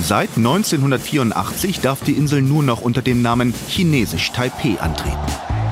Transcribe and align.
Seit 0.00 0.36
1984 0.36 1.80
darf 1.80 2.02
die 2.02 2.12
Insel 2.12 2.40
nur 2.40 2.62
noch 2.62 2.80
unter 2.80 3.02
dem 3.02 3.20
Namen 3.20 3.52
Chinesisch 3.68 4.30
Taipeh 4.32 4.78
antreten. 4.78 5.18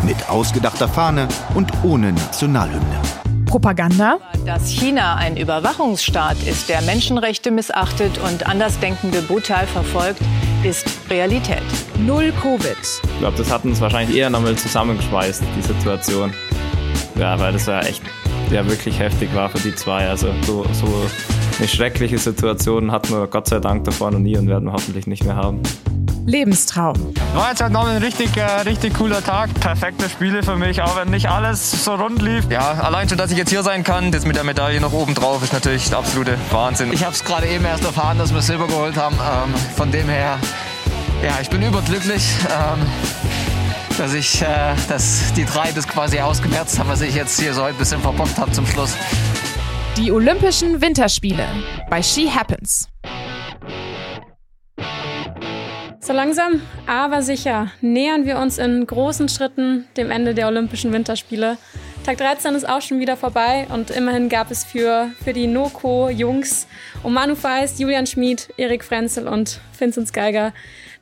Mit 0.04 0.28
ausgedachter 0.28 0.88
Fahne 0.88 1.28
und 1.54 1.72
ohne 1.84 2.12
Nationalhymne. 2.12 3.00
Propaganda? 3.46 4.18
Dass 4.44 4.68
China 4.68 5.14
ein 5.14 5.36
Überwachungsstaat 5.36 6.36
ist, 6.42 6.68
der 6.68 6.82
Menschenrechte 6.82 7.50
missachtet 7.50 8.18
und 8.18 8.46
Andersdenkende 8.46 9.22
brutal 9.22 9.66
verfolgt, 9.66 10.20
ist 10.64 10.86
Realität. 11.08 11.62
Null 11.98 12.32
Covid. 12.42 12.76
Ich 13.04 13.18
glaube, 13.20 13.38
das 13.38 13.50
hat 13.50 13.64
uns 13.64 13.80
wahrscheinlich 13.80 14.16
eher 14.18 14.28
nochmal 14.28 14.56
zusammengeschweißt, 14.56 15.42
die 15.56 15.62
Situation. 15.62 16.34
Ja, 17.14 17.38
weil 17.38 17.52
das 17.52 17.66
ja 17.66 17.80
echt 17.80 18.02
ja, 18.50 18.66
wirklich 18.66 18.98
heftig 18.98 19.34
war 19.34 19.48
für 19.48 19.60
die 19.60 19.74
zwei. 19.74 20.08
Also 20.08 20.34
so, 20.42 20.66
so 20.72 21.06
eine 21.58 21.68
schreckliche 21.68 22.18
Situation 22.18 22.92
hatten 22.92 23.12
wir 23.12 23.26
Gott 23.26 23.48
sei 23.48 23.60
Dank 23.60 23.84
davor 23.84 24.10
noch 24.10 24.18
nie 24.18 24.36
und 24.36 24.48
werden 24.48 24.66
wir 24.66 24.72
hoffentlich 24.72 25.06
nicht 25.06 25.24
mehr 25.24 25.36
haben. 25.36 25.62
Lebenstraum. 26.26 27.14
War 27.34 27.50
jetzt 27.50 27.62
halt 27.62 27.72
noch 27.72 27.86
ein 27.86 27.98
richtig, 28.02 28.36
äh, 28.36 28.42
richtig 28.62 28.94
cooler 28.94 29.22
Tag. 29.22 29.54
Perfekte 29.60 30.08
Spiele 30.08 30.42
für 30.42 30.56
mich, 30.56 30.82
auch 30.82 30.96
wenn 30.96 31.10
nicht 31.10 31.28
alles 31.28 31.84
so 31.84 31.94
rund 31.94 32.20
lief. 32.20 32.50
Ja, 32.50 32.72
allein 32.82 33.08
schon, 33.08 33.16
dass 33.16 33.30
ich 33.30 33.38
jetzt 33.38 33.50
hier 33.50 33.62
sein 33.62 33.84
kann, 33.84 34.10
das 34.10 34.26
mit 34.26 34.34
der 34.34 34.42
Medaille 34.42 34.80
noch 34.80 34.92
oben 34.92 35.14
drauf, 35.14 35.42
ist 35.44 35.52
natürlich 35.52 35.88
der 35.88 35.98
absolute 35.98 36.36
Wahnsinn. 36.50 36.92
Ich 36.92 37.04
habe 37.04 37.14
es 37.14 37.24
gerade 37.24 37.46
eben 37.46 37.64
erst 37.64 37.84
erfahren, 37.84 38.18
dass 38.18 38.34
wir 38.34 38.42
Silber 38.42 38.66
geholt 38.66 38.96
haben. 38.96 39.14
Ähm, 39.16 39.54
von 39.76 39.92
dem 39.92 40.08
her, 40.08 40.38
ja, 41.22 41.38
ich 41.40 41.48
bin 41.48 41.62
überglücklich. 41.62 42.28
Ähm, 42.50 42.80
dass 43.98 44.12
ich, 44.12 44.42
äh, 44.42 44.74
dass 44.88 45.32
die 45.34 45.46
drei 45.46 45.72
das 45.72 45.88
quasi 45.88 46.20
ausgemerzt 46.20 46.78
haben, 46.78 46.90
was 46.90 47.00
ich 47.00 47.14
jetzt 47.14 47.40
hier 47.40 47.54
so 47.54 47.62
ein 47.62 47.74
bisschen 47.76 48.00
verbockt 48.02 48.36
habe 48.36 48.52
zum 48.52 48.66
Schluss. 48.66 48.94
Die 49.96 50.12
Olympischen 50.12 50.82
Winterspiele 50.82 51.46
bei 51.88 52.02
She 52.02 52.28
Happens. 52.30 52.86
So 56.00 56.12
langsam, 56.12 56.60
aber 56.86 57.22
sicher 57.22 57.72
nähern 57.80 58.26
wir 58.26 58.36
uns 58.36 58.58
in 58.58 58.86
großen 58.86 59.30
Schritten 59.30 59.86
dem 59.96 60.10
Ende 60.10 60.34
der 60.34 60.48
Olympischen 60.48 60.92
Winterspiele. 60.92 61.56
Tag 62.04 62.18
13 62.18 62.54
ist 62.54 62.68
auch 62.68 62.82
schon 62.82 63.00
wieder 63.00 63.16
vorbei 63.16 63.66
und 63.72 63.90
immerhin 63.90 64.28
gab 64.28 64.50
es 64.50 64.64
für, 64.64 65.10
für 65.24 65.32
die 65.32 65.46
NOCO-Jungs 65.46 66.66
um 67.02 67.14
Manu 67.14 67.34
Feist, 67.34 67.80
Julian 67.80 68.06
Schmid, 68.06 68.50
Erik 68.58 68.84
Frenzel 68.84 69.26
und 69.26 69.60
Vincent 69.78 70.12
Geiger 70.12 70.52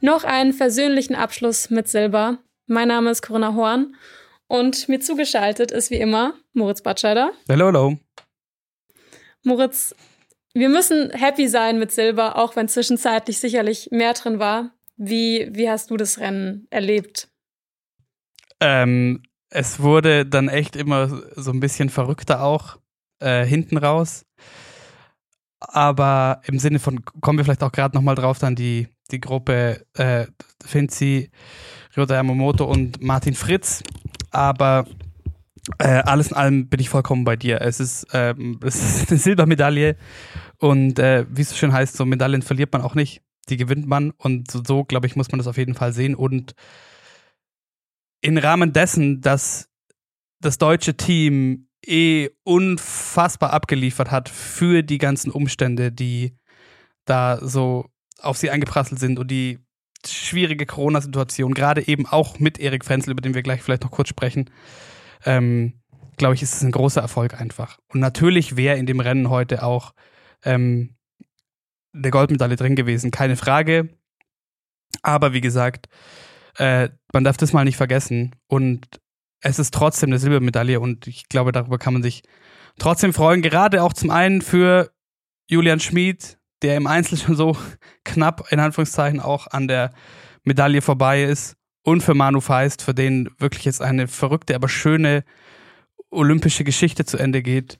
noch 0.02 0.22
einen 0.22 0.52
versöhnlichen 0.52 1.16
Abschluss 1.16 1.68
mit 1.68 1.88
Silber. 1.88 2.38
Mein 2.68 2.86
Name 2.86 3.10
ist 3.10 3.22
Corinna 3.22 3.54
Horn 3.56 3.96
und 4.46 4.88
mir 4.88 5.00
zugeschaltet 5.00 5.72
ist 5.72 5.90
wie 5.90 5.96
immer 5.96 6.34
Moritz 6.52 6.80
Batscheider. 6.80 7.32
Hallo, 7.48 7.66
hallo. 7.66 7.98
Moritz, 9.44 9.94
wir 10.54 10.68
müssen 10.68 11.10
happy 11.10 11.48
sein 11.48 11.78
mit 11.78 11.92
Silber, 11.92 12.36
auch 12.36 12.56
wenn 12.56 12.68
zwischenzeitlich 12.68 13.38
sicherlich 13.38 13.90
mehr 13.90 14.14
drin 14.14 14.38
war. 14.38 14.70
Wie, 14.96 15.48
wie 15.52 15.68
hast 15.68 15.90
du 15.90 15.96
das 15.96 16.18
Rennen 16.18 16.66
erlebt? 16.70 17.28
Ähm, 18.60 19.22
es 19.50 19.80
wurde 19.80 20.24
dann 20.24 20.48
echt 20.48 20.76
immer 20.76 21.22
so 21.36 21.50
ein 21.50 21.60
bisschen 21.60 21.90
verrückter 21.90 22.42
auch 22.42 22.78
äh, 23.20 23.44
hinten 23.44 23.76
raus. 23.76 24.24
Aber 25.60 26.40
im 26.46 26.58
Sinne 26.58 26.78
von, 26.78 27.04
kommen 27.20 27.38
wir 27.38 27.44
vielleicht 27.44 27.62
auch 27.62 27.72
gerade 27.72 27.96
nochmal 27.96 28.14
drauf, 28.14 28.38
dann 28.38 28.54
die, 28.54 28.88
die 29.10 29.20
Gruppe 29.20 29.84
äh, 29.94 30.26
Finzi, 30.64 31.30
Ryota 31.96 32.14
Yamamoto 32.14 32.64
und 32.64 33.02
Martin 33.02 33.34
Fritz. 33.34 33.82
Aber 34.30 34.86
äh, 35.78 36.02
alles 36.04 36.28
in 36.28 36.36
allem 36.36 36.68
bin 36.68 36.80
ich 36.80 36.88
vollkommen 36.88 37.24
bei 37.24 37.36
dir. 37.36 37.60
Es 37.60 37.80
ist, 37.80 38.06
ähm, 38.12 38.60
es 38.64 38.76
ist 38.76 39.10
eine 39.10 39.18
Silbermedaille 39.18 39.96
und 40.58 40.98
äh, 40.98 41.26
wie 41.28 41.42
es 41.42 41.50
so 41.50 41.56
schön 41.56 41.72
heißt, 41.72 41.96
so 41.96 42.04
Medaillen 42.04 42.42
verliert 42.42 42.72
man 42.72 42.82
auch 42.82 42.94
nicht 42.94 43.22
die 43.48 43.56
gewinnt 43.56 43.86
man 43.86 44.10
und 44.12 44.50
so, 44.50 44.62
so 44.66 44.84
glaube 44.84 45.06
ich, 45.06 45.16
muss 45.16 45.30
man 45.30 45.38
das 45.38 45.46
auf 45.46 45.56
jeden 45.56 45.74
Fall 45.74 45.92
sehen. 45.92 46.14
Und 46.14 46.54
im 48.20 48.38
Rahmen 48.38 48.72
dessen, 48.72 49.20
dass 49.20 49.68
das 50.40 50.58
deutsche 50.58 50.96
Team 50.96 51.68
eh 51.86 52.30
unfassbar 52.44 53.52
abgeliefert 53.52 54.10
hat 54.10 54.28
für 54.28 54.82
die 54.82 54.98
ganzen 54.98 55.30
Umstände, 55.30 55.92
die 55.92 56.36
da 57.04 57.38
so 57.42 57.90
auf 58.18 58.38
sie 58.38 58.50
eingeprasselt 58.50 59.00
sind 59.00 59.18
und 59.18 59.30
die 59.30 59.58
schwierige 60.06 60.66
Corona-Situation, 60.66 61.54
gerade 61.54 61.86
eben 61.86 62.06
auch 62.06 62.38
mit 62.38 62.58
Erik 62.58 62.84
Frenzel, 62.84 63.10
über 63.10 63.20
den 63.20 63.34
wir 63.34 63.42
gleich 63.42 63.62
vielleicht 63.62 63.82
noch 63.82 63.90
kurz 63.90 64.08
sprechen, 64.08 64.50
ähm, 65.24 65.80
glaube 66.16 66.34
ich, 66.34 66.42
ist 66.42 66.54
es 66.54 66.62
ein 66.62 66.72
großer 66.72 67.00
Erfolg 67.00 67.40
einfach. 67.40 67.78
Und 67.88 68.00
natürlich 68.00 68.56
wäre 68.56 68.76
in 68.78 68.86
dem 68.86 69.00
Rennen 69.00 69.30
heute 69.30 69.62
auch 69.62 69.94
ähm, 70.44 70.96
eine 71.92 72.10
Goldmedaille 72.10 72.56
drin 72.56 72.76
gewesen, 72.76 73.10
keine 73.10 73.36
Frage. 73.36 73.88
Aber 75.02 75.32
wie 75.32 75.40
gesagt, 75.40 75.88
äh, 76.58 76.88
man 77.12 77.24
darf 77.24 77.36
das 77.36 77.52
mal 77.52 77.64
nicht 77.64 77.76
vergessen. 77.76 78.34
Und 78.46 79.00
es 79.40 79.58
ist 79.58 79.74
trotzdem 79.74 80.08
eine 80.10 80.18
Silbermedaille 80.18 80.80
und 80.80 81.06
ich 81.06 81.28
glaube, 81.28 81.52
darüber 81.52 81.78
kann 81.78 81.92
man 81.92 82.02
sich 82.02 82.22
trotzdem 82.78 83.12
freuen. 83.12 83.42
Gerade 83.42 83.82
auch 83.82 83.92
zum 83.92 84.10
einen 84.10 84.40
für 84.40 84.90
Julian 85.48 85.80
Schmid, 85.80 86.38
der 86.62 86.76
im 86.76 86.86
Einzel 86.86 87.18
schon 87.18 87.36
so 87.36 87.56
knapp, 88.04 88.50
in 88.50 88.60
Anführungszeichen, 88.60 89.20
auch 89.20 89.46
an 89.48 89.68
der 89.68 89.92
Medaille 90.44 90.80
vorbei 90.80 91.24
ist. 91.24 91.56
Und 91.84 92.02
für 92.02 92.14
Manu 92.14 92.40
Feist, 92.40 92.82
für 92.82 92.94
den 92.94 93.30
wirklich 93.38 93.64
jetzt 93.66 93.82
eine 93.82 94.08
verrückte, 94.08 94.54
aber 94.54 94.68
schöne 94.68 95.22
olympische 96.10 96.64
Geschichte 96.64 97.04
zu 97.04 97.18
Ende 97.18 97.42
geht. 97.42 97.78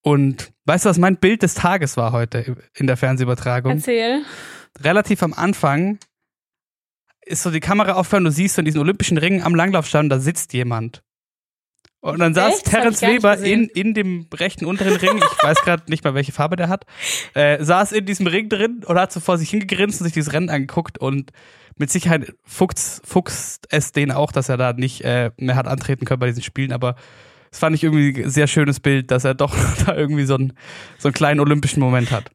Und 0.00 0.52
weißt 0.64 0.84
du, 0.84 0.88
was 0.88 0.98
mein 0.98 1.16
Bild 1.16 1.42
des 1.42 1.54
Tages 1.54 1.96
war 1.96 2.12
heute 2.12 2.56
in 2.74 2.86
der 2.86 2.96
Fernsehübertragung? 2.96 3.72
Erzähl. 3.72 4.22
Relativ 4.80 5.22
am 5.22 5.34
Anfang 5.34 5.98
ist 7.24 7.42
so 7.42 7.50
die 7.50 7.60
Kamera 7.60 7.92
aufhören, 7.92 8.24
du 8.24 8.30
siehst 8.30 8.54
so 8.56 8.60
in 8.60 8.64
diesen 8.64 8.80
olympischen 8.80 9.18
Ringen 9.18 9.42
am 9.42 9.54
Langlaufstand, 9.54 10.10
da 10.10 10.18
sitzt 10.18 10.52
jemand. 10.52 11.02
Und 12.02 12.18
dann 12.18 12.34
saß 12.34 12.56
Echt? 12.56 12.64
Terence 12.64 13.00
Weber 13.00 13.38
in, 13.38 13.68
in 13.68 13.94
dem 13.94 14.26
rechten 14.34 14.66
unteren 14.66 14.96
Ring, 14.96 15.18
ich 15.18 15.42
weiß 15.44 15.58
gerade 15.62 15.84
nicht 15.88 16.02
mal, 16.02 16.14
welche 16.14 16.32
Farbe 16.32 16.56
der 16.56 16.68
hat, 16.68 16.84
äh, 17.34 17.62
saß 17.62 17.92
in 17.92 18.04
diesem 18.04 18.26
Ring 18.26 18.48
drin 18.48 18.82
und 18.84 18.98
hat 18.98 19.12
so 19.12 19.20
vor 19.20 19.38
sich 19.38 19.50
hingegrinst 19.50 20.00
und 20.00 20.06
sich 20.06 20.12
dieses 20.12 20.32
Rennen 20.32 20.50
angeguckt 20.50 20.98
und 20.98 21.30
mit 21.76 21.92
Sicherheit 21.92 22.34
fuchst, 22.42 23.06
fuchst 23.06 23.68
es 23.70 23.92
den 23.92 24.10
auch, 24.10 24.32
dass 24.32 24.48
er 24.48 24.56
da 24.56 24.72
nicht 24.72 25.02
äh, 25.02 25.30
mehr 25.36 25.54
hat 25.54 25.68
antreten 25.68 26.04
können 26.04 26.18
bei 26.18 26.26
diesen 26.26 26.42
Spielen, 26.42 26.72
aber 26.72 26.96
das 27.50 27.60
fand 27.60 27.76
ich 27.76 27.84
irgendwie 27.84 28.24
ein 28.24 28.30
sehr 28.30 28.48
schönes 28.48 28.80
Bild, 28.80 29.12
dass 29.12 29.22
er 29.24 29.34
doch 29.34 29.54
da 29.86 29.94
irgendwie 29.94 30.24
so 30.24 30.34
einen, 30.34 30.54
so 30.98 31.06
einen 31.06 31.14
kleinen 31.14 31.38
olympischen 31.38 31.80
Moment 31.80 32.10
hat. 32.10 32.32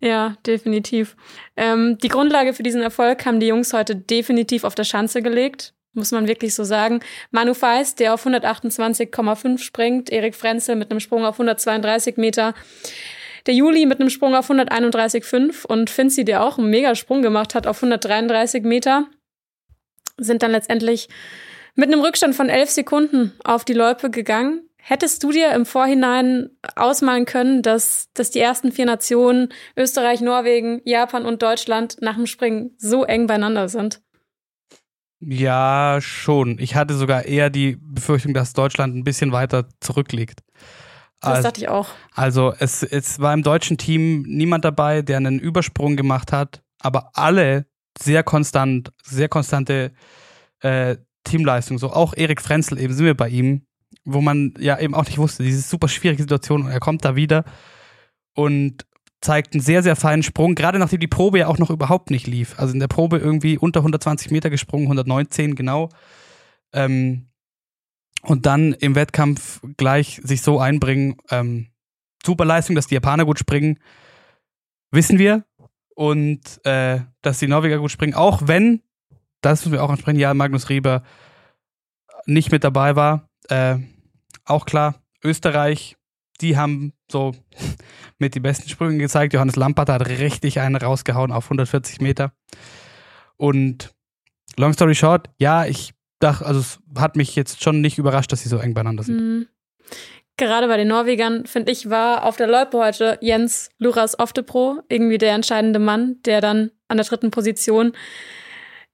Ja, 0.00 0.36
definitiv. 0.46 1.16
Ähm, 1.56 1.98
die 2.02 2.08
Grundlage 2.08 2.54
für 2.54 2.62
diesen 2.62 2.80
Erfolg 2.80 3.26
haben 3.26 3.40
die 3.40 3.46
Jungs 3.48 3.74
heute 3.74 3.94
definitiv 3.94 4.64
auf 4.64 4.74
der 4.74 4.84
Schanze 4.84 5.20
gelegt, 5.20 5.74
muss 5.94 6.10
man 6.10 6.28
wirklich 6.28 6.54
so 6.54 6.64
sagen. 6.64 7.00
Manu 7.30 7.54
Feist, 7.54 8.00
der 8.00 8.14
auf 8.14 8.26
128,5 8.26 9.58
springt, 9.58 10.10
Erik 10.10 10.34
Frenzel 10.34 10.76
mit 10.76 10.90
einem 10.90 11.00
Sprung 11.00 11.24
auf 11.24 11.36
132 11.36 12.16
Meter, 12.16 12.54
der 13.46 13.54
Juli 13.54 13.86
mit 13.86 14.00
einem 14.00 14.10
Sprung 14.10 14.34
auf 14.34 14.50
131,5 14.50 15.66
und 15.66 15.90
Finzi, 15.90 16.24
der 16.24 16.42
auch 16.42 16.58
einen 16.58 16.70
Megasprung 16.70 17.22
gemacht 17.22 17.54
hat 17.54 17.66
auf 17.66 17.78
133 17.78 18.62
Meter, 18.64 19.06
sind 20.16 20.42
dann 20.42 20.52
letztendlich 20.52 21.08
mit 21.74 21.92
einem 21.92 22.00
Rückstand 22.00 22.34
von 22.34 22.48
elf 22.48 22.70
Sekunden 22.70 23.32
auf 23.44 23.64
die 23.64 23.74
Loipe 23.74 24.10
gegangen. 24.10 24.68
Hättest 24.76 25.22
du 25.22 25.32
dir 25.32 25.50
im 25.52 25.64
Vorhinein 25.64 26.50
ausmalen 26.76 27.24
können, 27.24 27.62
dass, 27.62 28.10
dass 28.12 28.30
die 28.30 28.40
ersten 28.40 28.70
vier 28.70 28.84
Nationen, 28.84 29.48
Österreich, 29.76 30.20
Norwegen, 30.20 30.82
Japan 30.84 31.24
und 31.24 31.42
Deutschland, 31.42 31.96
nach 32.00 32.16
dem 32.16 32.26
Springen 32.26 32.74
so 32.76 33.04
eng 33.04 33.26
beieinander 33.26 33.68
sind? 33.68 34.03
Ja, 35.26 35.98
schon. 36.00 36.58
Ich 36.58 36.74
hatte 36.74 36.94
sogar 36.94 37.24
eher 37.24 37.50
die 37.50 37.76
Befürchtung, 37.80 38.34
dass 38.34 38.52
Deutschland 38.52 38.94
ein 38.94 39.04
bisschen 39.04 39.32
weiter 39.32 39.68
zurückliegt. 39.80 40.40
Das 41.20 41.30
Also- 41.36 41.42
dachte 41.48 41.60
ich 41.62 41.68
auch. 41.68 41.88
Also 42.14 42.52
es, 42.58 42.82
es 42.82 43.18
war 43.20 43.32
im 43.32 43.42
deutschen 43.42 43.78
Team 43.78 44.22
niemand 44.22 44.64
dabei, 44.64 45.02
der 45.02 45.16
einen 45.16 45.38
Übersprung 45.38 45.96
gemacht 45.96 46.32
hat, 46.32 46.62
aber 46.80 47.10
alle 47.14 47.66
sehr 47.98 48.22
konstant, 48.22 48.92
sehr 49.02 49.28
konstante 49.28 49.92
äh, 50.60 50.96
Teamleistung. 51.24 51.78
So 51.78 51.90
auch 51.92 52.14
Erik 52.14 52.42
Frenzel 52.42 52.78
eben 52.78 52.92
sind 52.92 53.06
wir 53.06 53.16
bei 53.16 53.28
ihm, 53.28 53.66
wo 54.04 54.20
man 54.20 54.52
ja 54.58 54.78
eben 54.78 54.94
auch 54.94 55.06
nicht 55.06 55.18
wusste, 55.18 55.42
diese 55.42 55.62
super 55.62 55.88
schwierige 55.88 56.22
Situation 56.22 56.62
und 56.64 56.70
er 56.70 56.80
kommt 56.80 57.04
da 57.04 57.16
wieder 57.16 57.44
und 58.34 58.84
zeigt 59.24 59.54
einen 59.54 59.62
sehr, 59.62 59.82
sehr 59.82 59.96
feinen 59.96 60.22
Sprung, 60.22 60.54
gerade 60.54 60.78
nachdem 60.78 61.00
die 61.00 61.08
Probe 61.08 61.38
ja 61.38 61.46
auch 61.48 61.58
noch 61.58 61.70
überhaupt 61.70 62.10
nicht 62.10 62.26
lief. 62.26 62.58
Also 62.58 62.74
in 62.74 62.80
der 62.80 62.88
Probe 62.88 63.18
irgendwie 63.18 63.58
unter 63.58 63.80
120 63.80 64.30
Meter 64.30 64.50
gesprungen, 64.50 64.84
119 64.84 65.54
genau. 65.54 65.88
Ähm, 66.72 67.28
und 68.22 68.46
dann 68.46 68.72
im 68.74 68.94
Wettkampf 68.94 69.60
gleich 69.76 70.20
sich 70.22 70.42
so 70.42 70.60
einbringen. 70.60 71.16
Ähm, 71.30 71.68
super 72.24 72.44
Leistung, 72.44 72.76
dass 72.76 72.86
die 72.86 72.94
Japaner 72.94 73.24
gut 73.24 73.38
springen, 73.38 73.78
wissen 74.90 75.18
wir. 75.18 75.44
Und 75.96 76.64
äh, 76.66 77.00
dass 77.22 77.38
die 77.38 77.46
Norweger 77.46 77.78
gut 77.78 77.90
springen, 77.90 78.14
auch 78.14 78.42
wenn, 78.46 78.82
das 79.40 79.60
müssen 79.60 79.72
wir 79.72 79.84
auch 79.84 79.90
ansprechen, 79.90 80.18
ja, 80.18 80.34
Magnus 80.34 80.68
Rieber 80.68 81.02
nicht 82.26 82.50
mit 82.50 82.64
dabei 82.64 82.96
war. 82.96 83.28
Äh, 83.48 83.76
auch 84.44 84.66
klar, 84.66 85.02
Österreich 85.22 85.96
die 86.40 86.56
haben 86.56 86.92
so 87.10 87.32
mit 88.18 88.34
die 88.34 88.40
besten 88.40 88.68
Sprünge 88.68 88.98
gezeigt. 88.98 89.32
Johannes 89.32 89.56
Lampert 89.56 89.88
hat 89.88 90.08
richtig 90.08 90.60
einen 90.60 90.76
rausgehauen 90.76 91.32
auf 91.32 91.44
140 91.44 92.00
Meter. 92.00 92.32
Und 93.36 93.94
long 94.56 94.72
story 94.72 94.94
short, 94.94 95.30
ja, 95.38 95.64
ich 95.64 95.94
dachte, 96.18 96.46
also 96.46 96.60
es 96.60 96.78
hat 96.96 97.16
mich 97.16 97.36
jetzt 97.36 97.62
schon 97.62 97.80
nicht 97.80 97.98
überrascht, 97.98 98.32
dass 98.32 98.42
sie 98.42 98.48
so 98.48 98.58
eng 98.58 98.74
beieinander 98.74 99.02
sind. 99.02 99.20
Mhm. 99.20 99.46
Gerade 100.36 100.66
bei 100.66 100.76
den 100.76 100.88
Norwegern, 100.88 101.46
finde 101.46 101.70
ich, 101.70 101.90
war 101.90 102.24
auf 102.24 102.36
der 102.36 102.48
Loipe 102.48 102.76
heute 102.76 103.18
Jens 103.20 103.70
Luras 103.78 104.18
Oftepro 104.18 104.80
irgendwie 104.88 105.18
der 105.18 105.32
entscheidende 105.32 105.78
Mann, 105.78 106.16
der 106.24 106.40
dann 106.40 106.70
an 106.88 106.96
der 106.96 107.06
dritten 107.06 107.30
Position 107.30 107.92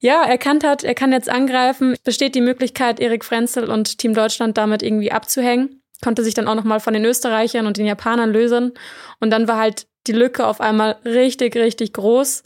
ja, 0.02 0.22
erkannt 0.24 0.64
hat, 0.64 0.82
er 0.82 0.94
kann 0.94 1.12
jetzt 1.12 1.28
angreifen. 1.28 1.94
Besteht 2.04 2.34
die 2.34 2.40
Möglichkeit, 2.40 3.00
Erik 3.00 3.22
Frenzel 3.22 3.70
und 3.70 3.98
Team 3.98 4.14
Deutschland 4.14 4.56
damit 4.56 4.82
irgendwie 4.82 5.12
abzuhängen. 5.12 5.79
Konnte 6.02 6.24
sich 6.24 6.34
dann 6.34 6.48
auch 6.48 6.54
nochmal 6.54 6.80
von 6.80 6.94
den 6.94 7.04
Österreichern 7.04 7.66
und 7.66 7.76
den 7.76 7.86
Japanern 7.86 8.32
lösen. 8.32 8.72
Und 9.20 9.30
dann 9.30 9.48
war 9.48 9.58
halt 9.58 9.86
die 10.06 10.12
Lücke 10.12 10.46
auf 10.46 10.60
einmal 10.60 10.96
richtig, 11.04 11.56
richtig 11.56 11.92
groß. 11.92 12.42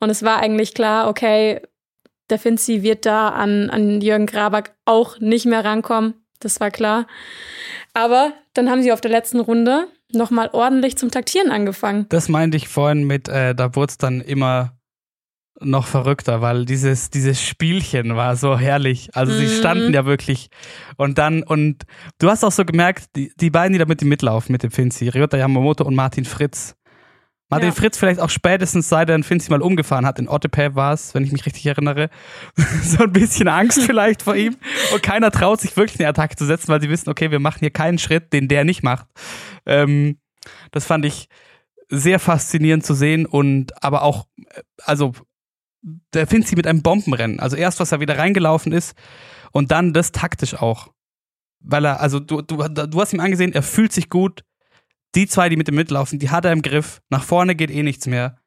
Und 0.00 0.10
es 0.10 0.22
war 0.22 0.38
eigentlich 0.38 0.74
klar, 0.74 1.08
okay, 1.08 1.60
der 2.28 2.38
Finzi 2.38 2.82
wird 2.82 3.06
da 3.06 3.30
an, 3.30 3.70
an 3.70 4.00
Jürgen 4.00 4.26
Grabak 4.26 4.74
auch 4.84 5.18
nicht 5.18 5.46
mehr 5.46 5.64
rankommen. 5.64 6.14
Das 6.40 6.60
war 6.60 6.70
klar. 6.70 7.06
Aber 7.92 8.32
dann 8.54 8.70
haben 8.70 8.82
sie 8.82 8.92
auf 8.92 9.00
der 9.00 9.10
letzten 9.10 9.40
Runde 9.40 9.88
nochmal 10.12 10.50
ordentlich 10.52 10.96
zum 10.96 11.10
Taktieren 11.10 11.50
angefangen. 11.50 12.06
Das 12.08 12.28
meinte 12.28 12.56
ich 12.56 12.68
vorhin 12.68 13.04
mit, 13.04 13.28
äh, 13.28 13.54
da 13.54 13.74
wurde 13.76 13.90
es 13.90 13.98
dann 13.98 14.20
immer 14.20 14.79
noch 15.60 15.86
verrückter, 15.86 16.40
weil 16.40 16.64
dieses, 16.64 17.10
dieses 17.10 17.42
Spielchen 17.42 18.16
war 18.16 18.36
so 18.36 18.58
herrlich. 18.58 19.10
Also 19.14 19.32
sie 19.32 19.48
standen 19.48 19.88
Mhm. 19.88 19.94
ja 19.94 20.06
wirklich 20.06 20.48
und 20.96 21.18
dann, 21.18 21.42
und 21.42 21.84
du 22.18 22.28
hast 22.30 22.44
auch 22.44 22.52
so 22.52 22.64
gemerkt, 22.64 23.04
die, 23.16 23.32
die 23.36 23.50
beiden, 23.50 23.72
die 23.74 23.78
da 23.78 23.84
mit 23.84 24.00
ihm 24.02 24.08
mitlaufen, 24.08 24.52
mit 24.52 24.62
dem 24.62 24.70
Finzi, 24.70 25.08
Ryota 25.08 25.36
Yamamoto 25.36 25.84
und 25.84 25.94
Martin 25.94 26.24
Fritz. 26.24 26.76
Martin 27.50 27.70
Ja. 27.70 27.74
Fritz 27.74 27.98
vielleicht 27.98 28.20
auch 28.20 28.30
spätestens 28.30 28.88
seit 28.88 29.08
er 29.10 29.16
den 29.18 29.24
Finzi 29.24 29.50
mal 29.50 29.60
umgefahren 29.60 30.06
hat, 30.06 30.18
in 30.20 30.28
Ottepe 30.28 30.76
war 30.76 30.92
es, 30.94 31.14
wenn 31.14 31.24
ich 31.24 31.32
mich 31.32 31.44
richtig 31.46 31.66
erinnere, 31.66 32.08
so 32.84 33.02
ein 33.02 33.12
bisschen 33.12 33.48
Angst 33.48 33.82
vielleicht 33.82 34.22
vor 34.22 34.36
ihm 34.36 34.56
und 34.94 35.02
keiner 35.02 35.30
traut 35.32 35.60
sich 35.60 35.76
wirklich 35.76 35.98
eine 35.98 36.08
Attacke 36.08 36.36
zu 36.36 36.46
setzen, 36.46 36.68
weil 36.68 36.80
sie 36.80 36.88
wissen, 36.90 37.10
okay, 37.10 37.30
wir 37.32 37.40
machen 37.40 37.58
hier 37.60 37.70
keinen 37.70 37.98
Schritt, 37.98 38.32
den 38.32 38.46
der 38.48 38.64
nicht 38.64 38.82
macht. 38.84 39.06
Ähm, 39.66 40.18
das 40.70 40.86
fand 40.86 41.04
ich 41.04 41.28
sehr 41.88 42.20
faszinierend 42.20 42.86
zu 42.86 42.94
sehen 42.94 43.26
und 43.26 43.82
aber 43.82 44.02
auch, 44.02 44.26
äh, 44.54 44.60
also 44.84 45.12
der 45.82 46.26
Finzi 46.26 46.56
mit 46.56 46.66
einem 46.66 46.82
Bombenrennen. 46.82 47.40
Also 47.40 47.56
erst, 47.56 47.80
was 47.80 47.92
er 47.92 48.00
wieder 48.00 48.18
reingelaufen 48.18 48.72
ist 48.72 48.94
und 49.52 49.70
dann 49.70 49.92
das 49.92 50.12
taktisch 50.12 50.54
auch. 50.54 50.88
Weil 51.60 51.84
er, 51.84 52.00
also 52.00 52.20
du, 52.20 52.42
du, 52.42 52.56
du 52.56 53.00
hast 53.00 53.12
ihm 53.12 53.20
angesehen, 53.20 53.52
er 53.52 53.62
fühlt 53.62 53.92
sich 53.92 54.08
gut. 54.08 54.44
Die 55.14 55.26
zwei, 55.26 55.48
die 55.48 55.56
mit 55.56 55.68
ihm 55.68 55.74
mitlaufen, 55.74 56.18
die 56.18 56.30
hat 56.30 56.44
er 56.44 56.52
im 56.52 56.62
Griff. 56.62 57.02
Nach 57.10 57.24
vorne 57.24 57.54
geht 57.54 57.70
eh 57.70 57.82
nichts 57.82 58.06
mehr. 58.06 58.38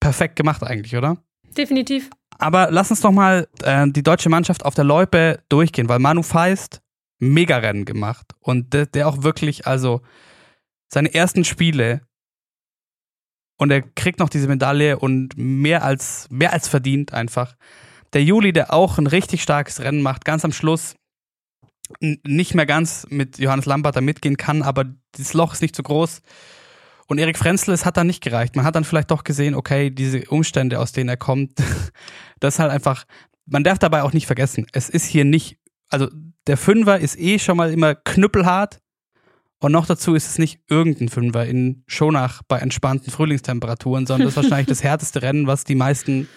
Perfekt 0.00 0.36
gemacht 0.36 0.62
eigentlich, 0.62 0.96
oder? 0.96 1.16
Definitiv. 1.56 2.10
Aber 2.38 2.68
lass 2.70 2.90
uns 2.90 3.00
doch 3.00 3.12
mal 3.12 3.48
äh, 3.62 3.86
die 3.88 4.02
deutsche 4.02 4.28
Mannschaft 4.28 4.64
auf 4.64 4.74
der 4.74 4.84
Loipe 4.84 5.42
durchgehen, 5.48 5.88
weil 5.88 5.98
Manu 5.98 6.22
Feist 6.22 6.82
mega 7.18 7.58
Rennen 7.58 7.84
gemacht 7.84 8.32
und 8.40 8.72
der, 8.74 8.86
der 8.86 9.08
auch 9.08 9.22
wirklich, 9.22 9.66
also 9.66 10.02
seine 10.88 11.14
ersten 11.14 11.44
Spiele 11.44 12.02
und 13.56 13.70
er 13.70 13.82
kriegt 13.82 14.18
noch 14.18 14.28
diese 14.28 14.48
Medaille 14.48 14.98
und 14.98 15.36
mehr 15.36 15.84
als, 15.84 16.26
mehr 16.30 16.52
als 16.52 16.68
verdient 16.68 17.12
einfach. 17.12 17.54
Der 18.12 18.22
Juli, 18.22 18.52
der 18.52 18.72
auch 18.72 18.98
ein 18.98 19.06
richtig 19.06 19.42
starkes 19.42 19.80
Rennen 19.80 20.02
macht, 20.02 20.24
ganz 20.24 20.44
am 20.44 20.52
Schluss 20.52 20.94
nicht 22.00 22.54
mehr 22.54 22.66
ganz 22.66 23.06
mit 23.10 23.38
Johannes 23.38 23.66
Lambert 23.66 23.96
da 23.96 24.00
mitgehen 24.00 24.36
kann, 24.36 24.62
aber 24.62 24.86
das 25.12 25.34
Loch 25.34 25.52
ist 25.52 25.62
nicht 25.62 25.76
so 25.76 25.82
groß. 25.82 26.22
Und 27.06 27.18
Erik 27.18 27.36
Frenzel, 27.36 27.74
es 27.74 27.84
hat 27.84 27.96
dann 27.96 28.06
nicht 28.06 28.22
gereicht. 28.22 28.56
Man 28.56 28.64
hat 28.64 28.74
dann 28.74 28.84
vielleicht 28.84 29.10
doch 29.10 29.24
gesehen, 29.24 29.54
okay, 29.54 29.90
diese 29.90 30.24
Umstände, 30.30 30.80
aus 30.80 30.92
denen 30.92 31.10
er 31.10 31.18
kommt, 31.18 31.52
das 32.40 32.54
ist 32.54 32.58
halt 32.58 32.70
einfach, 32.70 33.04
man 33.46 33.64
darf 33.64 33.78
dabei 33.78 34.02
auch 34.02 34.12
nicht 34.12 34.26
vergessen, 34.26 34.66
es 34.72 34.88
ist 34.88 35.04
hier 35.04 35.24
nicht, 35.24 35.58
also 35.90 36.08
der 36.46 36.56
Fünfer 36.56 36.98
ist 36.98 37.18
eh 37.18 37.38
schon 37.38 37.56
mal 37.56 37.72
immer 37.72 37.94
knüppelhart 37.94 38.80
und 39.60 39.72
noch 39.72 39.86
dazu 39.86 40.14
ist 40.14 40.28
es 40.28 40.38
nicht 40.38 40.60
irgendein 40.68 41.08
Fünfer 41.08 41.46
in 41.46 41.84
Schonach 41.86 42.42
bei 42.48 42.58
entspannten 42.58 43.10
Frühlingstemperaturen, 43.10 44.06
sondern 44.06 44.26
das 44.26 44.36
ist 44.36 44.42
wahrscheinlich 44.42 44.66
das 44.66 44.82
härteste 44.84 45.22
Rennen, 45.22 45.46
was 45.46 45.64
die 45.64 45.74
meisten 45.74 46.28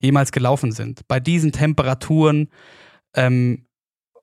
jemals 0.00 0.32
gelaufen 0.32 0.72
sind. 0.72 1.00
Bei 1.08 1.20
diesen 1.20 1.52
Temperaturen, 1.52 2.50
ähm, 3.14 3.66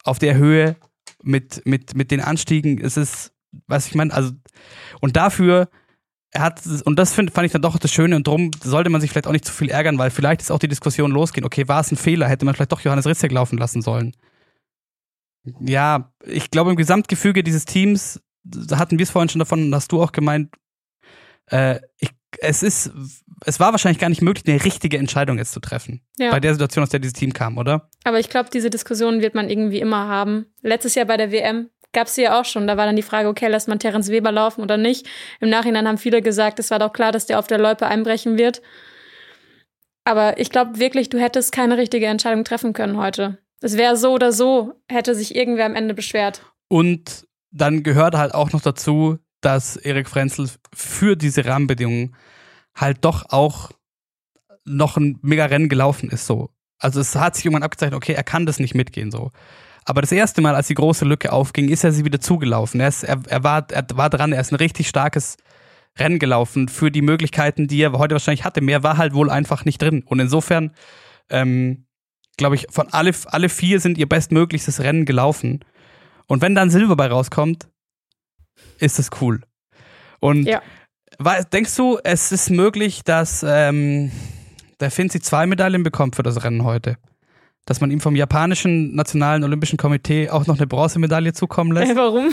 auf 0.03 0.19
der 0.19 0.35
Höhe, 0.35 0.77
mit, 1.23 1.65
mit, 1.65 1.95
mit 1.95 2.11
den 2.11 2.21
Anstiegen, 2.21 2.77
ist 2.77 2.97
es, 2.97 3.33
was 3.67 3.87
ich 3.87 3.95
meine, 3.95 4.13
also, 4.13 4.31
und 5.01 5.17
dafür, 5.17 5.69
er 6.31 6.41
hat, 6.41 6.61
und 6.85 6.97
das 6.97 7.13
find, 7.13 7.31
fand 7.31 7.45
ich 7.45 7.51
dann 7.51 7.61
doch 7.61 7.77
das 7.77 7.91
Schöne 7.91 8.15
und 8.15 8.27
drum 8.27 8.51
sollte 8.63 8.89
man 8.89 9.01
sich 9.01 9.09
vielleicht 9.09 9.27
auch 9.27 9.31
nicht 9.31 9.45
zu 9.45 9.53
viel 9.53 9.69
ärgern, 9.69 9.97
weil 9.97 10.11
vielleicht 10.11 10.41
ist 10.41 10.51
auch 10.51 10.59
die 10.59 10.67
Diskussion 10.67 11.11
losgehen, 11.11 11.45
okay, 11.45 11.67
war 11.67 11.81
es 11.81 11.91
ein 11.91 11.97
Fehler, 11.97 12.27
hätte 12.27 12.45
man 12.45 12.53
vielleicht 12.55 12.71
doch 12.71 12.81
Johannes 12.81 13.07
Ritzek 13.07 13.31
laufen 13.31 13.57
lassen 13.57 13.81
sollen. 13.81 14.13
Ja, 15.59 16.11
ich 16.25 16.51
glaube 16.51 16.71
im 16.71 16.75
Gesamtgefüge 16.75 17.43
dieses 17.43 17.65
Teams, 17.65 18.21
da 18.45 18.77
hatten 18.77 18.97
wir 18.97 19.03
es 19.03 19.09
vorhin 19.09 19.29
schon 19.29 19.39
davon, 19.39 19.63
und 19.63 19.75
hast 19.75 19.91
du 19.91 20.01
auch 20.01 20.11
gemeint, 20.11 20.53
äh, 21.47 21.79
ich, 21.97 22.09
es 22.39 22.63
ist, 22.63 22.91
es 23.45 23.59
war 23.59 23.71
wahrscheinlich 23.71 23.99
gar 23.99 24.09
nicht 24.09 24.21
möglich, 24.21 24.45
eine 24.47 24.63
richtige 24.63 24.97
Entscheidung 24.97 25.37
jetzt 25.37 25.51
zu 25.51 25.59
treffen. 25.59 26.01
Ja. 26.17 26.31
Bei 26.31 26.39
der 26.39 26.53
Situation, 26.53 26.83
aus 26.83 26.89
der 26.89 26.99
dieses 26.99 27.13
Team 27.13 27.33
kam, 27.33 27.57
oder? 27.57 27.89
Aber 28.03 28.19
ich 28.19 28.29
glaube, 28.29 28.49
diese 28.51 28.69
Diskussion 28.69 29.21
wird 29.21 29.35
man 29.35 29.49
irgendwie 29.49 29.79
immer 29.79 30.07
haben. 30.07 30.45
Letztes 30.61 30.95
Jahr 30.95 31.05
bei 31.05 31.17
der 31.17 31.31
WM 31.31 31.69
gab 31.93 32.07
es 32.07 32.15
sie 32.15 32.23
ja 32.23 32.39
auch 32.39 32.45
schon. 32.45 32.67
Da 32.67 32.77
war 32.77 32.85
dann 32.85 32.95
die 32.95 33.01
Frage, 33.01 33.29
okay, 33.29 33.47
lässt 33.47 33.67
man 33.67 33.79
Terence 33.79 34.09
Weber 34.09 34.31
laufen 34.31 34.61
oder 34.61 34.77
nicht? 34.77 35.07
Im 35.39 35.49
Nachhinein 35.49 35.87
haben 35.87 35.97
viele 35.97 36.21
gesagt, 36.21 36.59
es 36.59 36.71
war 36.71 36.79
doch 36.79 36.93
klar, 36.93 37.11
dass 37.11 37.25
der 37.25 37.39
auf 37.39 37.47
der 37.47 37.57
Loipe 37.57 37.87
einbrechen 37.87 38.37
wird. 38.37 38.61
Aber 40.03 40.37
ich 40.37 40.51
glaube 40.51 40.79
wirklich, 40.79 41.09
du 41.09 41.19
hättest 41.19 41.51
keine 41.51 41.77
richtige 41.77 42.05
Entscheidung 42.05 42.43
treffen 42.43 42.73
können 42.73 42.97
heute. 42.97 43.39
Es 43.61 43.77
wäre 43.77 43.97
so 43.97 44.13
oder 44.13 44.31
so, 44.31 44.73
hätte 44.87 45.15
sich 45.15 45.35
irgendwer 45.35 45.65
am 45.65 45.73
Ende 45.73 45.93
beschwert. 45.95 46.43
Und 46.67 47.25
dann 47.55 47.83
gehört 47.83 48.15
halt 48.15 48.33
auch 48.33 48.51
noch 48.51 48.61
dazu, 48.61 49.17
dass 49.41 49.77
Erik 49.77 50.09
Frenzel 50.09 50.49
für 50.73 51.15
diese 51.15 51.45
Rahmenbedingungen 51.45 52.15
halt 52.75 53.05
doch 53.05 53.29
auch 53.29 53.71
noch 54.65 54.97
ein 54.97 55.19
mega 55.21 55.45
Rennen 55.45 55.69
gelaufen 55.69 56.09
ist, 56.09 56.25
so. 56.25 56.49
Also 56.77 56.99
es 56.99 57.15
hat 57.15 57.35
sich 57.35 57.45
irgendwann 57.45 57.63
abgezeichnet, 57.63 57.95
okay, 57.95 58.13
er 58.13 58.23
kann 58.23 58.45
das 58.45 58.59
nicht 58.59 58.75
mitgehen, 58.75 59.11
so. 59.11 59.31
Aber 59.85 60.01
das 60.01 60.11
erste 60.11 60.41
Mal, 60.41 60.55
als 60.55 60.67
die 60.67 60.73
große 60.73 61.05
Lücke 61.05 61.31
aufging, 61.31 61.69
ist 61.69 61.83
er 61.83 61.91
sie 61.91 62.03
wieder 62.03 62.19
zugelaufen. 62.19 62.79
Er, 62.79 62.87
ist, 62.87 63.03
er, 63.03 63.21
er, 63.27 63.43
war, 63.43 63.67
er 63.71 63.85
war 63.93 64.09
dran, 64.09 64.33
er 64.33 64.41
ist 64.41 64.51
ein 64.51 64.55
richtig 64.55 64.87
starkes 64.87 65.37
Rennen 65.97 66.19
gelaufen 66.19 66.67
für 66.67 66.91
die 66.91 67.03
Möglichkeiten, 67.03 67.67
die 67.67 67.81
er 67.81 67.93
heute 67.93 68.15
wahrscheinlich 68.15 68.43
hatte. 68.43 68.61
Mehr 68.61 68.83
war 68.83 68.97
halt 68.97 69.13
wohl 69.13 69.29
einfach 69.29 69.63
nicht 69.63 69.81
drin. 69.81 70.03
Und 70.03 70.19
insofern, 70.19 70.71
ähm, 71.29 71.85
glaube 72.35 72.55
ich, 72.55 72.65
von 72.71 72.91
alle, 72.91 73.11
alle 73.27 73.47
vier 73.47 73.79
sind 73.79 73.99
ihr 73.99 74.09
bestmöglichstes 74.09 74.81
Rennen 74.81 75.05
gelaufen. 75.05 75.63
Und 76.27 76.41
wenn 76.41 76.55
dann 76.55 76.69
Silber 76.69 76.95
bei 76.95 77.07
rauskommt, 77.07 77.67
ist 78.79 78.99
das 78.99 79.09
cool. 79.21 79.41
Und 80.19 80.45
Ja. 80.45 80.61
war, 81.19 81.43
denkst 81.43 81.75
du, 81.75 81.99
es 82.03 82.31
ist 82.31 82.49
möglich, 82.49 83.03
dass 83.03 83.45
ähm, 83.47 84.11
der 84.79 84.91
Finzi 84.91 85.19
zwei 85.19 85.45
Medaillen 85.45 85.83
bekommt 85.83 86.15
für 86.15 86.23
das 86.23 86.43
Rennen 86.43 86.63
heute? 86.63 86.97
Dass 87.65 87.81
man 87.81 87.89
ihm 87.91 87.99
vom 87.99 88.15
japanischen 88.15 88.95
Nationalen 88.95 89.43
Olympischen 89.43 89.77
Komitee 89.77 90.29
auch 90.29 90.45
noch 90.47 90.57
eine 90.57 90.67
Bronzemedaille 90.67 91.33
zukommen 91.33 91.71
lässt? 91.71 91.91
Äh, 91.91 91.95
warum? 91.95 92.31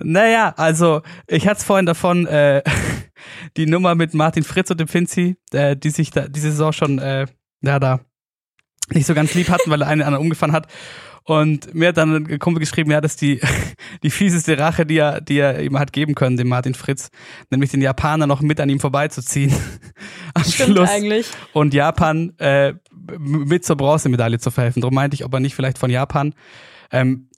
Naja, 0.00 0.54
also 0.56 1.02
ich 1.26 1.46
hatte 1.48 1.58
es 1.58 1.64
vorhin 1.64 1.86
davon, 1.86 2.26
äh, 2.26 2.62
die 3.56 3.66
Nummer 3.66 3.94
mit 3.94 4.14
Martin 4.14 4.44
Fritz 4.44 4.70
und 4.70 4.78
dem 4.78 4.88
Finzi, 4.88 5.36
äh, 5.52 5.76
die 5.76 5.90
sich 5.90 6.10
da 6.10 6.28
diese 6.28 6.50
Saison 6.50 6.72
schon 6.72 6.98
äh, 6.98 7.26
ja, 7.62 7.78
da 7.80 8.00
nicht 8.92 9.06
so 9.06 9.14
ganz 9.14 9.34
lieb 9.34 9.48
hatten, 9.48 9.70
weil 9.70 9.82
er 9.82 9.88
einen 9.88 10.02
anderen 10.02 10.22
umgefahren 10.22 10.52
hat. 10.52 10.66
Und 11.28 11.74
mir 11.74 11.88
hat 11.88 11.98
dann 11.98 12.26
ein 12.26 12.38
Kumpel 12.38 12.58
geschrieben, 12.58 12.90
ja, 12.90 13.02
das 13.02 13.12
ist 13.12 13.20
die, 13.20 13.38
die 14.02 14.08
fieseste 14.08 14.58
Rache, 14.58 14.86
die 14.86 14.96
er, 14.96 15.20
die 15.20 15.36
er 15.36 15.60
ihm 15.60 15.78
hat 15.78 15.92
geben 15.92 16.14
können, 16.14 16.38
dem 16.38 16.48
Martin 16.48 16.72
Fritz, 16.72 17.10
nämlich 17.50 17.70
den 17.70 17.82
Japaner 17.82 18.26
noch 18.26 18.40
mit 18.40 18.58
an 18.60 18.70
ihm 18.70 18.80
vorbeizuziehen. 18.80 19.52
Am 20.34 20.42
Stimmt 20.42 20.70
Schluss. 20.70 20.88
eigentlich. 20.88 21.26
Und 21.52 21.74
Japan 21.74 22.32
äh, 22.38 22.72
mit 23.18 23.62
zur 23.66 23.76
Bronzemedaille 23.76 24.38
zu 24.38 24.50
verhelfen. 24.50 24.80
Darum 24.80 24.94
meinte 24.94 25.16
ich, 25.16 25.24
ob 25.26 25.34
er 25.34 25.40
nicht 25.40 25.54
vielleicht 25.54 25.76
von 25.76 25.90
Japan 25.90 26.34
ähm, 26.92 27.28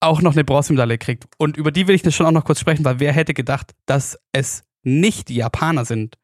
auch 0.00 0.22
noch 0.22 0.32
eine 0.32 0.44
Bronzemedaille 0.44 0.96
kriegt. 0.96 1.26
Und 1.36 1.58
über 1.58 1.72
die 1.72 1.88
will 1.88 1.96
ich 1.96 2.14
schon 2.14 2.24
auch 2.24 2.32
noch 2.32 2.46
kurz 2.46 2.60
sprechen, 2.60 2.86
weil 2.86 2.98
wer 2.98 3.12
hätte 3.12 3.34
gedacht, 3.34 3.74
dass 3.84 4.18
es 4.32 4.64
nicht 4.84 5.28
die 5.28 5.36
Japaner 5.36 5.84
sind, 5.84 6.16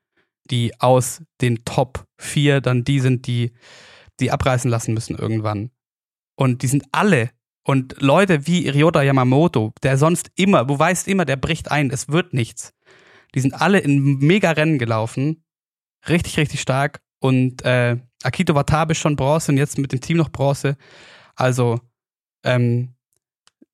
die 0.51 0.73
aus 0.81 1.23
den 1.43 1.67
Top 1.67 2.07
4 2.17 2.63
dann 2.63 2.83
die 2.83 3.01
sind, 3.01 3.27
die, 3.27 3.53
die 4.21 4.31
abreißen 4.31 4.71
lassen 4.71 4.95
müssen 4.95 5.19
irgendwann. 5.19 5.71
Und 6.43 6.63
die 6.63 6.67
sind 6.67 6.83
alle. 6.91 7.31
Und 7.63 8.03
Leute 8.03 8.49
wie 8.49 8.69
Ryota 8.69 9.01
Yamamoto, 9.01 9.73
der 9.85 9.97
sonst 9.97 10.33
immer, 10.35 10.65
du 10.65 10.77
weißt 10.77 11.07
immer, 11.07 11.25
der 11.25 11.37
bricht 11.37 11.71
ein, 11.71 11.89
es 11.91 12.09
wird 12.09 12.35
nichts. 12.35 12.75
Die 13.37 13.39
sind 13.39 13.55
alle 13.55 13.79
in 13.79 14.19
mega 14.19 14.51
Rennen 14.51 14.81
gelaufen. 14.81 15.45
Richtig, 16.09 16.37
richtig 16.39 16.61
stark. 16.61 17.01
Und 17.21 17.65
äh, 17.65 17.97
Akito 18.25 18.57
Watabe 18.57 18.97
schon 18.97 19.15
Bronze 19.15 19.53
und 19.53 19.59
jetzt 19.59 19.79
mit 19.79 19.93
dem 19.93 20.01
Team 20.01 20.17
noch 20.17 20.31
Bronze. 20.31 20.77
Also, 21.37 21.79
ähm, 22.43 22.97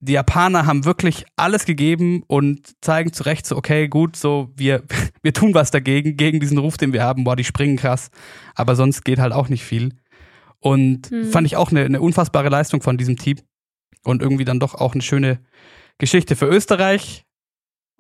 die 0.00 0.12
Japaner 0.12 0.66
haben 0.66 0.84
wirklich 0.84 1.24
alles 1.36 1.64
gegeben 1.64 2.24
und 2.26 2.74
zeigen 2.82 3.14
zu 3.14 3.22
Recht 3.22 3.46
so, 3.46 3.56
okay, 3.56 3.88
gut, 3.88 4.14
so, 4.14 4.52
wir, 4.56 4.82
wir 5.22 5.32
tun 5.32 5.54
was 5.54 5.70
dagegen, 5.70 6.18
gegen 6.18 6.38
diesen 6.38 6.58
Ruf, 6.58 6.76
den 6.76 6.92
wir 6.92 7.02
haben, 7.02 7.24
boah, 7.24 7.34
die 7.34 7.44
springen 7.44 7.78
krass, 7.78 8.10
aber 8.54 8.76
sonst 8.76 9.06
geht 9.06 9.20
halt 9.20 9.32
auch 9.32 9.48
nicht 9.48 9.64
viel. 9.64 9.94
Und 10.60 11.10
mhm. 11.10 11.30
fand 11.30 11.46
ich 11.46 11.56
auch 11.56 11.70
eine, 11.70 11.84
eine 11.84 12.00
unfassbare 12.00 12.48
Leistung 12.48 12.82
von 12.82 12.98
diesem 12.98 13.16
Team 13.16 13.38
und 14.04 14.22
irgendwie 14.22 14.44
dann 14.44 14.60
doch 14.60 14.74
auch 14.74 14.94
eine 14.94 15.02
schöne 15.02 15.40
Geschichte 15.98 16.36
für 16.36 16.46
Österreich 16.46 17.24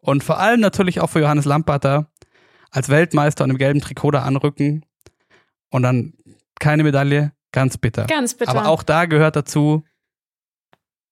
und 0.00 0.24
vor 0.24 0.38
allem 0.38 0.60
natürlich 0.60 1.00
auch 1.00 1.10
für 1.10 1.20
Johannes 1.20 1.44
Lamperter 1.44 2.10
als 2.70 2.88
Weltmeister 2.88 3.44
und 3.44 3.50
im 3.50 3.58
gelben 3.58 3.80
Trikot 3.80 4.12
da 4.12 4.22
anrücken 4.22 4.84
und 5.70 5.82
dann 5.82 6.14
keine 6.60 6.82
Medaille, 6.82 7.32
ganz 7.52 7.78
bitter. 7.78 8.04
Ganz 8.06 8.34
bitter. 8.34 8.50
Aber 8.50 8.68
auch 8.68 8.82
da 8.82 9.06
gehört 9.06 9.36
dazu, 9.36 9.84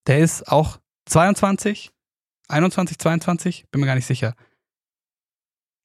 der 0.07 0.21
ist 0.21 0.49
auch 0.49 0.79
22, 1.07 1.91
21, 2.49 2.99
22, 2.99 3.71
bin 3.71 3.81
mir 3.81 3.87
gar 3.87 3.95
nicht 3.95 4.07
sicher. 4.07 4.35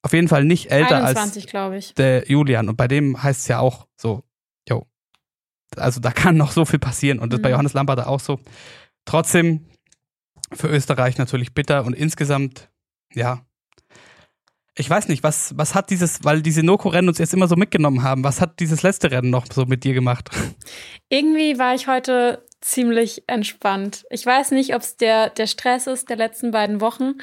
Auf 0.02 0.12
jeden 0.12 0.28
Fall 0.28 0.44
nicht 0.44 0.70
älter 0.70 1.04
21, 1.04 1.54
als 1.54 1.94
der 1.94 2.28
Julian. 2.28 2.68
Und 2.68 2.76
bei 2.76 2.88
dem 2.88 3.22
heißt 3.22 3.40
es 3.40 3.48
ja 3.48 3.60
auch 3.60 3.86
so, 3.96 4.24
also 5.78 6.00
da 6.00 6.10
kann 6.10 6.36
noch 6.36 6.52
so 6.52 6.64
viel 6.64 6.78
passieren. 6.78 7.18
Und 7.18 7.32
das 7.32 7.38
mhm. 7.38 7.42
bei 7.42 7.50
Johannes 7.50 7.74
Lampert 7.74 8.06
auch 8.06 8.20
so. 8.20 8.40
Trotzdem 9.04 9.66
für 10.52 10.68
Österreich 10.68 11.18
natürlich 11.18 11.54
bitter 11.54 11.84
und 11.84 11.94
insgesamt, 11.94 12.68
ja, 13.14 13.44
ich 14.74 14.88
weiß 14.88 15.08
nicht, 15.08 15.22
was, 15.22 15.56
was 15.56 15.74
hat 15.74 15.90
dieses, 15.90 16.24
weil 16.24 16.40
diese 16.40 16.62
Noko-Rennen 16.62 17.08
uns 17.08 17.18
jetzt 17.18 17.34
immer 17.34 17.46
so 17.46 17.56
mitgenommen 17.56 18.02
haben, 18.02 18.24
was 18.24 18.40
hat 18.40 18.58
dieses 18.58 18.82
letzte 18.82 19.10
Rennen 19.10 19.30
noch 19.30 19.46
so 19.52 19.66
mit 19.66 19.84
dir 19.84 19.92
gemacht? 19.92 20.30
Irgendwie 21.10 21.58
war 21.58 21.74
ich 21.74 21.88
heute 21.88 22.46
ziemlich 22.62 23.24
entspannt. 23.26 24.04
Ich 24.08 24.24
weiß 24.24 24.52
nicht, 24.52 24.74
ob 24.74 24.82
es 24.82 24.96
der, 24.96 25.30
der 25.30 25.46
Stress 25.46 25.86
ist 25.86 26.08
der 26.08 26.16
letzten 26.16 26.52
beiden 26.52 26.80
Wochen, 26.80 27.14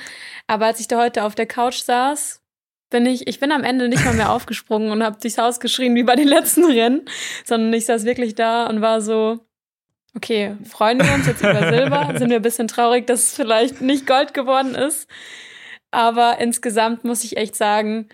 aber 0.45 0.67
als 0.67 0.79
ich 0.79 0.87
da 0.87 0.99
heute 0.99 1.23
auf 1.23 1.33
der 1.33 1.47
Couch 1.47 1.81
saß, 1.81 2.41
bin 2.89 3.05
ich, 3.05 3.27
ich 3.27 3.39
bin 3.39 3.51
am 3.51 3.63
Ende 3.63 3.87
nicht 3.87 4.03
mal 4.03 4.13
mehr 4.13 4.31
aufgesprungen 4.31 4.91
und 4.91 5.03
habe 5.03 5.17
durchs 5.19 5.37
Haus 5.37 5.59
geschrien 5.59 5.95
wie 5.95 6.03
bei 6.03 6.15
den 6.15 6.27
letzten 6.27 6.65
Rennen, 6.65 7.05
sondern 7.45 7.73
ich 7.73 7.85
saß 7.85 8.05
wirklich 8.05 8.35
da 8.35 8.67
und 8.67 8.81
war 8.81 9.01
so, 9.01 9.39
okay, 10.15 10.55
freuen 10.63 10.99
wir 10.99 11.13
uns 11.13 11.27
jetzt 11.27 11.41
über 11.41 11.69
Silber, 11.71 12.13
sind 12.17 12.29
wir 12.29 12.37
ein 12.37 12.41
bisschen 12.41 12.67
traurig, 12.67 13.07
dass 13.07 13.27
es 13.27 13.35
vielleicht 13.35 13.81
nicht 13.81 14.07
Gold 14.07 14.33
geworden 14.33 14.75
ist. 14.75 15.09
Aber 15.91 16.37
insgesamt 16.39 17.03
muss 17.03 17.23
ich 17.23 17.37
echt 17.37 17.55
sagen, 17.55 18.09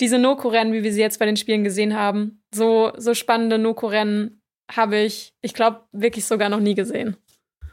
diese 0.00 0.18
Noko-Rennen, 0.18 0.72
wie 0.72 0.84
wir 0.84 0.92
sie 0.92 1.00
jetzt 1.00 1.18
bei 1.18 1.26
den 1.26 1.36
Spielen 1.36 1.64
gesehen 1.64 1.96
haben, 1.96 2.42
so, 2.54 2.92
so 2.96 3.14
spannende 3.14 3.58
Noko-Rennen 3.58 4.40
habe 4.70 4.98
ich, 4.98 5.32
ich 5.40 5.54
glaube, 5.54 5.82
wirklich 5.92 6.26
sogar 6.26 6.48
noch 6.48 6.60
nie 6.60 6.74
gesehen. 6.74 7.16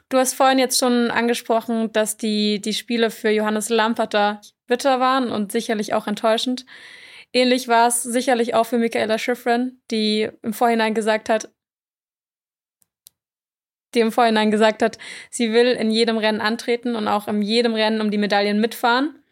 Du 0.09 0.17
hast 0.17 0.33
vorhin 0.33 0.59
jetzt 0.59 0.79
schon 0.79 1.09
angesprochen, 1.09 1.91
dass 1.91 2.17
die, 2.17 2.61
die 2.61 2.73
Spiele 2.73 3.09
für 3.09 3.29
Johannes 3.29 3.69
Lamperter 3.69 4.41
bitter 4.67 4.99
waren 4.99 5.31
und 5.31 5.51
sicherlich 5.51 5.93
auch 5.93 6.07
enttäuschend. 6.07 6.65
Ähnlich 7.33 7.67
war 7.67 7.87
es 7.87 8.03
sicherlich 8.03 8.53
auch 8.53 8.65
für 8.65 8.77
Michaela 8.77 9.17
Schifrin, 9.17 9.81
die 9.91 10.29
im 10.41 10.53
Vorhinein 10.53 10.93
gesagt 10.93 11.29
hat, 11.29 11.49
die 13.93 13.99
im 13.99 14.11
Vorhinein 14.11 14.51
gesagt 14.51 14.81
hat, 14.81 14.97
sie 15.31 15.53
will 15.53 15.67
in 15.67 15.89
jedem 15.89 16.17
Rennen 16.17 16.41
antreten 16.41 16.95
und 16.95 17.07
auch 17.07 17.27
in 17.27 17.41
jedem 17.41 17.73
Rennen 17.73 18.01
um 18.01 18.11
die 18.11 18.17
Medaillen 18.17 18.59
mitfahren. 18.59 19.23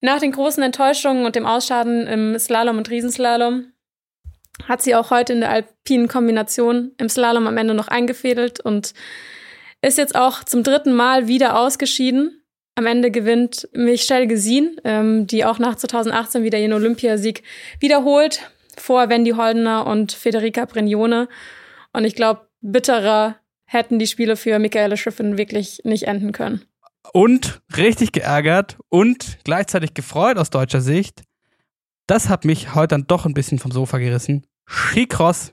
Nach 0.00 0.18
den 0.18 0.32
großen 0.32 0.62
Enttäuschungen 0.62 1.24
und 1.24 1.36
dem 1.36 1.46
Ausschaden 1.46 2.06
im 2.08 2.38
Slalom 2.38 2.76
und 2.76 2.90
Riesenslalom 2.90 3.72
hat 4.68 4.82
sie 4.82 4.94
auch 4.94 5.10
heute 5.10 5.32
in 5.32 5.40
der 5.40 5.50
alpinen 5.50 6.08
Kombination 6.08 6.92
im 6.98 7.08
Slalom 7.08 7.46
am 7.46 7.56
Ende 7.56 7.74
noch 7.74 7.88
eingefädelt 7.88 8.60
und 8.60 8.94
ist 9.82 9.98
jetzt 9.98 10.14
auch 10.14 10.44
zum 10.44 10.62
dritten 10.62 10.92
Mal 10.92 11.28
wieder 11.28 11.58
ausgeschieden. 11.58 12.42
Am 12.74 12.86
Ende 12.86 13.10
gewinnt 13.10 13.68
Michelle 13.72 14.26
Gesin, 14.26 14.80
ähm, 14.84 15.26
die 15.26 15.44
auch 15.44 15.58
nach 15.58 15.74
2018 15.74 16.42
wieder 16.42 16.58
ihren 16.58 16.72
Olympiasieg 16.72 17.42
wiederholt, 17.80 18.50
vor 18.78 19.08
Wendy 19.10 19.32
Holdener 19.32 19.86
und 19.86 20.12
Federica 20.12 20.64
Brignone. 20.64 21.28
Und 21.92 22.04
ich 22.04 22.14
glaube, 22.14 22.48
bitterer 22.62 23.36
hätten 23.66 23.98
die 23.98 24.06
Spiele 24.06 24.36
für 24.36 24.58
Michaela 24.58 24.96
Schiffen 24.96 25.36
wirklich 25.36 25.82
nicht 25.84 26.04
enden 26.04 26.32
können. 26.32 26.64
Und 27.12 27.60
richtig 27.76 28.12
geärgert 28.12 28.78
und 28.88 29.38
gleichzeitig 29.44 29.92
gefreut 29.92 30.38
aus 30.38 30.50
deutscher 30.50 30.80
Sicht, 30.80 31.22
das 32.06 32.28
hat 32.28 32.44
mich 32.44 32.74
heute 32.74 32.88
dann 32.88 33.06
doch 33.06 33.26
ein 33.26 33.34
bisschen 33.34 33.58
vom 33.58 33.72
Sofa 33.72 33.98
gerissen. 33.98 34.46
Skicross 34.66 35.52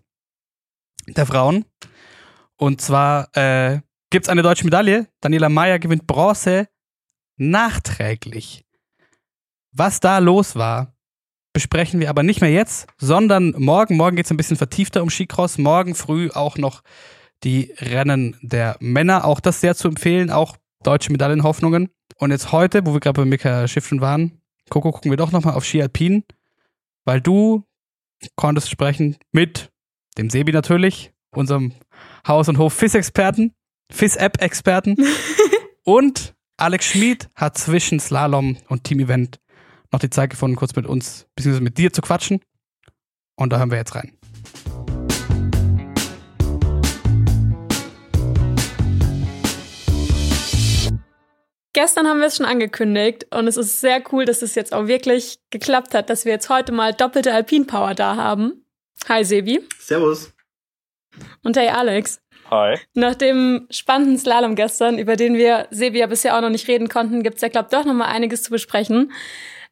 der 1.08 1.26
Frauen. 1.26 1.66
Und 2.56 2.82
zwar 2.82 3.30
äh, 3.36 3.80
gibt 4.10 4.26
es 4.26 4.30
eine 4.30 4.42
deutsche 4.42 4.66
Medaille. 4.66 5.08
Daniela 5.22 5.50
Meyer 5.50 5.80
gewinnt 5.80 6.08
Bronze 6.08 6.68
nachträglich. 7.38 8.66
Was 9.72 10.00
da 10.00 10.18
los 10.18 10.56
war, 10.56 10.96
besprechen 11.54 12.00
wir 12.00 12.10
aber 12.10 12.24
nicht 12.24 12.42
mehr 12.42 12.52
jetzt, 12.52 12.88
sondern 12.98 13.54
morgen. 13.58 13.98
Morgen 13.98 14.16
geht 14.16 14.26
es 14.26 14.32
ein 14.32 14.38
bisschen 14.38 14.58
vertiefter 14.58 15.04
um 15.04 15.10
Skicross. 15.10 15.58
Morgen 15.58 15.96
früh 15.96 16.30
auch 16.32 16.58
noch 16.58 16.82
die 17.44 17.74
Rennen 17.78 18.38
der 18.42 18.78
Männer. 18.80 19.26
Auch 19.26 19.40
das 19.40 19.62
sehr 19.62 19.76
zu 19.76 19.88
empfehlen, 19.88 20.32
auch 20.32 20.58
deutsche 20.84 21.12
Medaillenhoffnungen. 21.12 21.90
Und 22.18 22.32
jetzt 22.32 22.52
heute, 22.52 22.86
wo 22.86 22.94
wir 22.94 23.00
gerade 23.00 23.22
bei 23.22 23.26
Mika 23.26 23.68
Schiffen 23.68 24.02
waren, 24.02 24.42
Coco, 24.70 24.92
gucken 24.92 25.12
wir 25.12 25.18
doch 25.18 25.32
nochmal 25.32 25.56
auf 25.56 25.66
Ski 25.66 25.82
Alpin, 25.82 26.24
weil 27.06 27.22
du 27.22 27.64
konntest 28.36 28.70
sprechen 28.70 29.18
mit 29.32 29.72
dem 30.18 30.30
Sebi 30.30 30.52
natürlich, 30.52 31.12
unserem 31.32 31.74
Haus- 32.28 32.50
und 32.50 32.58
Hof-FIS-Experten, 32.58 33.54
FIS-App-Experten 33.92 34.96
und 35.84 36.36
Alex 36.58 36.86
Schmid 36.86 37.30
hat 37.36 37.58
zwischen 37.58 38.00
Slalom 38.00 38.58
und 38.68 38.84
Team-Event 38.84 39.40
noch 39.92 40.00
die 40.00 40.10
Zeit 40.10 40.30
gefunden, 40.30 40.56
kurz 40.56 40.76
mit 40.76 40.86
uns, 40.86 41.26
beziehungsweise 41.36 41.64
mit 41.64 41.78
dir 41.78 41.92
zu 41.92 42.02
quatschen. 42.02 42.42
Und 43.36 43.52
da 43.52 43.58
hören 43.58 43.72
wir 43.72 43.78
jetzt 43.78 43.96
rein. 43.96 44.14
Gestern 51.74 52.08
haben 52.08 52.20
wir 52.20 52.28
es 52.28 52.36
schon 52.36 52.46
angekündigt 52.46 53.28
und 53.34 53.48
es 53.48 53.56
ist 53.56 53.80
sehr 53.80 54.04
cool, 54.12 54.26
dass 54.26 54.42
es 54.42 54.56
jetzt 54.56 54.74
auch 54.74 54.88
wirklich 54.88 55.40
geklappt 55.50 55.94
hat, 55.94 56.10
dass 56.10 56.26
wir 56.26 56.34
jetzt 56.34 56.50
heute 56.50 56.72
mal 56.72 56.94
doppelte 56.94 57.34
Alpine 57.34 57.66
Power 57.66 57.96
da 57.96 58.18
haben. 58.18 58.66
Hi 59.08 59.24
Sebi. 59.24 59.62
Servus. 59.80 60.34
Und 61.42 61.56
hey 61.56 61.70
Alex. 61.70 62.20
Hi. 62.50 62.78
Nach 62.94 63.16
dem 63.16 63.68
spannenden 63.70 64.18
Slalom 64.18 64.56
gestern, 64.56 64.98
über 64.98 65.16
den 65.16 65.36
wir 65.36 65.68
Sebi 65.72 66.00
ja 66.00 66.08
bisher 66.08 66.36
auch 66.38 66.42
noch 66.42 66.50
nicht 66.50 66.68
reden 66.68 66.90
konnten, 66.90 67.24
gibt's 67.24 67.42
ja, 67.42 67.50
glaube 67.50 67.70
doch 67.72 67.86
noch 67.86 67.94
mal 67.94 68.06
einiges 68.06 68.44
zu 68.44 68.52
besprechen. 68.52 69.12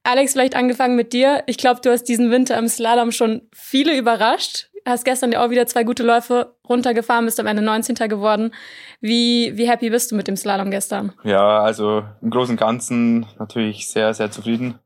Alex, 0.03 0.33
vielleicht 0.33 0.55
angefangen 0.55 0.95
mit 0.95 1.11
dir. 1.11 1.43
Ich 1.47 1.57
glaube, 1.57 1.81
du 1.81 1.89
hast 1.91 2.03
diesen 2.03 2.31
Winter 2.31 2.57
im 2.57 2.67
Slalom 2.67 3.11
schon 3.11 3.41
viele 3.53 3.97
überrascht 3.97 4.69
hast 4.87 5.03
gestern 5.03 5.31
ja 5.31 5.45
auch 5.45 5.49
wieder 5.49 5.67
zwei 5.67 5.83
gute 5.83 6.03
Läufe 6.03 6.55
runtergefahren, 6.67 7.25
bist 7.25 7.39
am 7.39 7.47
Ende 7.47 7.61
19. 7.61 7.95
geworden. 8.09 8.53
Wie, 9.01 9.51
wie 9.55 9.69
happy 9.69 9.89
bist 9.89 10.11
du 10.11 10.15
mit 10.15 10.27
dem 10.27 10.37
Slalom 10.37 10.71
gestern? 10.71 11.13
Ja, 11.23 11.59
also 11.59 12.03
im 12.21 12.29
Großen 12.29 12.53
und 12.53 12.59
Ganzen 12.59 13.25
natürlich 13.37 13.89
sehr, 13.89 14.13
sehr 14.13 14.31
zufrieden. 14.31 14.79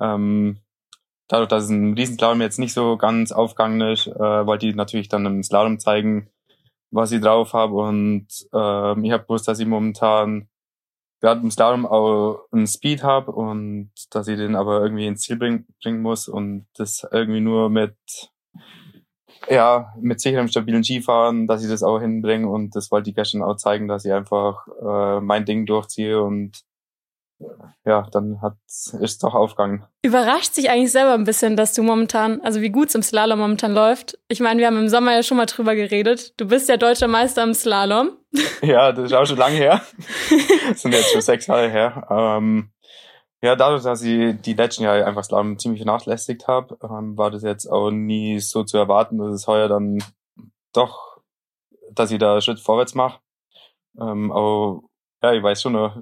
Ähm, 0.00 0.58
dadurch, 1.28 1.48
dass 1.48 1.64
es 1.64 1.70
ein 1.70 1.94
Riesenslalom 1.94 2.40
jetzt 2.40 2.58
nicht 2.58 2.74
so 2.74 2.96
ganz 2.96 3.32
aufgegangen 3.32 3.80
ist, 3.80 4.06
äh, 4.06 4.46
wollte 4.46 4.66
ich 4.66 4.74
natürlich 4.74 5.08
dann 5.08 5.26
im 5.26 5.42
Slalom 5.42 5.78
zeigen, 5.78 6.28
was 6.90 7.12
ich 7.12 7.20
drauf 7.20 7.52
habe. 7.52 7.74
Und 7.74 8.26
ähm, 8.52 9.04
ich 9.04 9.12
habe 9.12 9.24
gewusst, 9.24 9.48
dass 9.48 9.60
ich 9.60 9.66
momentan 9.66 10.48
gerade 11.20 11.40
im 11.42 11.50
Slalom 11.50 11.86
auch 11.86 12.46
einen 12.50 12.66
Speed 12.66 13.02
habe 13.02 13.32
und 13.32 13.90
dass 14.10 14.28
ich 14.28 14.36
den 14.36 14.56
aber 14.56 14.80
irgendwie 14.82 15.06
ins 15.06 15.22
Ziel 15.22 15.36
bring, 15.36 15.66
bringen 15.82 16.02
muss 16.02 16.28
und 16.28 16.66
das 16.76 17.06
irgendwie 17.10 17.40
nur 17.40 17.68
mit 17.68 17.94
ja, 19.48 19.92
mit 19.98 20.20
sicherem, 20.20 20.48
stabilen 20.48 20.84
Skifahren, 20.84 21.46
dass 21.46 21.62
ich 21.62 21.70
das 21.70 21.82
auch 21.82 21.98
hinbringe 21.98 22.48
und 22.48 22.76
das 22.76 22.90
wollte 22.90 23.10
ich 23.10 23.16
gestern 23.16 23.42
auch 23.42 23.56
zeigen, 23.56 23.88
dass 23.88 24.04
ich 24.04 24.12
einfach 24.12 24.66
äh, 24.82 25.20
mein 25.20 25.44
Ding 25.44 25.66
durchziehe 25.66 26.22
und 26.22 26.62
ja, 27.84 28.06
dann 28.12 28.40
hat 28.42 28.56
ist 28.66 29.22
doch 29.22 29.34
aufgegangen. 29.34 29.84
Überrascht 30.02 30.54
sich 30.54 30.70
eigentlich 30.70 30.92
selber 30.92 31.14
ein 31.14 31.24
bisschen, 31.24 31.56
dass 31.56 31.72
du 31.72 31.82
momentan, 31.82 32.40
also 32.42 32.60
wie 32.60 32.70
gut 32.70 32.88
es 32.88 32.94
im 32.94 33.02
Slalom 33.02 33.38
momentan 33.38 33.72
läuft. 33.72 34.18
Ich 34.28 34.40
meine, 34.40 34.60
wir 34.60 34.66
haben 34.66 34.78
im 34.78 34.88
Sommer 34.88 35.12
ja 35.12 35.22
schon 35.22 35.36
mal 35.36 35.46
drüber 35.46 35.74
geredet. 35.74 36.38
Du 36.38 36.46
bist 36.46 36.68
ja 36.68 36.76
deutscher 36.76 37.08
Meister 37.08 37.42
im 37.42 37.54
Slalom. 37.54 38.12
Ja, 38.62 38.92
das 38.92 39.06
ist 39.06 39.12
auch 39.14 39.24
schon 39.24 39.38
lange 39.38 39.56
her. 39.56 39.80
das 40.68 40.82
sind 40.82 40.92
jetzt 40.92 41.10
schon 41.12 41.22
sechs 41.22 41.46
Jahre 41.46 41.70
her. 41.70 42.06
Ähm, 42.10 42.70
ja, 43.42 43.56
dadurch, 43.56 43.82
dass 43.82 44.02
ich 44.02 44.38
die 44.42 44.52
letzten 44.52 44.82
Jahre 44.82 45.06
einfach 45.06 45.24
Slalom 45.24 45.58
ziemlich 45.58 45.82
vernachlässigt 45.82 46.46
habe, 46.46 46.76
ähm, 46.82 47.16
war 47.16 47.30
das 47.30 47.42
jetzt 47.42 47.66
auch 47.66 47.90
nie 47.90 48.38
so 48.38 48.62
zu 48.62 48.76
erwarten, 48.76 49.16
dass 49.16 49.32
es 49.32 49.46
heuer 49.46 49.68
dann 49.68 49.98
doch, 50.74 51.22
dass 51.90 52.10
ich 52.10 52.18
da 52.18 52.32
einen 52.32 52.42
Schritt 52.42 52.60
vorwärts 52.60 52.94
mache. 52.94 53.20
Ähm, 53.98 54.30
aber 54.30 54.82
ja, 55.22 55.32
ich 55.32 55.42
weiß 55.42 55.62
schon 55.62 55.72
noch, 55.72 55.96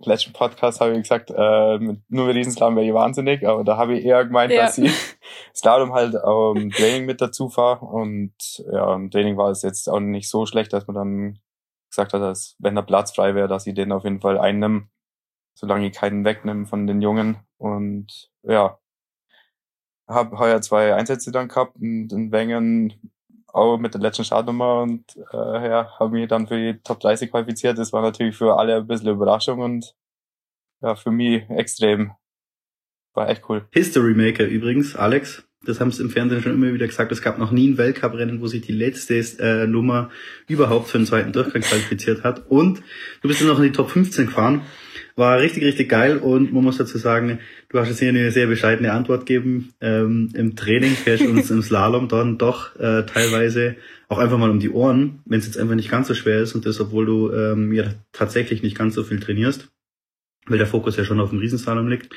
letzten 0.00 0.32
Podcast 0.32 0.80
habe 0.80 0.92
ich 0.92 1.02
gesagt, 1.02 1.30
äh, 1.30 1.78
nur 2.08 2.26
mit 2.26 2.36
diesem 2.36 2.52
Slalom 2.52 2.76
wäre 2.76 2.86
ich 2.86 2.94
wahnsinnig, 2.94 3.46
aber 3.46 3.64
da 3.64 3.76
habe 3.76 3.96
ich 3.98 4.04
eher 4.04 4.24
gemeint, 4.24 4.52
ja. 4.52 4.62
dass 4.62 4.78
ich 4.78 4.92
Slalom 5.54 5.92
halt 5.92 6.14
im 6.14 6.70
Training 6.70 7.06
mit 7.06 7.20
dazu 7.20 7.48
fahre 7.48 7.84
und 7.84 8.34
ja, 8.72 8.94
im 8.94 9.10
Training 9.10 9.36
war 9.36 9.50
es 9.50 9.62
jetzt 9.62 9.88
auch 9.88 10.00
nicht 10.00 10.28
so 10.28 10.46
schlecht, 10.46 10.72
dass 10.72 10.86
man 10.86 10.96
dann 10.96 11.38
gesagt 11.90 12.12
hat, 12.12 12.20
dass 12.20 12.56
wenn 12.58 12.74
der 12.74 12.82
Platz 12.82 13.14
frei 13.14 13.34
wäre, 13.34 13.48
dass 13.48 13.66
ich 13.66 13.74
den 13.74 13.92
auf 13.92 14.04
jeden 14.04 14.20
Fall 14.20 14.38
einnehme, 14.38 14.88
solange 15.54 15.86
ich 15.86 15.94
keinen 15.94 16.24
wegnehme 16.24 16.66
von 16.66 16.86
den 16.86 17.00
Jungen. 17.00 17.38
Und 17.58 18.30
ja, 18.42 18.78
habe 20.08 20.38
heuer 20.38 20.60
zwei 20.60 20.94
Einsätze 20.94 21.32
dann 21.32 21.48
gehabt 21.48 21.76
und 21.76 22.12
in 22.12 22.30
Wengen 22.32 22.92
auch 23.56 23.78
mit 23.78 23.94
der 23.94 24.00
letzten 24.00 24.24
Startnummer 24.24 24.82
und 24.82 25.04
äh, 25.32 25.68
ja, 25.68 25.98
habe 25.98 26.10
mich 26.10 26.28
dann 26.28 26.46
für 26.46 26.56
die 26.56 26.78
Top 26.82 27.00
30 27.00 27.30
qualifiziert. 27.30 27.78
Das 27.78 27.92
war 27.92 28.02
natürlich 28.02 28.36
für 28.36 28.58
alle 28.58 28.76
ein 28.76 28.86
bisschen 28.86 29.08
Überraschung 29.08 29.60
und 29.60 29.94
ja, 30.82 30.94
für 30.94 31.10
mich 31.10 31.48
extrem. 31.48 32.12
War 33.14 33.30
echt 33.30 33.48
cool. 33.48 33.66
History 33.70 34.14
Maker 34.14 34.44
übrigens, 34.44 34.94
Alex. 34.94 35.42
Das 35.64 35.80
haben 35.80 35.90
sie 35.90 36.02
im 36.02 36.10
Fernsehen 36.10 36.42
schon 36.42 36.52
immer 36.52 36.72
wieder 36.72 36.86
gesagt. 36.86 37.10
Es 37.10 37.22
gab 37.22 37.38
noch 37.38 37.50
nie 37.50 37.68
ein 37.68 37.78
Weltcuprennen, 37.78 38.40
wo 38.40 38.46
sich 38.46 38.60
die 38.60 38.72
letzte 38.72 39.16
äh, 39.40 39.66
Nummer 39.66 40.10
überhaupt 40.46 40.88
für 40.88 40.98
den 40.98 41.06
zweiten 41.06 41.32
Durchgang 41.32 41.62
qualifiziert 41.62 42.22
hat. 42.22 42.48
Und 42.50 42.82
du 43.22 43.28
bist 43.28 43.40
dann 43.40 43.48
noch 43.48 43.58
in 43.58 43.64
die 43.64 43.72
Top 43.72 43.90
15 43.90 44.26
gefahren. 44.26 44.62
War 45.18 45.40
richtig, 45.40 45.64
richtig 45.64 45.88
geil 45.88 46.18
und 46.18 46.52
man 46.52 46.62
muss 46.62 46.76
dazu 46.76 46.98
sagen, 46.98 47.38
du 47.70 47.78
hast 47.78 47.88
jetzt 47.88 48.00
hier 48.00 48.10
eine 48.10 48.30
sehr 48.30 48.46
bescheidene 48.46 48.92
Antwort 48.92 49.24
gegeben. 49.24 49.72
Ähm, 49.80 50.28
Im 50.34 50.56
Training 50.56 50.92
fährst 50.92 51.24
du 51.24 51.30
uns 51.30 51.50
im 51.50 51.62
Slalom 51.62 52.08
dann 52.08 52.36
doch 52.36 52.76
äh, 52.76 53.06
teilweise 53.06 53.76
auch 54.08 54.18
einfach 54.18 54.36
mal 54.36 54.50
um 54.50 54.60
die 54.60 54.68
Ohren, 54.68 55.20
wenn 55.24 55.38
es 55.38 55.46
jetzt 55.46 55.56
einfach 55.56 55.74
nicht 55.74 55.90
ganz 55.90 56.08
so 56.08 56.14
schwer 56.14 56.40
ist 56.40 56.54
und 56.54 56.66
das, 56.66 56.78
obwohl 56.80 57.06
du 57.06 57.32
ähm, 57.32 57.72
ja 57.72 57.94
tatsächlich 58.12 58.62
nicht 58.62 58.76
ganz 58.76 58.94
so 58.94 59.04
viel 59.04 59.18
trainierst, 59.18 59.70
weil 60.46 60.58
der 60.58 60.66
Fokus 60.66 60.98
ja 60.98 61.04
schon 61.04 61.20
auf 61.20 61.30
dem 61.30 61.38
Riesenslalom 61.38 61.88
liegt. 61.88 62.14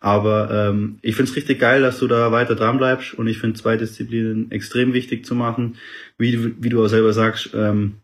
Aber 0.00 0.50
ähm, 0.50 0.98
ich 1.00 1.16
find's 1.16 1.34
richtig 1.34 1.58
geil, 1.58 1.80
dass 1.80 2.00
du 2.00 2.06
da 2.06 2.32
weiter 2.32 2.54
dran 2.54 2.76
bleibst 2.76 3.14
und 3.14 3.28
ich 3.28 3.38
finde 3.38 3.58
zwei 3.58 3.78
Disziplinen 3.78 4.50
extrem 4.50 4.92
wichtig 4.92 5.24
zu 5.24 5.34
machen. 5.34 5.76
Wie, 6.18 6.62
wie 6.62 6.68
du 6.68 6.84
auch 6.84 6.88
selber 6.88 7.14
sagst, 7.14 7.50
ähm, 7.54 8.01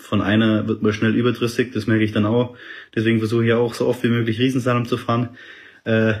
von 0.00 0.22
einer 0.22 0.66
wird 0.66 0.82
man 0.82 0.92
schnell 0.92 1.14
überdrüssig, 1.14 1.72
das 1.72 1.86
merke 1.86 2.04
ich 2.04 2.12
dann 2.12 2.26
auch. 2.26 2.56
Deswegen 2.94 3.18
versuche 3.18 3.44
ich 3.44 3.52
auch 3.52 3.74
so 3.74 3.86
oft 3.86 4.02
wie 4.02 4.08
möglich 4.08 4.38
Riesensalam 4.38 4.86
zu 4.86 4.96
fahren. 4.96 5.36
Äh, 5.84 6.14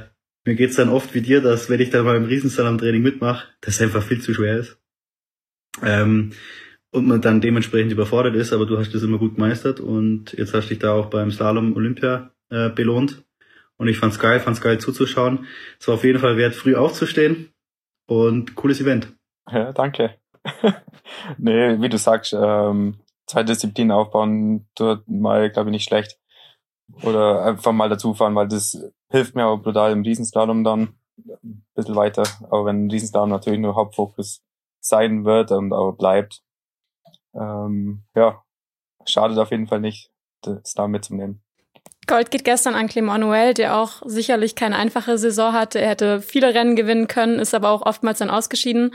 mir 0.44 0.54
geht's 0.54 0.76
dann 0.76 0.88
oft 0.88 1.14
wie 1.14 1.20
dir, 1.20 1.40
dass 1.40 1.68
wenn 1.70 1.80
ich 1.80 1.90
dann 1.90 2.04
mal 2.04 2.16
im 2.16 2.24
Riesensalam-Training 2.24 3.02
mitmache, 3.02 3.48
das 3.60 3.80
einfach 3.80 4.02
viel 4.02 4.20
zu 4.20 4.34
schwer 4.34 4.58
ist. 4.58 4.78
Ähm, 5.82 6.32
und 6.92 7.06
man 7.06 7.20
dann 7.20 7.40
dementsprechend 7.40 7.92
überfordert 7.92 8.34
ist, 8.34 8.52
aber 8.52 8.66
du 8.66 8.78
hast 8.78 8.92
das 8.92 9.02
immer 9.02 9.18
gut 9.18 9.36
gemeistert 9.36 9.80
und 9.80 10.32
jetzt 10.32 10.54
hast 10.54 10.68
dich 10.68 10.80
da 10.80 10.92
auch 10.92 11.06
beim 11.06 11.30
Slalom 11.30 11.76
Olympia 11.76 12.32
äh, 12.50 12.68
belohnt. 12.68 13.22
Und 13.76 13.88
ich 13.88 13.96
fand's 13.96 14.18
geil, 14.18 14.40
fand's 14.40 14.60
geil 14.60 14.78
zuzuschauen. 14.78 15.46
Es 15.78 15.88
war 15.88 15.94
auf 15.94 16.04
jeden 16.04 16.18
Fall 16.18 16.36
wert, 16.36 16.54
früh 16.54 16.74
aufzustehen 16.74 17.50
und 18.06 18.54
cooles 18.56 18.80
Event. 18.80 19.12
Ja, 19.50 19.72
danke. 19.72 20.16
nee, 21.38 21.80
wie 21.80 21.88
du 21.88 21.96
sagst, 21.96 22.34
ähm, 22.38 22.96
zwei 23.30 23.44
Disziplinen 23.44 23.92
aufbauen, 23.92 24.68
tut 24.74 25.06
mal, 25.08 25.50
glaube 25.50 25.70
ich, 25.70 25.72
nicht 25.72 25.84
schlecht. 25.84 26.18
Oder 27.04 27.44
einfach 27.44 27.72
mal 27.72 27.88
dazufahren, 27.88 28.34
weil 28.34 28.48
das 28.48 28.76
hilft 29.08 29.36
mir 29.36 29.46
auch 29.46 29.58
brutal 29.58 29.92
im 29.92 30.02
Riesenslalom 30.02 30.64
dann 30.64 30.98
ein 31.44 31.64
bisschen 31.74 31.94
weiter. 31.94 32.24
Aber 32.50 32.64
wenn 32.66 32.90
Riesenslalom 32.90 33.30
natürlich 33.30 33.60
nur 33.60 33.76
Hauptfokus 33.76 34.42
sein 34.80 35.24
wird 35.24 35.52
und 35.52 35.72
auch 35.72 35.92
bleibt, 35.92 36.42
ähm, 37.34 38.02
ja, 38.16 38.42
schadet 39.06 39.38
auf 39.38 39.52
jeden 39.52 39.68
Fall 39.68 39.80
nicht, 39.80 40.10
das 40.42 40.74
da 40.74 40.88
mitzunehmen. 40.88 41.42
Gold 42.10 42.32
geht 42.32 42.44
gestern 42.44 42.74
an 42.74 42.88
Clement 42.88 43.22
Noël, 43.22 43.54
der 43.54 43.76
auch 43.76 44.02
sicherlich 44.04 44.56
keine 44.56 44.76
einfache 44.76 45.16
Saison 45.16 45.52
hatte. 45.52 45.80
Er 45.80 45.90
hätte 45.90 46.20
viele 46.20 46.52
Rennen 46.52 46.74
gewinnen 46.74 47.06
können, 47.06 47.38
ist 47.38 47.54
aber 47.54 47.70
auch 47.70 47.86
oftmals 47.86 48.18
dann 48.18 48.30
ausgeschieden. 48.30 48.92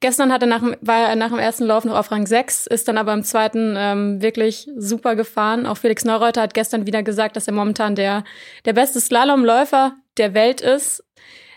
Gestern 0.00 0.32
hat 0.32 0.42
er 0.42 0.48
nach, 0.48 0.62
war 0.80 1.10
er 1.10 1.14
nach 1.14 1.28
dem 1.28 1.38
ersten 1.38 1.64
Lauf 1.64 1.84
noch 1.84 1.94
auf 1.94 2.10
Rang 2.10 2.26
6, 2.26 2.66
ist 2.66 2.88
dann 2.88 2.98
aber 2.98 3.12
im 3.12 3.22
zweiten 3.22 3.76
ähm, 3.78 4.20
wirklich 4.20 4.68
super 4.76 5.14
gefahren. 5.14 5.64
Auch 5.64 5.76
Felix 5.76 6.04
Neureuter 6.04 6.42
hat 6.42 6.52
gestern 6.52 6.88
wieder 6.88 7.04
gesagt, 7.04 7.36
dass 7.36 7.46
er 7.46 7.52
momentan 7.52 7.94
der, 7.94 8.24
der 8.64 8.72
beste 8.72 9.00
Slalomläufer 9.00 9.94
der 10.16 10.34
Welt 10.34 10.60
ist. 10.60 11.04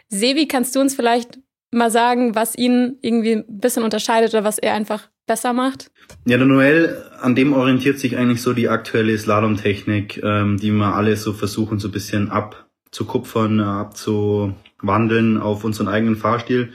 Sebi, 0.10 0.48
kannst 0.48 0.76
du 0.76 0.80
uns 0.80 0.94
vielleicht 0.94 1.40
mal 1.72 1.90
sagen, 1.90 2.36
was 2.36 2.56
ihn 2.56 3.00
irgendwie 3.02 3.38
ein 3.38 3.46
bisschen 3.48 3.82
unterscheidet 3.82 4.32
oder 4.36 4.44
was 4.44 4.60
er 4.60 4.76
einfach 4.76 5.10
besser 5.26 5.54
macht? 5.54 5.92
Ja, 6.26 6.38
der 6.38 6.46
Noel, 6.46 7.04
an 7.20 7.36
dem 7.36 7.54
orientiert 7.54 8.00
sich 8.00 8.18
eigentlich 8.18 8.42
so 8.42 8.54
die 8.54 8.70
aktuelle 8.70 9.18
Slalomtechnik, 9.18 10.22
ähm, 10.24 10.58
die 10.58 10.72
wir 10.72 10.96
alle 10.96 11.16
so 11.16 11.34
versuchen, 11.34 11.80
so 11.80 11.88
ein 11.88 11.92
bisschen 11.92 12.30
abzukupfern, 12.30 13.60
abzuwandeln 13.60 15.38
auf 15.38 15.64
unseren 15.64 15.88
eigenen 15.88 16.16
Fahrstil 16.16 16.74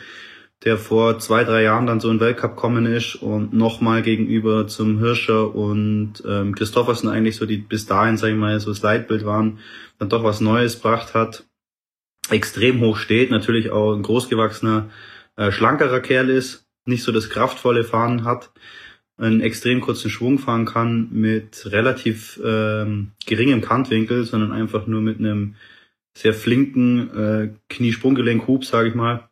der 0.64 0.76
vor 0.76 1.18
zwei, 1.18 1.44
drei 1.44 1.62
Jahren 1.62 1.86
dann 1.86 2.00
so 2.00 2.10
in 2.10 2.20
Weltcup 2.20 2.56
kommen 2.56 2.84
ist 2.86 3.14
und 3.16 3.52
nochmal 3.52 4.02
gegenüber 4.02 4.66
zum 4.66 4.98
Hirscher 4.98 5.54
und 5.54 6.14
ähm, 6.26 6.54
Christoffersen 6.54 7.08
eigentlich 7.08 7.36
so 7.36 7.46
die 7.46 7.58
bis 7.58 7.86
dahin, 7.86 8.16
sag 8.16 8.30
ich 8.30 8.36
mal, 8.36 8.58
so 8.58 8.70
das 8.70 8.82
Leitbild 8.82 9.24
waren, 9.24 9.60
dann 9.98 10.08
doch 10.08 10.24
was 10.24 10.40
Neues 10.40 10.76
gebracht 10.76 11.14
hat, 11.14 11.44
extrem 12.28 12.80
hoch 12.80 12.96
steht, 12.96 13.30
natürlich 13.30 13.70
auch 13.70 13.94
ein 13.94 14.02
großgewachsener, 14.02 14.90
äh, 15.36 15.52
schlankerer 15.52 16.00
Kerl 16.00 16.28
ist, 16.28 16.67
nicht 16.88 17.02
so 17.02 17.12
das 17.12 17.30
kraftvolle 17.30 17.84
Fahren 17.84 18.24
hat, 18.24 18.50
einen 19.18 19.40
extrem 19.40 19.80
kurzen 19.80 20.10
Schwung 20.10 20.38
fahren 20.38 20.64
kann 20.64 21.08
mit 21.12 21.66
relativ 21.66 22.40
ähm, 22.44 23.12
geringem 23.26 23.60
Kantwinkel, 23.60 24.24
sondern 24.24 24.52
einfach 24.52 24.86
nur 24.86 25.00
mit 25.00 25.18
einem 25.18 25.56
sehr 26.16 26.34
flinken 26.34 27.10
äh, 27.16 27.54
Kniesprunggelenk-Hub, 27.68 28.64
sage 28.64 28.88
ich 28.88 28.94
mal, 28.94 29.28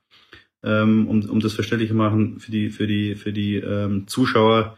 ähm, 0.63 1.09
um, 1.09 1.29
um 1.29 1.41
das 1.41 1.55
verständlich 1.55 1.91
zu 1.91 1.97
machen 1.97 2.41
für 2.41 2.51
die, 2.51 2.71
für 2.71 2.87
die, 2.87 3.15
für 3.15 3.33
die 3.33 3.57
ähm, 3.57 4.07
Zuschauer. 4.09 4.77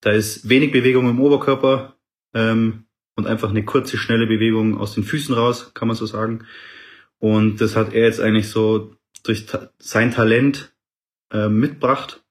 Da 0.00 0.10
ist 0.12 0.48
wenig 0.48 0.72
Bewegung 0.72 1.08
im 1.08 1.20
Oberkörper 1.20 1.96
ähm, 2.34 2.84
und 3.16 3.26
einfach 3.26 3.50
eine 3.50 3.64
kurze, 3.64 3.98
schnelle 3.98 4.26
Bewegung 4.26 4.78
aus 4.78 4.94
den 4.94 5.04
Füßen 5.04 5.34
raus, 5.34 5.72
kann 5.74 5.88
man 5.88 5.96
so 5.96 6.06
sagen. 6.06 6.44
Und 7.18 7.60
das 7.60 7.76
hat 7.76 7.92
er 7.92 8.04
jetzt 8.04 8.20
eigentlich 8.20 8.48
so 8.48 8.94
durch 9.24 9.46
ta 9.46 9.70
sein 9.78 10.12
Talent 10.12 10.72
äh, 11.32 11.48
mitbracht. 11.48 12.22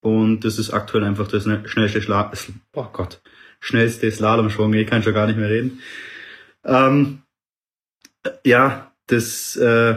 Und 0.00 0.40
das 0.44 0.58
ist 0.58 0.72
aktuell 0.72 1.04
einfach 1.04 1.28
das 1.28 1.44
schnellste 1.44 2.02
Schla 2.02 2.32
oh 2.74 2.86
Gott, 2.92 3.20
schnellste 3.60 4.10
Slalomschwung. 4.10 4.72
Ich 4.74 4.86
kann 4.86 5.02
schon 5.02 5.14
gar 5.14 5.26
nicht 5.26 5.38
mehr 5.38 5.50
reden. 5.50 5.80
Ähm, 6.64 7.22
ja, 8.44 8.92
das 9.06 9.56
äh, 9.56 9.96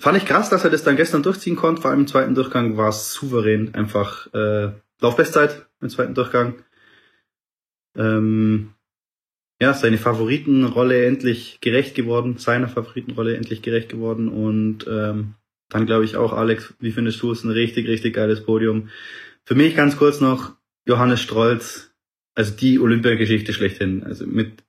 Fand 0.00 0.16
ich 0.16 0.24
krass, 0.24 0.48
dass 0.48 0.64
er 0.64 0.70
das 0.70 0.82
dann 0.82 0.96
gestern 0.96 1.22
durchziehen 1.22 1.56
konnte. 1.56 1.82
Vor 1.82 1.90
allem 1.90 2.00
im 2.00 2.06
zweiten 2.06 2.34
Durchgang 2.34 2.78
war 2.78 2.88
es 2.88 3.12
souverän. 3.12 3.74
Einfach 3.74 4.32
äh, 4.32 4.70
Laufbestzeit 4.98 5.66
im 5.82 5.90
zweiten 5.90 6.14
Durchgang. 6.14 6.62
Ähm, 7.94 8.70
ja, 9.60 9.74
seine 9.74 9.98
Favoritenrolle 9.98 11.04
endlich 11.04 11.60
gerecht 11.60 11.94
geworden, 11.94 12.38
seiner 12.38 12.68
Favoritenrolle 12.68 13.36
endlich 13.36 13.60
gerecht 13.60 13.90
geworden 13.90 14.28
und 14.28 14.86
ähm, 14.88 15.34
dann 15.70 15.86
glaube 15.86 16.04
ich 16.04 16.16
auch, 16.16 16.32
Alex, 16.32 16.74
wie 16.78 16.92
findest 16.92 17.22
du 17.22 17.32
es? 17.32 17.42
Ein 17.44 17.50
richtig, 17.50 17.88
richtig 17.88 18.14
geiles 18.14 18.44
Podium. 18.44 18.90
Für 19.44 19.54
mich 19.54 19.74
ganz 19.74 19.96
kurz 19.96 20.20
noch 20.20 20.52
Johannes 20.86 21.20
Strolz, 21.20 21.92
also 22.34 22.54
die 22.54 22.78
Olympiageschichte 22.78 23.52
schlechthin. 23.52 24.02
Also 24.04 24.26
mit 24.26 24.62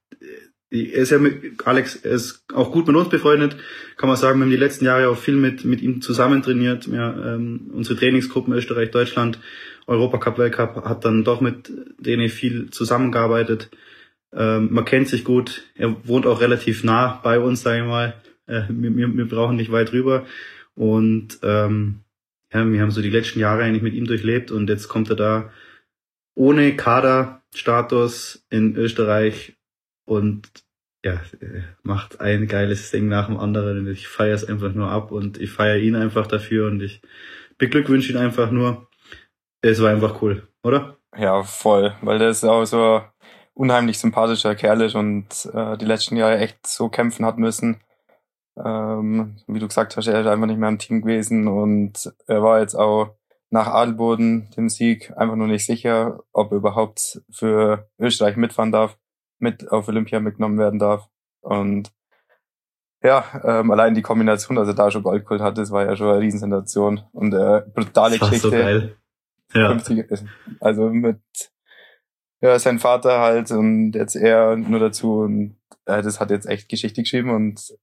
er 0.72 1.02
ist 1.02 1.12
ja 1.12 1.20
mit 1.20 1.68
Alex 1.68 1.96
ist 1.96 2.46
auch 2.54 2.72
gut 2.72 2.88
mit 2.88 2.96
uns 2.96 3.10
befreundet, 3.10 3.58
kann 3.98 4.08
man 4.08 4.18
sagen. 4.18 4.40
Wir 4.40 4.46
haben 4.46 4.52
die 4.52 4.58
letzten 4.58 4.86
Jahre 4.86 5.10
auch 5.10 5.18
viel 5.18 5.36
mit, 5.36 5.66
mit 5.66 5.82
ihm 5.82 6.02
zusammen 6.02 6.42
trainiert. 6.42 6.88
Ja, 6.88 7.36
ähm, 7.36 7.72
unsere 7.74 8.00
Trainingsgruppen 8.00 8.54
Österreich, 8.54 8.92
Deutschland, 8.92 9.40
Europacup, 9.86 10.38
Weltcup 10.38 10.86
hat 10.86 11.04
dann 11.04 11.26
doch 11.26 11.42
mit 11.42 11.70
denen 12.00 12.30
viel 12.30 12.70
zusammengearbeitet. 12.70 13.70
Ähm, 14.34 14.70
man 14.72 14.86
kennt 14.86 15.10
sich 15.10 15.26
gut. 15.26 15.64
Er 15.76 16.08
wohnt 16.08 16.26
auch 16.26 16.40
relativ 16.40 16.86
nah 16.86 17.20
bei 17.22 17.40
uns, 17.40 17.64
sage 17.64 17.82
ich 17.82 17.88
mal. 17.88 18.14
Äh, 18.48 18.62
wir, 18.70 18.96
wir 19.14 19.28
brauchen 19.28 19.58
nicht 19.58 19.74
weit 19.74 19.92
rüber. 19.92 20.26
Und 20.82 21.38
ähm, 21.44 22.00
ja, 22.52 22.68
wir 22.68 22.82
haben 22.82 22.90
so 22.90 23.04
die 23.04 23.12
letzten 23.12 23.40
Jahre 23.40 23.62
eigentlich 23.62 23.84
mit 23.84 23.94
ihm 23.94 24.06
durchlebt 24.06 24.50
und 24.50 24.68
jetzt 24.68 24.88
kommt 24.88 25.12
er 25.12 25.16
da 25.16 25.52
ohne 26.34 26.76
Kaderstatus 26.76 28.48
in 28.50 28.76
Österreich 28.76 29.60
und 30.06 30.50
ja, 31.06 31.22
macht 31.84 32.20
ein 32.20 32.48
geiles 32.48 32.90
Ding 32.90 33.08
nach 33.10 33.28
dem 33.28 33.38
anderen 33.38 33.82
und 33.82 33.90
ich 33.90 34.08
feiere 34.08 34.34
es 34.34 34.44
einfach 34.44 34.74
nur 34.74 34.90
ab 34.90 35.12
und 35.12 35.40
ich 35.40 35.52
feiere 35.52 35.78
ihn 35.78 35.96
einfach 35.96 36.26
dafür 36.26 36.66
und 36.66 36.82
ich 36.82 37.04
beglückwünsche 37.60 38.14
ihn 38.14 38.18
einfach 38.18 38.50
nur. 38.50 38.90
Es 39.62 39.84
war 39.84 39.92
einfach 39.92 40.20
cool, 40.24 40.48
oder? 40.64 40.98
Ja, 41.16 41.44
voll, 41.44 41.94
weil 42.02 42.18
der 42.18 42.30
ist 42.30 42.44
auch 42.44 42.66
so 42.66 43.04
unheimlich 43.54 44.00
sympathischer 44.00 44.56
Kerl 44.56 44.82
ist 44.82 44.96
und 44.96 45.28
äh, 45.54 45.78
die 45.78 45.86
letzten 45.86 46.16
Jahre 46.16 46.40
echt 46.40 46.66
so 46.66 46.90
kämpfen 46.90 47.24
hat 47.24 47.38
müssen. 47.38 47.82
Ähm, 48.58 49.38
wie 49.48 49.60
du 49.60 49.68
gesagt 49.68 49.96
hast, 49.96 50.08
er 50.08 50.22
ist 50.22 50.28
einfach 50.28 50.48
nicht 50.48 50.60
mehr 50.60 50.70
im 50.70 50.80
Team 50.80 51.02
gewesen 51.02 51.48
und 51.48 52.14
er 52.28 52.44
war 52.44 52.60
jetzt 52.60 52.76
auch 52.76 53.16
nach 53.50 53.68
Adelboden, 53.68 54.50
dem 54.56 54.70
Sieg, 54.70 55.12
einfach 55.18 55.36
nur 55.36 55.48
nicht 55.48 55.66
sicher, 55.66 56.20
ob 56.32 56.52
er 56.52 56.58
überhaupt 56.58 57.22
für 57.30 57.90
Österreich 58.00 58.38
mitfahren 58.38 58.72
darf 58.72 58.98
mit 59.40 59.72
auf 59.72 59.88
Olympia 59.88 60.20
mitgenommen 60.20 60.58
werden 60.58 60.80
darf. 60.80 61.10
Und 61.42 61.92
ja, 63.04 63.26
ähm, 63.44 63.72
allein 63.72 63.96
die 63.96 64.04
Kombination, 64.04 64.56
dass 64.56 64.68
er 64.68 64.76
da 64.76 64.92
schon 64.92 65.04
Gold 65.04 65.24
geholt 65.24 65.42
hat, 65.42 65.58
das 65.58 65.72
war 65.72 65.86
ja 65.86 65.96
schon 65.96 66.08
eine 66.08 66.20
Riesensensation. 66.20 67.02
Und 67.12 67.34
äh, 67.34 67.64
brutale 67.74 68.20
das 68.20 68.30
Geschichte. 68.30 68.50
So 68.50 68.52
geil. 68.52 68.98
Ja. 69.54 69.70
50, 69.70 70.24
also 70.62 70.90
mit 70.90 71.20
ja, 72.42 72.58
sein 72.58 72.80
Vater 72.80 73.20
halt 73.20 73.52
und 73.52 73.92
jetzt 73.94 74.16
er 74.16 74.56
nur 74.56 74.80
dazu 74.80 75.20
und 75.20 75.58
äh, 75.86 76.02
das 76.02 76.20
hat 76.20 76.32
jetzt 76.32 76.48
echt 76.48 76.70
Geschichte 76.70 77.02
geschrieben 77.02 77.32
und 77.32 77.78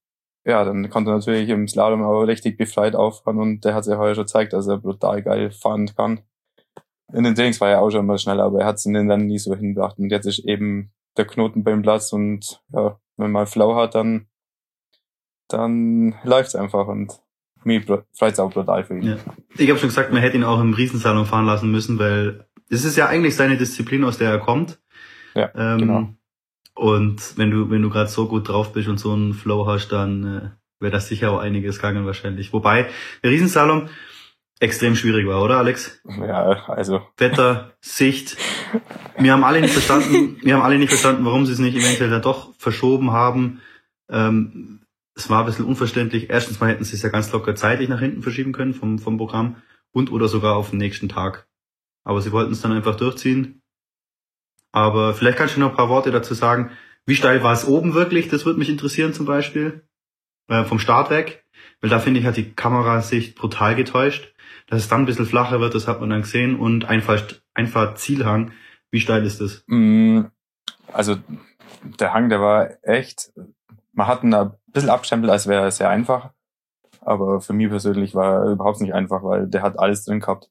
ja, 0.49 0.65
dann 0.65 0.89
konnte 0.89 1.11
er 1.11 1.17
natürlich 1.17 1.49
im 1.51 1.69
Slalom 1.69 2.03
auch 2.03 2.23
richtig 2.23 2.57
befreit 2.57 2.97
auffahren 2.97 3.39
und 3.39 3.65
der 3.65 3.75
hat 3.75 3.85
sich 3.85 3.97
heuer 3.97 4.15
schon 4.15 4.25
gezeigt, 4.25 4.55
dass 4.55 4.67
er 4.67 4.79
brutal 4.79 5.23
geil 5.23 5.51
fahren 5.51 5.91
kann. 5.95 6.23
In 7.13 7.25
den 7.25 7.35
Trainings 7.35 7.61
war 7.61 7.71
er 7.71 7.83
auch 7.83 7.91
schon 7.91 8.07
mal 8.07 8.19
schneller, 8.19 8.45
aber 8.45 8.61
er 8.61 8.67
hat 8.67 8.77
es 8.77 8.87
in 8.87 8.95
den 8.95 9.11
Rennen 9.11 9.27
nie 9.27 9.39
so 9.39 9.55
hingebracht 9.55 9.99
und 9.99 10.11
jetzt 10.11 10.27
ist 10.27 10.41
eben 10.41 10.91
der 11.17 11.27
Knoten 11.27 11.65
beim 11.65 11.83
Platz 11.83 12.13
und 12.13 12.63
ja, 12.73 12.99
wenn 13.17 13.25
man 13.25 13.33
mal 13.33 13.47
Flow 13.47 13.77
hat, 13.77 13.95
dann 13.95 14.27
dann 15.49 16.15
läuft's 16.25 16.55
einfach 16.55 16.87
und 16.89 17.21
mir 17.65 17.83
freut's 18.13 18.41
auch 18.41 18.53
brutal 18.53 18.85
für 18.85 18.97
ihn. 18.97 19.03
Ja. 19.03 19.17
Ich 19.57 19.69
habe 19.69 19.79
schon 19.79 19.89
gesagt, 19.89 20.13
man 20.13 20.23
hätte 20.23 20.37
ihn 20.37 20.45
auch 20.45 20.61
im 20.61 20.75
Riesensalon 20.75 21.27
fahren 21.27 21.47
lassen 21.47 21.71
müssen, 21.71 21.99
weil 21.99 22.47
es 22.71 22.85
ist 22.85 22.97
ja 22.97 23.07
eigentlich 23.07 23.37
seine 23.37 23.57
Disziplin, 23.57 24.05
aus 24.05 24.19
der 24.19 24.31
er 24.31 24.39
kommt. 24.39 24.81
Ja, 25.35 25.51
ähm, 25.55 25.79
genau. 25.79 26.09
Und 26.79 27.37
wenn 27.37 27.51
du, 27.51 27.71
wenn 27.71 27.83
du 27.83 27.91
gerade 27.91 28.09
so 28.09 28.29
gut 28.29 28.49
drauf 28.49 28.73
bist 28.73 28.87
und 28.87 28.99
so 28.99 29.12
einen 29.12 29.35
Flow 29.35 29.67
hast, 29.67 29.88
dann 29.88 30.25
äh, 30.25 30.51
wäre 30.79 30.93
das 30.93 31.09
sicher 31.09 31.33
auch 31.33 31.41
einiges 31.41 31.79
gegangen 31.79 32.07
wahrscheinlich. 32.07 32.53
Wobei, 32.53 32.88
der 33.25 33.33
Riesensalon 33.33 33.88
extrem 34.61 34.95
schwierig 34.95 35.27
war, 35.27 35.43
oder 35.43 35.59
Alex? 35.59 36.01
Ja, 36.07 36.69
also. 36.69 37.03
Wetter, 37.17 37.73
Sicht. 37.81 38.37
Wir 39.19 39.33
haben 39.33 39.43
alle 39.43 39.61
nicht 39.61 39.73
verstanden, 39.73 40.37
wir 40.41 40.55
haben 40.55 40.62
alle 40.62 40.79
nicht 40.79 40.91
verstanden, 40.91 41.25
warum 41.25 41.47
sie 41.47 41.53
es 41.53 41.59
nicht 41.59 41.77
eventuell 41.77 42.11
dann 42.11 42.23
doch 42.23 42.55
verschoben 42.59 43.11
haben. 43.11 43.61
Ähm, 44.09 44.83
es 45.17 45.29
war 45.29 45.41
ein 45.41 45.47
bisschen 45.47 45.64
unverständlich. 45.64 46.31
Erstens 46.31 46.61
mal 46.61 46.71
hätten 46.71 46.85
sie 46.85 46.95
es 46.95 47.03
ja 47.03 47.09
ganz 47.09 47.33
locker 47.33 47.57
zeitlich 47.57 47.88
nach 47.88 47.99
hinten 47.99 48.23
verschieben 48.23 48.53
können 48.53 48.73
vom, 48.73 49.01
vom 49.01 49.17
Programm 49.19 49.57
und 49.91 50.12
oder 50.12 50.29
sogar 50.29 50.55
auf 50.55 50.71
den 50.71 50.79
nächsten 50.79 51.09
Tag. 51.09 51.49
Aber 52.05 52.21
sie 52.21 52.31
wollten 52.31 52.53
es 52.53 52.61
dann 52.61 52.71
einfach 52.71 52.95
durchziehen. 52.95 53.58
Aber 54.72 55.14
vielleicht 55.14 55.38
kannst 55.38 55.57
du 55.57 55.61
noch 55.61 55.70
ein 55.70 55.76
paar 55.76 55.88
Worte 55.88 56.11
dazu 56.11 56.35
sagen. 56.35 56.70
Wie 57.07 57.16
steil 57.16 57.42
war 57.42 57.52
es 57.52 57.66
oben 57.66 57.94
wirklich? 57.94 58.28
Das 58.28 58.44
würde 58.44 58.59
mich 58.59 58.68
interessieren 58.68 59.12
zum 59.12 59.26
Beispiel. 59.26 59.83
Äh, 60.48 60.64
vom 60.64 60.78
Start 60.78 61.11
weg. 61.11 61.44
Weil 61.81 61.90
da 61.90 61.98
finde 61.98 62.20
ich, 62.20 62.26
hat 62.26 62.37
die 62.37 62.52
Kamerasicht 62.52 63.37
brutal 63.37 63.74
getäuscht. 63.74 64.35
Dass 64.66 64.81
es 64.81 64.88
dann 64.88 65.02
ein 65.02 65.07
bisschen 65.07 65.26
flacher 65.26 65.61
wird, 65.61 65.74
das 65.74 65.88
hat 65.88 66.00
man 66.00 66.11
dann 66.11 66.22
gesehen. 66.22 66.59
Und 66.59 66.85
einfach, 66.85 67.22
einfach 67.54 67.94
Zielhang. 67.94 68.52
Wie 68.90 69.00
steil 69.00 69.24
ist 69.24 69.40
das? 69.40 69.64
Mm, 69.66 70.22
also 70.92 71.16
der 71.83 72.12
Hang, 72.12 72.28
der 72.28 72.40
war 72.40 72.70
echt, 72.83 73.33
man 73.92 74.07
hat 74.07 74.22
ihn 74.22 74.35
ein 74.35 74.52
bisschen 74.66 74.90
abstempelt, 74.90 75.31
als 75.31 75.46
wäre 75.46 75.62
er 75.62 75.70
sehr 75.70 75.88
einfach. 75.88 76.31
Aber 77.00 77.40
für 77.40 77.52
mich 77.52 77.68
persönlich 77.68 78.14
war 78.14 78.44
er 78.44 78.52
überhaupt 78.52 78.81
nicht 78.81 78.94
einfach, 78.94 79.22
weil 79.22 79.46
der 79.46 79.62
hat 79.62 79.78
alles 79.78 80.04
drin 80.04 80.20
gehabt. 80.20 80.50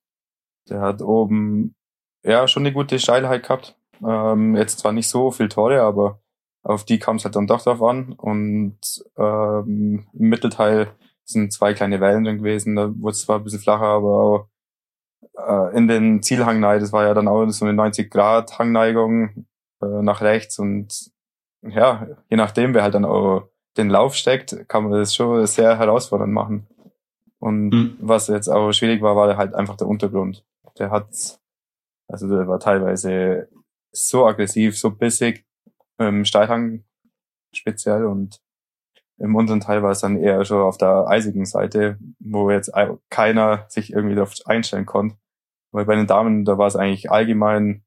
Der 0.69 0.81
hat 0.81 1.01
oben 1.01 1.75
ja 2.23 2.47
schon 2.47 2.63
eine 2.63 2.73
gute 2.73 2.99
Steilheit 2.99 3.43
gehabt. 3.43 3.76
Ähm, 4.05 4.55
jetzt 4.55 4.79
zwar 4.79 4.91
nicht 4.91 5.07
so 5.07 5.31
viel 5.31 5.49
Tore, 5.49 5.81
aber 5.81 6.19
auf 6.63 6.83
die 6.83 6.99
kam 6.99 7.15
es 7.15 7.25
halt 7.25 7.35
dann 7.35 7.47
doch 7.47 7.61
drauf 7.61 7.81
an. 7.81 8.13
Und 8.13 8.79
ähm, 9.17 10.07
im 10.13 10.29
Mittelteil 10.29 10.93
sind 11.23 11.53
zwei 11.53 11.73
kleine 11.73 11.99
Wellen 11.99 12.23
drin 12.23 12.37
gewesen. 12.37 12.75
Da 12.75 12.89
wurde 12.99 13.11
es 13.11 13.21
zwar 13.21 13.37
ein 13.37 13.43
bisschen 13.43 13.59
flacher, 13.59 13.85
aber 13.85 14.09
auch 14.09 14.47
äh, 15.37 15.77
in 15.77 15.87
den 15.87 16.21
Zielhangneigen, 16.21 16.81
das 16.81 16.93
war 16.93 17.05
ja 17.05 17.13
dann 17.13 17.27
auch 17.27 17.47
so 17.49 17.65
eine 17.65 17.73
90 17.73 18.09
Grad 18.09 18.59
Hangneigung 18.59 19.45
äh, 19.81 20.01
nach 20.01 20.21
rechts 20.21 20.59
und 20.59 21.11
ja, 21.61 22.07
je 22.29 22.37
nachdem, 22.37 22.73
wer 22.73 22.83
halt 22.83 22.95
dann 22.95 23.05
auch 23.05 23.49
den 23.77 23.89
Lauf 23.89 24.15
steckt, 24.15 24.67
kann 24.67 24.83
man 24.83 24.93
das 24.93 25.15
schon 25.15 25.45
sehr 25.45 25.77
herausfordernd 25.77 26.33
machen. 26.33 26.67
Und 27.39 27.69
mhm. 27.69 27.97
was 27.99 28.27
jetzt 28.27 28.47
auch 28.47 28.71
schwierig 28.71 29.01
war, 29.01 29.15
war 29.15 29.37
halt 29.37 29.53
einfach 29.53 29.75
der 29.75 29.87
Untergrund. 29.87 30.45
Der 30.79 30.91
hat, 30.91 31.39
also 32.07 32.27
der 32.27 32.47
war 32.47 32.59
teilweise 32.59 33.49
so 33.91 34.25
aggressiv, 34.25 34.77
so 34.77 34.91
bissig, 34.91 35.45
im 35.97 36.25
Steilhang 36.25 36.83
speziell 37.53 38.05
und 38.05 38.41
im 39.19 39.35
unteren 39.35 39.61
Teil 39.61 39.81
war 39.81 39.91
es 39.91 40.01
dann 40.01 40.17
eher 40.17 40.45
schon 40.45 40.61
auf 40.61 40.77
der 40.77 41.07
eisigen 41.07 41.45
Seite, 41.45 41.97
wo 42.19 42.51
jetzt 42.51 42.71
keiner 43.09 43.65
sich 43.67 43.91
irgendwie 43.91 44.15
darauf 44.15 44.33
einstellen 44.45 44.85
konnte. 44.85 45.17
Weil 45.71 45.85
bei 45.85 45.95
den 45.95 46.07
Damen, 46.07 46.45
da 46.45 46.57
war 46.57 46.67
es 46.67 46.75
eigentlich 46.75 47.09
allgemein 47.09 47.83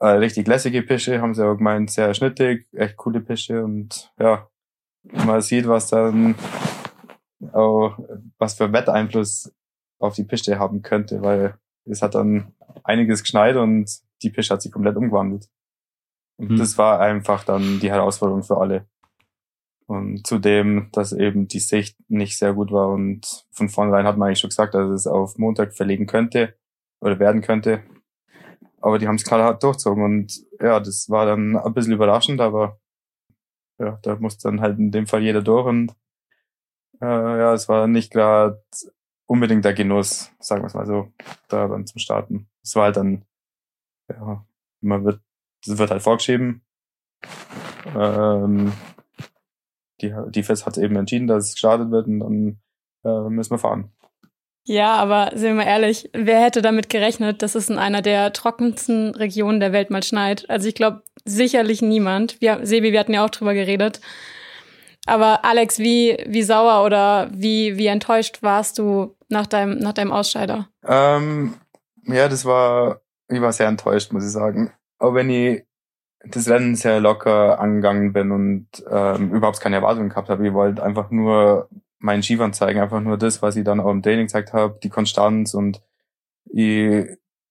äh, 0.00 0.06
richtig 0.08 0.46
lässige 0.48 0.82
Pische, 0.82 1.20
haben 1.20 1.34
sie 1.34 1.46
auch 1.46 1.56
gemeint, 1.56 1.90
sehr 1.90 2.12
schnittig, 2.14 2.66
echt 2.72 2.96
coole 2.96 3.20
Pische 3.20 3.64
und 3.64 4.12
ja, 4.18 4.48
man 5.02 5.40
sieht, 5.40 5.66
was 5.68 5.88
dann 5.88 6.34
auch, 7.52 7.98
was 8.38 8.54
für 8.54 8.72
Wetteinfluss 8.72 9.54
auf 10.00 10.14
die 10.14 10.24
Pische 10.24 10.58
haben 10.58 10.82
könnte, 10.82 11.22
weil 11.22 11.58
es 11.84 12.02
hat 12.02 12.14
dann 12.14 12.52
einiges 12.84 13.22
geschneit 13.22 13.56
und 13.56 13.90
die 14.22 14.30
Pische 14.30 14.54
hat 14.54 14.62
sich 14.62 14.72
komplett 14.72 14.96
umgewandelt. 14.96 15.48
Und 16.36 16.50
hm. 16.50 16.56
das 16.58 16.78
war 16.78 17.00
einfach 17.00 17.44
dann 17.44 17.80
die 17.80 17.90
Herausforderung 17.90 18.42
für 18.42 18.58
alle. 18.58 18.86
Und 19.86 20.26
zudem, 20.26 20.88
dass 20.92 21.12
eben 21.12 21.48
die 21.48 21.60
Sicht 21.60 21.96
nicht 22.08 22.36
sehr 22.36 22.52
gut 22.52 22.70
war 22.70 22.88
und 22.90 23.46
von 23.50 23.70
vornherein 23.70 24.06
hat 24.06 24.18
man 24.18 24.28
eigentlich 24.28 24.40
schon 24.40 24.50
gesagt, 24.50 24.74
dass 24.74 24.90
es 24.90 25.06
auf 25.06 25.38
Montag 25.38 25.74
verlegen 25.74 26.06
könnte 26.06 26.54
oder 27.00 27.18
werden 27.18 27.40
könnte. 27.40 27.82
Aber 28.80 28.98
die 28.98 29.08
haben 29.08 29.14
es 29.14 29.24
gerade 29.24 29.44
hart 29.44 29.62
durchzogen 29.62 30.04
und 30.04 30.44
ja, 30.60 30.78
das 30.78 31.08
war 31.08 31.24
dann 31.24 31.56
ein 31.56 31.72
bisschen 31.72 31.94
überraschend, 31.94 32.40
aber 32.40 32.78
ja, 33.78 33.98
da 34.02 34.16
muss 34.16 34.38
dann 34.38 34.60
halt 34.60 34.78
in 34.78 34.90
dem 34.90 35.06
Fall 35.06 35.22
jeder 35.22 35.40
durch 35.40 35.66
und 35.66 35.92
äh, 37.00 37.06
ja, 37.06 37.54
es 37.54 37.68
war 37.68 37.86
nicht 37.86 38.12
gerade 38.12 38.62
unbedingt 39.26 39.64
der 39.64 39.74
Genuss, 39.74 40.32
sagen 40.40 40.62
wir 40.62 40.66
es 40.66 40.74
mal 40.74 40.86
so, 40.86 41.12
da 41.48 41.68
dann 41.68 41.86
zum 41.86 41.98
Starten. 41.98 42.48
Es 42.62 42.74
war 42.76 42.84
halt 42.84 42.96
dann, 42.96 43.24
ja, 44.08 44.44
man 44.80 45.04
wird, 45.04 45.20
es 45.66 45.78
wird 45.78 45.90
halt 45.90 46.02
vorgeschrieben. 46.02 46.62
Ähm, 47.96 48.72
die, 50.00 50.14
die 50.28 50.42
FES 50.42 50.66
hat 50.66 50.78
eben 50.78 50.96
entschieden, 50.96 51.26
dass 51.26 51.46
es 51.46 51.52
gestartet 51.52 51.90
wird 51.90 52.06
und 52.06 52.20
dann 52.20 52.58
äh, 53.04 53.28
müssen 53.28 53.52
wir 53.52 53.58
fahren. 53.58 53.92
Ja, 54.64 54.96
aber 54.96 55.30
sind 55.34 55.48
wir 55.48 55.64
mal 55.64 55.66
ehrlich, 55.66 56.10
wer 56.12 56.42
hätte 56.42 56.60
damit 56.60 56.90
gerechnet, 56.90 57.40
dass 57.42 57.54
es 57.54 57.70
in 57.70 57.78
einer 57.78 58.02
der 58.02 58.34
trockensten 58.34 59.14
Regionen 59.14 59.60
der 59.60 59.72
Welt 59.72 59.88
mal 59.90 60.02
schneit? 60.02 60.48
Also 60.50 60.68
ich 60.68 60.74
glaube 60.74 61.02
sicherlich 61.24 61.80
niemand. 61.80 62.38
Wir, 62.40 62.66
Sebi, 62.66 62.92
wir 62.92 63.00
hatten 63.00 63.14
ja 63.14 63.24
auch 63.24 63.30
drüber 63.30 63.54
geredet. 63.54 64.00
Aber 65.06 65.42
Alex, 65.46 65.78
wie, 65.78 66.22
wie 66.26 66.42
sauer 66.42 66.84
oder 66.84 67.30
wie, 67.32 67.78
wie 67.78 67.86
enttäuscht 67.86 68.42
warst 68.42 68.78
du 68.78 69.16
nach 69.30 69.46
deinem, 69.46 69.78
nach 69.78 69.94
deinem 69.94 70.12
Ausscheider? 70.12 70.68
Ähm, 70.86 71.54
ja, 72.04 72.28
das 72.28 72.44
war, 72.44 73.00
ich 73.28 73.40
war 73.40 73.52
sehr 73.52 73.68
enttäuscht, 73.68 74.12
muss 74.12 74.24
ich 74.24 74.32
sagen. 74.32 74.72
Auch 74.98 75.14
wenn 75.14 75.30
ich 75.30 75.64
das 76.24 76.48
Rennen 76.48 76.74
sehr 76.74 77.00
locker 77.00 77.60
angegangen 77.60 78.12
bin 78.12 78.32
und 78.32 78.68
ähm, 78.90 79.32
überhaupt 79.32 79.60
keine 79.60 79.76
Erwartungen 79.76 80.08
gehabt 80.08 80.28
habe. 80.28 80.46
Ich 80.46 80.52
wollte 80.52 80.82
einfach 80.82 81.10
nur 81.10 81.68
meinen 82.00 82.22
Skifahren 82.22 82.52
zeigen, 82.52 82.80
einfach 82.80 83.00
nur 83.00 83.16
das, 83.16 83.42
was 83.42 83.56
ich 83.56 83.64
dann 83.64 83.80
auch 83.80 83.90
im 83.90 84.02
Training 84.02 84.26
gezeigt 84.26 84.52
habe, 84.52 84.78
die 84.82 84.88
Konstanz 84.88 85.54
und 85.54 85.82
ich 86.46 87.06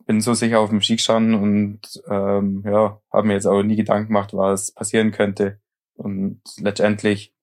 bin 0.06 0.22
so 0.22 0.34
sicher 0.34 0.60
auf 0.60 0.70
dem 0.70 0.82
Ski 0.82 0.96
gestanden 0.96 1.36
und 1.36 1.82
ähm, 2.10 2.64
ja, 2.66 3.02
habe 3.12 3.28
mir 3.28 3.34
jetzt 3.34 3.46
auch 3.46 3.62
nie 3.62 3.76
Gedanken 3.76 4.08
gemacht, 4.08 4.34
was 4.34 4.72
passieren 4.72 5.12
könnte. 5.12 5.60
Und 5.96 6.42
letztendlich 6.60 7.34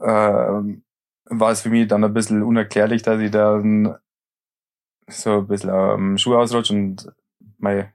ähm, 0.00 0.84
war 1.24 1.50
es 1.50 1.62
für 1.62 1.70
mich 1.70 1.88
dann 1.88 2.04
ein 2.04 2.14
bisschen 2.14 2.42
unerklärlich, 2.42 3.02
dass 3.02 3.20
ich 3.20 3.32
dann 3.32 3.96
so 5.08 5.38
ein 5.38 5.46
bisschen 5.46 5.70
am 5.70 6.18
Schuh 6.18 6.36
ausrutscht 6.36 6.70
und 6.70 7.12
mein, 7.58 7.92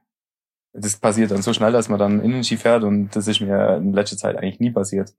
das 0.74 0.98
passiert 0.98 1.32
dann 1.32 1.42
so 1.42 1.54
schnell, 1.54 1.72
dass 1.72 1.90
man 1.90 2.00
dann 2.00 2.22
in 2.22 2.32
den 2.32 2.44
Ski 2.44 2.58
fährt 2.58 2.84
und 2.84 3.16
das 3.16 3.28
ist 3.28 3.42
mir 3.42 3.78
in 3.78 3.94
letzter 3.94 4.18
Zeit 4.18 4.38
eigentlich 4.38 4.60
nie 4.60 4.72
passiert. 4.72 5.14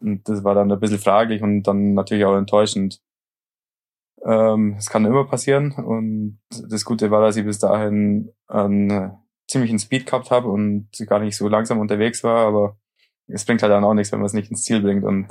Und 0.00 0.28
das 0.28 0.44
war 0.44 0.54
dann 0.54 0.70
ein 0.70 0.80
bisschen 0.80 0.98
fraglich 0.98 1.42
und 1.42 1.62
dann 1.62 1.94
natürlich 1.94 2.24
auch 2.24 2.36
enttäuschend. 2.36 3.00
Ähm, 4.24 4.76
es 4.78 4.88
kann 4.88 5.04
immer 5.04 5.24
passieren 5.24 5.72
und 5.72 6.40
das 6.50 6.84
Gute 6.84 7.10
war, 7.10 7.22
dass 7.22 7.36
ich 7.36 7.44
bis 7.44 7.58
dahin 7.58 8.32
einen 8.46 9.16
ziemlichen 9.48 9.78
Speed 9.78 10.06
gehabt 10.06 10.30
habe 10.30 10.48
und 10.48 10.88
gar 11.06 11.18
nicht 11.18 11.36
so 11.36 11.48
langsam 11.48 11.80
unterwegs 11.80 12.22
war, 12.22 12.46
aber 12.46 12.76
es 13.26 13.44
bringt 13.44 13.62
halt 13.62 13.72
dann 13.72 13.84
auch 13.84 13.94
nichts, 13.94 14.12
wenn 14.12 14.20
man 14.20 14.26
es 14.26 14.32
nicht 14.32 14.50
ins 14.50 14.64
Ziel 14.64 14.80
bringt 14.80 15.04
und 15.04 15.28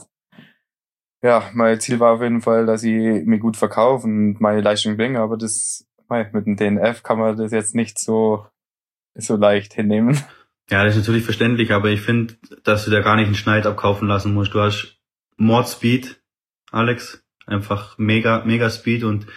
ja, 1.24 1.50
mein 1.54 1.80
Ziel 1.80 2.00
war 2.00 2.16
auf 2.16 2.22
jeden 2.22 2.42
Fall, 2.42 2.66
dass 2.66 2.84
ich 2.84 3.26
mir 3.26 3.38
gut 3.38 3.56
verkaufe 3.56 4.08
und 4.08 4.42
meine 4.42 4.62
Leistung 4.62 4.98
bringe, 4.98 5.20
aber 5.20 5.38
das 5.38 5.88
mit 6.34 6.46
dem 6.46 6.58
DNF 6.58 7.04
kann 7.04 7.20
man 7.20 7.38
das 7.38 7.52
jetzt 7.52 7.76
nicht 7.76 7.98
so 7.98 8.46
so 9.16 9.36
leicht 9.36 9.74
hinnehmen. 9.74 10.18
Ja, 10.70 10.86
das 10.86 10.96
ist 10.96 11.02
natürlich 11.02 11.26
verständlich, 11.26 11.74
aber 11.74 11.90
ich 11.90 12.02
finde, 12.02 12.36
dass 12.64 12.86
du 12.86 12.92
da 12.92 13.02
gar 13.02 13.18
nicht 13.18 13.26
einen 13.26 13.36
Schneid 13.36 13.66
abkaufen 13.66 14.08
lassen 14.08 14.34
musst. 14.34 14.54
Du 14.54 14.62
hast 14.62 15.00
Mordspeed, 15.36 16.22
Alex, 16.72 17.26
einfach 17.46 17.98
mega, 17.98 18.44
mega 18.46 18.70
Speed 18.70 19.04
und 19.04 19.28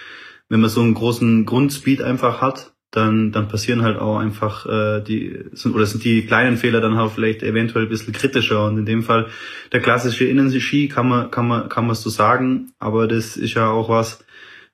wenn 0.48 0.60
man 0.60 0.70
so 0.70 0.80
einen 0.80 0.94
großen 0.94 1.44
Grundspeed 1.46 2.02
einfach 2.02 2.40
hat, 2.40 2.74
dann, 2.92 3.32
dann 3.32 3.48
passieren 3.48 3.82
halt 3.82 3.98
auch 3.98 4.18
einfach 4.18 4.66
äh, 4.66 5.00
die 5.00 5.44
sind 5.52 5.74
oder 5.74 5.86
sind 5.86 6.04
die 6.04 6.24
kleinen 6.26 6.56
Fehler 6.56 6.80
dann 6.80 6.96
auch 6.96 7.12
vielleicht 7.12 7.42
eventuell 7.42 7.86
ein 7.86 7.88
bisschen 7.88 8.12
kritischer 8.12 8.64
und 8.66 8.78
in 8.78 8.86
dem 8.86 9.02
Fall 9.02 9.26
der 9.72 9.80
klassische 9.80 10.26
Innenski 10.26 10.86
kann 10.86 11.08
man 11.08 11.30
kann 11.32 11.48
man 11.48 11.68
kann 11.68 11.86
man 11.86 11.96
so 11.96 12.08
sagen, 12.10 12.72
aber 12.78 13.08
das 13.08 13.36
ist 13.36 13.54
ja 13.54 13.68
auch 13.68 13.88
was 13.88 14.24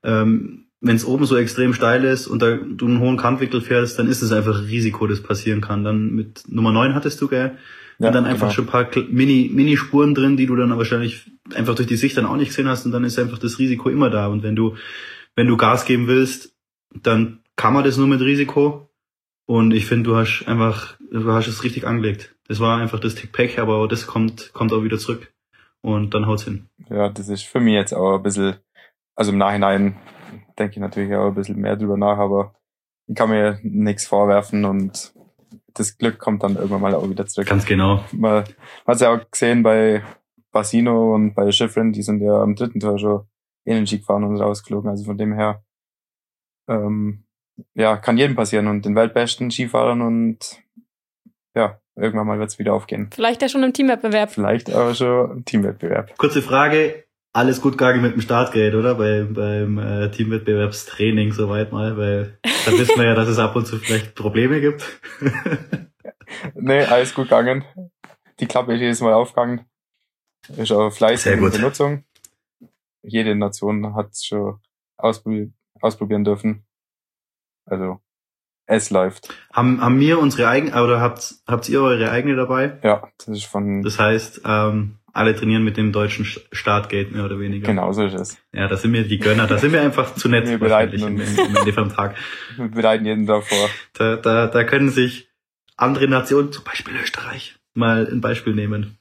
ähm, 0.03 0.67
wenn 0.81 0.97
es 0.97 1.05
oben 1.05 1.27
so 1.27 1.37
extrem 1.37 1.75
steil 1.75 2.05
ist 2.05 2.27
und 2.27 2.41
da 2.41 2.57
du 2.57 2.87
einen 2.87 3.01
hohen 3.01 3.17
Kantwinkel 3.17 3.61
fährst, 3.61 3.99
dann 3.99 4.09
ist 4.09 4.23
es 4.23 4.33
einfach 4.33 4.59
ein 4.59 4.65
Risiko, 4.65 5.07
das 5.07 5.23
passieren 5.23 5.61
kann. 5.61 5.85
Dann 5.85 6.15
mit 6.15 6.45
Nummer 6.49 6.73
9 6.73 6.95
hattest 6.95 7.21
du, 7.21 7.29
gell? 7.29 7.59
Ja, 7.99 8.09
und 8.09 8.15
dann 8.15 8.25
einfach 8.25 8.49
genau. 8.49 8.53
schon 8.53 8.65
ein 8.65 8.71
paar 8.71 8.89
Mini, 9.11 9.51
Mini-Spuren 9.53 10.15
drin, 10.15 10.39
die 10.39 10.47
du 10.47 10.57
dann 10.57 10.77
wahrscheinlich 10.77 11.31
einfach 11.55 11.75
durch 11.75 11.87
die 11.87 11.97
Sicht 11.97 12.17
dann 12.17 12.25
auch 12.25 12.37
nicht 12.37 12.49
gesehen 12.49 12.67
hast 12.67 12.87
und 12.87 12.93
dann 12.93 13.05
ist 13.05 13.19
einfach 13.19 13.39
das 13.39 13.59
Risiko 13.59 13.91
immer 13.91 14.09
da. 14.09 14.29
Und 14.29 14.43
wenn 14.43 14.57
du, 14.57 14.77
wenn 15.37 15.47
du 15.47 15.59
Gas 15.59 15.85
geben 15.85 16.07
willst, 16.07 16.55
dann 16.95 17.41
kann 17.57 17.75
man 17.75 17.85
das 17.85 17.99
nur 17.99 18.07
mit 18.07 18.23
Risiko. 18.23 18.89
Und 19.45 19.73
ich 19.73 19.85
finde, 19.85 20.09
du 20.09 20.17
hast 20.17 20.45
einfach, 20.47 20.97
du 21.11 21.31
hast 21.31 21.47
es 21.47 21.63
richtig 21.63 21.87
angelegt. 21.87 22.35
Das 22.49 22.59
war 22.59 22.81
einfach 22.81 23.01
das 23.01 23.17
Tick 23.17 23.33
Pech, 23.33 23.61
aber 23.61 23.87
das 23.87 24.07
kommt, 24.07 24.55
kommt 24.55 24.73
auch 24.73 24.83
wieder 24.83 24.99
zurück. 24.99 25.31
Und 25.83 26.15
dann 26.15 26.27
haut's 26.27 26.45
hin. 26.45 26.69
Ja, 26.89 27.11
das 27.11 27.29
ist 27.29 27.43
für 27.43 27.61
mich 27.61 27.75
jetzt 27.75 27.93
auch 27.93 28.17
ein 28.17 28.23
bisschen, 28.23 28.57
also 29.15 29.33
im 29.33 29.39
Nachhinein 29.39 29.97
denke 30.61 30.75
ich 30.75 30.81
natürlich 30.81 31.15
auch 31.15 31.29
ein 31.29 31.35
bisschen 31.35 31.61
mehr 31.61 31.77
drüber 31.77 31.97
nach, 31.97 32.19
aber 32.19 32.55
ich 33.07 33.17
kann 33.17 33.31
mir 33.31 33.59
nichts 33.63 34.07
vorwerfen 34.07 34.65
und 34.65 35.13
das 35.75 35.99
Glück 35.99 36.19
kommt 36.19 36.43
dann 36.43 36.57
irgendwann 36.57 36.81
mal 36.81 36.95
auch 36.95 37.09
wieder 37.09 37.27
zurück. 37.27 37.49
Ganz 37.49 37.67
genau. 37.67 38.05
Man 38.13 38.45
hat 38.45 38.95
es 38.95 39.01
ja 39.01 39.13
auch 39.13 39.31
gesehen 39.31 39.63
bei 39.63 40.03
Basino 40.53 41.15
und 41.15 41.35
bei 41.35 41.51
Schiffrin, 41.51 41.93
die 41.93 42.03
sind 42.03 42.21
ja 42.21 42.41
am 42.41 42.55
dritten 42.55 42.81
Tor 42.81 42.99
schon 42.99 43.27
Energy 43.65 43.99
gefahren 43.99 44.25
und 44.25 44.37
rausgeflogen. 44.37 44.91
Also 44.91 45.05
von 45.05 45.19
dem 45.19 45.33
her, 45.33 45.65
ähm, 46.69 47.25
ja, 47.75 47.97
kann 47.97 48.19
jedem 48.19 48.37
passieren 48.37 48.67
und 48.67 48.85
den 48.85 48.97
weltbesten 48.97 49.51
Skifahrern 49.51 50.03
und 50.03 50.63
ja, 51.55 51.81
irgendwann 51.97 52.27
mal 52.27 52.39
wird 52.39 52.51
es 52.51 52.59
wieder 52.59 52.75
aufgehen. 52.75 53.11
Vielleicht 53.13 53.43
ja 53.43 53.49
schon 53.49 53.63
im 53.63 53.73
Teamwettbewerb. 53.73 54.31
Vielleicht 54.31 54.71
aber 54.71 54.95
schon 54.95 55.31
im 55.31 55.45
Teamwettbewerb. 55.45 56.17
Kurze 56.17 56.43
Frage, 56.43 57.05
alles 57.33 57.61
gut 57.61 57.79
gegangen 57.79 58.03
mit 58.03 58.15
dem 58.15 58.21
Startgerät, 58.21 58.75
oder? 58.75 58.95
Bei, 58.97 59.23
beim 59.23 59.79
äh, 59.79 60.11
Teamwettbewerbstraining 60.11 61.33
soweit 61.33 61.73
mal, 61.73 61.97
weil 61.97 62.39
da 62.43 62.73
wissen 62.79 62.99
wir 62.99 63.07
ja, 63.07 63.15
dass 63.15 63.29
es 63.29 63.39
ab 63.39 63.55
und 63.57 63.67
zu 63.67 63.79
vielleicht 63.79 64.15
Probleme 64.15 64.61
gibt. 64.61 65.01
nee, 66.55 66.83
alles 66.83 67.15
gut 67.15 67.25
gegangen. 67.25 67.65
Die 68.41 68.47
Klappe 68.47 68.75
ist 68.75 68.81
jedes 68.81 69.01
Mal 69.01 69.13
aufgegangen. 69.13 69.67
Ist 70.57 70.73
auch 70.73 70.91
fleißig 70.91 71.35
in 71.35 71.51
Benutzung. 71.51 72.05
Jede 73.03 73.35
Nation 73.35 73.95
hat 73.95 74.11
es 74.11 74.25
schon 74.25 74.59
ausprobieren, 74.97 75.55
ausprobieren 75.81 76.25
dürfen. 76.25 76.67
Also 77.67 78.01
es 78.67 78.91
läuft. 78.91 79.35
Haben, 79.53 79.81
haben 79.81 79.99
wir 80.01 80.19
unsere 80.19 80.49
eigene 80.49 80.83
oder 80.83 81.01
habt, 81.01 81.35
habt 81.47 81.69
ihr 81.69 81.83
eure 81.83 82.11
eigene 82.11 82.37
dabei? 82.37 82.79
Ja, 82.83 83.11
das 83.19 83.29
ist 83.29 83.45
von. 83.45 83.83
Das 83.83 83.99
heißt, 83.99 84.43
ähm, 84.45 85.00
alle 85.13 85.35
trainieren 85.35 85.65
mit 85.65 85.77
dem 85.77 85.93
deutschen 85.93 86.25
Startgate 86.25 87.13
mehr 87.13 87.25
oder 87.25 87.39
weniger. 87.39 87.67
Genau 87.67 87.93
so 87.93 88.05
ist 88.05 88.15
es. 88.15 88.39
Ja, 88.53 88.69
da 88.69 88.77
sind 88.77 88.93
wir 88.93 89.05
die 89.05 89.19
Gönner, 89.19 89.47
da 89.47 89.59
sind 89.59 89.73
wir 89.73 89.81
einfach 89.81 90.15
zu 90.15 90.29
nett 90.29 90.49
wir 90.49 90.59
bereiten 90.59 91.03
im, 91.03 91.21
im 91.21 91.73
vom 91.73 91.93
Tag. 91.93 92.17
Wir 92.57 92.69
bereiten 92.69 93.05
jeden 93.05 93.27
Tag 93.27 93.45
vor. 93.45 93.69
Da, 93.95 94.17
da, 94.17 94.47
da 94.47 94.65
können 94.65 94.91
sich 94.91 95.29
andere 95.77 96.09
Nationen, 96.09 96.53
zum 96.53 96.65
Beispiel 96.65 96.95
Österreich, 96.97 97.57
mal 97.75 98.07
ein 98.11 98.21
Beispiel 98.21 98.55
nehmen, 98.55 98.99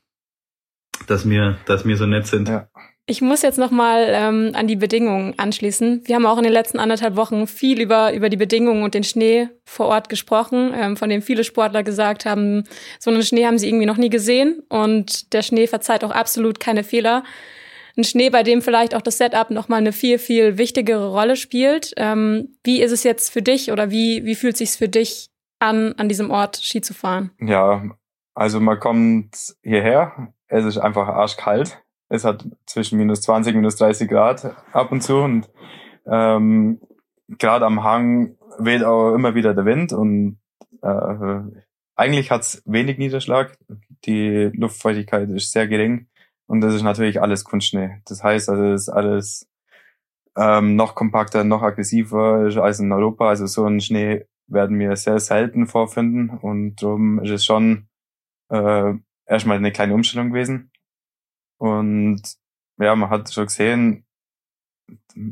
dass 1.07 1.29
wir, 1.29 1.57
dass 1.65 1.85
wir 1.85 1.97
so 1.97 2.05
nett 2.05 2.27
sind. 2.27 2.47
Ja. 2.47 2.67
Ich 3.09 3.23
muss 3.23 3.41
jetzt 3.41 3.57
nochmal 3.57 4.05
ähm, 4.09 4.51
an 4.53 4.67
die 4.67 4.75
Bedingungen 4.75 5.33
anschließen. 5.37 6.03
Wir 6.05 6.13
haben 6.13 6.27
auch 6.27 6.37
in 6.37 6.43
den 6.43 6.53
letzten 6.53 6.77
anderthalb 6.77 7.15
Wochen 7.15 7.47
viel 7.47 7.81
über, 7.81 8.13
über 8.13 8.29
die 8.29 8.37
Bedingungen 8.37 8.83
und 8.83 8.93
den 8.93 9.03
Schnee 9.03 9.49
vor 9.65 9.87
Ort 9.87 10.09
gesprochen, 10.09 10.75
ähm, 10.75 10.95
von 10.95 11.09
dem 11.09 11.23
viele 11.23 11.43
Sportler 11.43 11.81
gesagt 11.81 12.27
haben, 12.27 12.65
so 12.99 13.09
einen 13.09 13.23
Schnee 13.23 13.47
haben 13.47 13.57
sie 13.57 13.67
irgendwie 13.67 13.87
noch 13.87 13.97
nie 13.97 14.11
gesehen 14.11 14.61
und 14.69 15.33
der 15.33 15.41
Schnee 15.41 15.65
verzeiht 15.65 16.03
auch 16.03 16.11
absolut 16.11 16.59
keine 16.59 16.83
Fehler. 16.83 17.23
Ein 17.97 18.03
Schnee, 18.03 18.29
bei 18.29 18.43
dem 18.43 18.61
vielleicht 18.61 18.93
auch 18.93 19.01
das 19.01 19.17
Setup 19.17 19.49
nochmal 19.49 19.79
eine 19.79 19.91
viel, 19.91 20.19
viel 20.19 20.59
wichtigere 20.59 21.09
Rolle 21.09 21.35
spielt. 21.35 21.93
Ähm, 21.97 22.57
wie 22.63 22.79
ist 22.79 22.91
es 22.91 23.03
jetzt 23.03 23.33
für 23.33 23.41
dich 23.41 23.71
oder 23.71 23.89
wie, 23.89 24.23
wie 24.23 24.35
fühlt 24.35 24.55
sich's 24.55 24.75
für 24.75 24.87
dich 24.87 25.31
an, 25.57 25.95
an 25.97 26.09
diesem 26.09 26.29
Ort 26.29 26.57
Ski 26.57 26.81
zu 26.81 26.93
fahren? 26.93 27.31
Ja, 27.39 27.85
also 28.35 28.59
man 28.59 28.79
kommt 28.79 29.55
hierher, 29.63 30.31
es 30.45 30.63
ist 30.63 30.77
einfach 30.77 31.07
arschkalt 31.07 31.81
es 32.09 32.25
hat 32.25 32.45
zwischen 32.65 32.97
minus 32.97 33.21
20, 33.21 33.55
minus 33.55 33.75
30 33.77 34.09
Grad 34.09 34.55
ab 34.73 34.91
und 34.91 35.01
zu 35.01 35.17
und 35.17 35.49
ähm, 36.05 36.81
gerade 37.27 37.65
am 37.65 37.83
Hang 37.83 38.35
weht 38.57 38.83
auch 38.83 39.13
immer 39.13 39.35
wieder 39.35 39.53
der 39.53 39.65
Wind 39.65 39.93
und 39.93 40.39
äh, 40.81 41.41
eigentlich 41.95 42.31
hat's 42.31 42.63
wenig 42.65 42.97
Niederschlag. 42.97 43.57
Die 44.05 44.49
Luftfeuchtigkeit 44.53 45.29
ist 45.29 45.51
sehr 45.51 45.67
gering 45.67 46.07
und 46.47 46.61
das 46.61 46.73
ist 46.73 46.83
natürlich 46.83 47.21
alles 47.21 47.43
Kunstschnee. 47.43 48.01
Das 48.05 48.23
heißt, 48.23 48.49
also 48.49 48.63
das 48.71 48.81
ist 48.81 48.89
alles 48.89 49.47
ähm, 50.35 50.75
noch 50.75 50.95
kompakter, 50.95 51.43
noch 51.43 51.61
aggressiver 51.61 52.49
als 52.61 52.79
in 52.79 52.91
Europa. 52.91 53.29
Also 53.29 53.45
so 53.45 53.65
einen 53.65 53.81
Schnee 53.81 54.25
werden 54.47 54.79
wir 54.79 54.95
sehr 54.95 55.19
selten 55.19 55.67
vorfinden 55.67 56.29
und 56.29 56.81
darum 56.81 57.19
ist 57.19 57.31
es 57.31 57.45
schon 57.45 57.87
äh, 58.49 58.93
erstmal 59.25 59.57
eine 59.57 59.71
kleine 59.71 59.93
Umstellung 59.93 60.29
gewesen. 60.29 60.71
Und 61.59 62.21
ja, 62.79 62.95
man 62.95 63.09
hat 63.09 63.31
schon 63.31 63.45
gesehen, 63.45 64.05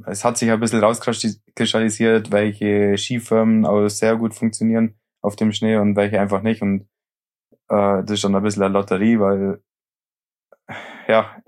es 0.05 0.23
hat 0.23 0.37
sich 0.37 0.51
ein 0.51 0.59
bisschen 0.59 0.83
rauskristallisiert, 0.83 2.31
welche 2.31 2.97
Skifirmen 2.97 3.65
auch 3.65 3.87
sehr 3.87 4.15
gut 4.17 4.35
funktionieren 4.35 4.95
auf 5.21 5.35
dem 5.35 5.51
Schnee 5.51 5.77
und 5.77 5.95
welche 5.95 6.19
einfach 6.19 6.41
nicht. 6.41 6.61
Und 6.61 6.81
äh, 7.69 8.03
das 8.03 8.11
ist 8.11 8.19
schon 8.21 8.35
ein 8.35 8.43
bisschen 8.43 8.63
eine 8.63 8.73
Lotterie, 8.73 9.19
weil 9.19 9.61
ja, 11.07 11.41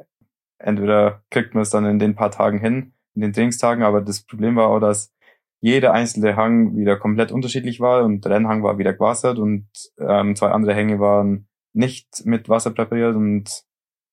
entweder 0.58 1.24
kriegt 1.30 1.54
man 1.54 1.64
es 1.64 1.70
dann 1.70 1.86
in 1.86 2.00
den 2.00 2.16
paar 2.16 2.32
Tagen 2.32 2.60
hin, 2.60 2.94
in 3.16 3.22
den 3.22 3.34
Trainingstagen, 3.34 3.84
aber 3.84 4.02
das 4.02 4.22
Problem 4.22 4.56
war 4.56 4.68
auch, 4.68 4.80
dass 4.80 5.14
jeder 5.62 5.94
einzelne 5.94 6.38
Hang 6.38 6.78
wieder 6.78 6.98
komplett 6.98 7.34
unterschiedlich 7.34 7.82
war 7.82 8.06
und 8.06 8.24
der 8.24 8.32
Rennhang 8.32 8.64
war 8.64 8.78
wieder 8.78 8.94
gewassert 8.94 9.40
und 9.40 9.68
ähm, 10.00 10.36
zwei 10.36 10.52
andere 10.52 10.74
Hänge 10.74 11.00
waren 11.00 11.50
nicht 11.74 12.26
mit 12.26 12.48
Wasser 12.48 12.72
präpariert 12.72 13.16
und 13.16 13.66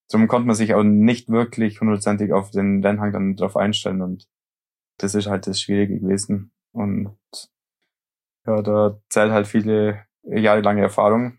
Somit 0.06 0.28
konnte 0.28 0.46
man 0.46 0.56
sich 0.56 0.74
auch 0.74 0.84
nicht 0.84 1.28
wirklich 1.28 1.80
hundertprozentig 1.80 2.32
auf 2.32 2.50
den 2.50 2.84
Rennhang 2.84 3.12
dann 3.12 3.36
drauf 3.36 3.56
einstellen 3.56 4.02
und 4.02 4.28
das 4.98 5.14
ist 5.14 5.26
halt 5.26 5.46
das 5.46 5.60
Schwierige 5.60 6.00
gewesen. 6.00 6.52
Und 6.72 7.16
ja, 8.46 8.62
da 8.62 9.00
zählt 9.08 9.32
halt 9.32 9.46
viele 9.46 10.04
jahrelange 10.22 10.82
Erfahrung 10.82 11.38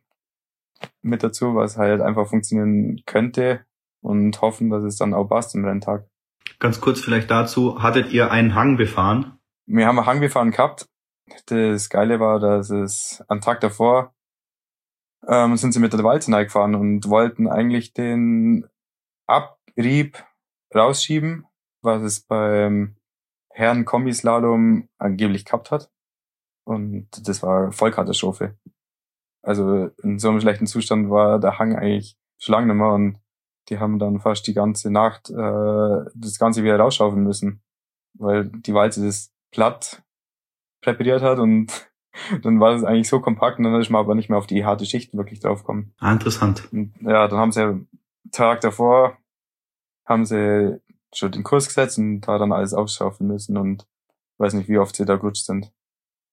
mit 1.01 1.23
dazu, 1.23 1.55
was 1.55 1.77
halt 1.77 2.01
einfach 2.01 2.27
funktionieren 2.27 3.01
könnte 3.05 3.65
und 4.01 4.41
hoffen, 4.41 4.69
dass 4.69 4.83
es 4.83 4.97
dann 4.97 5.13
auch 5.13 5.25
passt 5.25 5.55
im 5.55 5.65
Renntag. 5.65 6.07
Ganz 6.59 6.81
kurz 6.81 7.01
vielleicht 7.01 7.31
dazu, 7.31 7.81
hattet 7.81 8.11
ihr 8.11 8.31
einen 8.31 8.55
Hang 8.55 8.77
befahren? 8.77 9.39
Wir 9.65 9.87
haben 9.87 9.97
einen 9.99 10.07
Hang 10.07 10.19
befahren 10.19 10.51
gehabt. 10.51 10.87
Das 11.47 11.89
Geile 11.89 12.19
war, 12.19 12.39
dass 12.39 12.69
es 12.69 13.23
am 13.27 13.41
Tag 13.41 13.59
davor 13.59 14.13
ähm, 15.27 15.57
sind 15.57 15.73
sie 15.73 15.79
mit 15.79 15.93
der 15.93 16.03
Walzenei 16.03 16.43
gefahren 16.43 16.75
und 16.75 17.09
wollten 17.09 17.47
eigentlich 17.47 17.93
den 17.93 18.67
Abrieb 19.25 20.23
rausschieben, 20.73 21.45
was 21.81 22.01
es 22.01 22.19
beim 22.21 22.95
Herren 23.49 23.85
Kombislalom 23.85 24.89
angeblich 24.97 25.45
gehabt 25.45 25.71
hat. 25.71 25.89
Und 26.65 27.07
das 27.27 27.41
war 27.41 27.71
Vollkatastrophe. 27.71 28.57
Also 29.41 29.89
in 30.03 30.19
so 30.19 30.29
einem 30.29 30.41
schlechten 30.41 30.67
Zustand 30.67 31.09
war 31.09 31.39
der 31.39 31.57
Hang 31.57 31.75
eigentlich 31.75 32.17
schon 32.37 32.53
lange 32.53 32.67
nicht 32.67 32.75
mehr 32.75 32.93
und 32.93 33.19
die 33.69 33.79
haben 33.79 33.99
dann 33.99 34.19
fast 34.19 34.45
die 34.47 34.53
ganze 34.53 34.91
Nacht 34.91 35.29
äh, 35.29 36.05
das 36.13 36.37
Ganze 36.37 36.63
wieder 36.63 36.77
rausschaufeln 36.77 37.23
müssen, 37.23 37.61
weil 38.13 38.45
die 38.49 38.73
Walze 38.73 39.05
das 39.05 39.33
platt 39.51 40.03
präpariert 40.81 41.21
hat 41.21 41.39
und 41.39 41.89
dann 42.41 42.59
war 42.59 42.73
es 42.73 42.83
eigentlich 42.83 43.09
so 43.09 43.19
kompakt 43.19 43.57
und 43.59 43.65
dann 43.65 43.79
ist 43.79 43.89
man 43.89 43.99
aber 43.99 44.15
nicht 44.15 44.29
mehr 44.29 44.37
auf 44.37 44.47
die 44.47 44.65
harte 44.65 44.85
Schicht 44.85 45.15
wirklich 45.15 45.39
draufgekommen. 45.39 45.93
Ah, 45.99 46.11
interessant. 46.11 46.67
Und 46.71 46.93
ja, 47.01 47.27
dann 47.27 47.39
haben 47.39 47.51
sie 47.51 47.61
ja 47.61 47.79
Tag 48.31 48.61
davor 48.61 49.17
haben 50.07 50.25
sie 50.25 50.81
schon 51.13 51.31
den 51.31 51.43
Kurs 51.43 51.67
gesetzt 51.67 51.97
und 51.97 52.21
da 52.21 52.37
dann 52.37 52.51
alles 52.51 52.73
aufschaufeln 52.73 53.27
müssen 53.27 53.57
und 53.57 53.85
weiß 54.37 54.53
nicht, 54.53 54.69
wie 54.69 54.77
oft 54.77 54.95
sie 54.95 55.05
da 55.05 55.17
gerutscht 55.17 55.45
sind. 55.45 55.71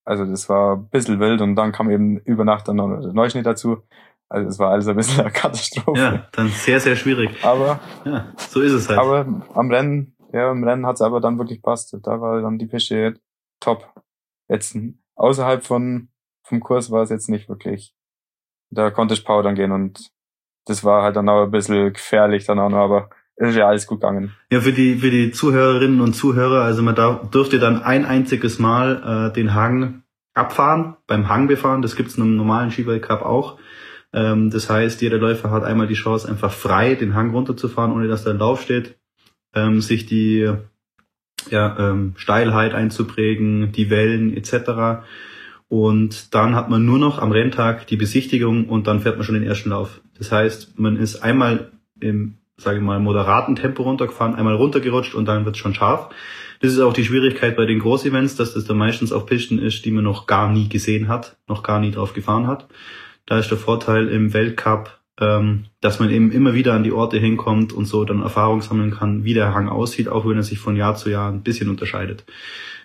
Also 0.05 0.25
das 0.25 0.49
war 0.49 0.77
ein 0.77 0.89
bisschen 0.89 1.19
wild 1.19 1.41
und 1.41 1.57
dann 1.57 1.73
kam 1.73 1.91
eben 1.91 2.19
über 2.19 2.45
Nacht 2.45 2.69
dann 2.69 2.77
noch 2.77 3.01
der 3.01 3.13
Neuschnitt 3.13 3.47
dazu. 3.47 3.83
Also 4.29 4.49
es 4.49 4.59
war 4.59 4.71
alles 4.71 4.87
ein 4.87 4.97
bisschen 4.97 5.21
eine 5.23 5.31
Katastrophe. 5.31 5.99
Ja, 5.99 6.29
dann 6.33 6.49
sehr, 6.49 6.81
sehr 6.81 6.97
schwierig. 6.97 7.45
Aber 7.45 7.81
ja, 8.05 8.33
so 8.37 8.61
ist 8.61 8.73
es 8.73 8.89
halt. 8.89 8.99
Aber 8.99 9.27
am 9.55 9.71
Rennen, 9.71 10.17
ja, 10.33 10.51
im 10.51 10.65
Rennen 10.65 10.87
hat 10.87 10.97
es 10.97 11.03
aber 11.03 11.21
dann 11.21 11.39
wirklich 11.39 11.63
passt. 11.63 11.97
Da 12.03 12.21
war 12.21 12.43
dann 12.43 12.59
die 12.59 12.67
Piste 12.67 13.15
top. 13.61 13.93
Jetzt 14.49 14.77
außerhalb 15.17 15.65
von 15.65 16.09
vom 16.43 16.61
Kurs 16.61 16.91
war 16.91 17.03
es 17.03 17.11
jetzt 17.11 17.29
nicht 17.29 17.49
wirklich. 17.49 17.95
Da 18.71 18.91
konnte 18.91 19.15
ich 19.15 19.25
powdern 19.25 19.55
gehen 19.55 19.73
und 19.73 20.11
das 20.67 20.85
war 20.85 21.03
halt 21.03 21.17
dann 21.17 21.29
auch 21.29 21.45
ein 21.45 21.51
bisschen 21.51 21.93
gefährlich 21.93 22.45
dann 22.45 22.59
auch 22.59 22.71
noch, 22.71 22.79
aber 22.79 23.11
ist 23.37 23.57
ja 23.57 23.67
alles 23.67 23.87
gut 23.87 24.01
gegangen. 24.01 24.33
Ja, 24.51 24.61
für 24.61 24.73
die, 24.73 24.97
für 24.97 25.11
die 25.11 25.33
Zuhörerinnen 25.33 26.01
und 26.01 26.15
Zuhörer, 26.15 26.63
also 26.63 26.83
man 26.83 26.95
darf, 26.95 27.31
dürfte 27.31 27.59
dann 27.59 27.83
ein 27.83 28.05
einziges 28.05 28.59
Mal 28.59 29.31
äh, 29.31 29.33
den 29.33 29.55
Hang 29.55 30.03
abfahren, 30.35 30.97
beim 31.07 31.29
Hang 31.29 31.49
befahren, 31.49 31.83
das 31.83 31.97
gibt's 31.97 32.17
im 32.17 32.37
normalen 32.37 32.71
Skiweltcup 32.71 33.23
auch. 33.23 33.59
Ähm, 34.13 34.51
das 34.51 34.71
heißt, 34.71 35.03
jeder 35.03 35.19
Läufer 35.19 35.51
hat 35.51 35.65
einmal 35.65 35.89
die 35.89 35.95
Chance, 35.95 36.29
einfach 36.29 36.53
frei 36.53 36.95
den 36.95 37.15
Hang 37.15 37.33
runterzufahren, 37.33 37.93
ohne 37.93 38.07
dass 38.07 38.25
da 38.25 38.31
ein 38.31 38.39
Lauf 38.39 38.63
steht, 38.63 38.99
ähm, 39.55 39.81
sich 39.81 40.07
die 40.07 40.53
ja, 41.51 41.77
ähm, 41.79 42.15
Steilheit 42.17 42.75
einzuprägen, 42.75 43.73
die 43.73 43.91
Wellen 43.91 44.37
etc. 44.37 45.05
Und 45.69 46.35
dann 46.35 46.55
hat 46.55 46.71
man 46.71 46.85
nur 46.85 46.99
noch 46.99 47.19
am 47.19 47.33
Renntag 47.33 47.87
die 47.87 47.97
Besichtigung 47.97 48.69
und 48.69 48.87
dann 48.87 49.01
fährt 49.01 49.17
man 49.17 49.25
schon 49.25 49.35
den 49.35 49.47
ersten 49.47 49.71
Lauf. 49.71 50.01
Das 50.19 50.31
heißt, 50.31 50.79
man 50.79 50.97
ist 50.97 51.23
einmal 51.23 51.73
im, 52.01 52.39
sage 52.57 52.79
ich 52.79 52.85
mal, 52.85 53.01
moderaten 53.01 53.57
Tempo 53.57 53.83
runtergefahren, 53.83 54.35
einmal 54.35 54.55
runtergerutscht 54.55 55.15
und 55.15 55.27
dann 55.27 55.45
wird 55.45 55.57
es 55.57 55.61
schon 55.61 55.75
scharf. 55.75 56.11
Das 56.61 56.73
ist 56.73 56.81
auch 56.81 56.93
die 56.93 57.05
Schwierigkeit 57.05 57.57
bei 57.57 57.67
den 57.67 57.81
Großevents, 57.81 58.37
dass 58.37 58.55
das 58.55 58.65
dann 58.65 58.79
meistens 58.79 59.13
auf 59.13 59.27
Pisten 59.27 59.59
ist, 59.59 59.85
die 59.85 59.91
man 59.91 60.05
noch 60.05 60.27
gar 60.27 60.51
nie 60.51 60.69
gesehen 60.69 61.09
hat, 61.09 61.37
noch 61.49 61.63
gar 61.63 61.81
nie 61.81 61.91
drauf 61.91 62.15
gefahren 62.15 62.47
hat. 62.47 62.69
Da 63.27 63.39
ist 63.39 63.51
der 63.51 63.59
Vorteil 63.59 64.09
im 64.09 64.33
Weltcup, 64.33 64.99
ähm, 65.21 65.67
dass 65.81 66.01
man 66.01 66.11
eben 66.11 66.33
immer 66.33 66.55
wieder 66.55 66.75
an 66.75 66.83
die 66.83 66.93
Orte 66.93 67.19
hinkommt 67.19 67.73
und 67.73 67.85
so 67.85 68.05
dann 68.05 68.23
Erfahrung 68.23 68.63
sammeln 68.63 68.91
kann, 68.91 69.25
wie 69.25 69.35
der 69.35 69.55
Hang 69.55 69.69
aussieht, 69.69 70.09
auch 70.09 70.27
wenn 70.29 70.37
er 70.37 70.43
sich 70.43 70.59
von 70.59 70.77
Jahr 70.77 70.97
zu 70.97 71.11
Jahr 71.11 71.31
ein 71.31 71.43
bisschen 71.43 71.69
unterscheidet. 71.69 72.25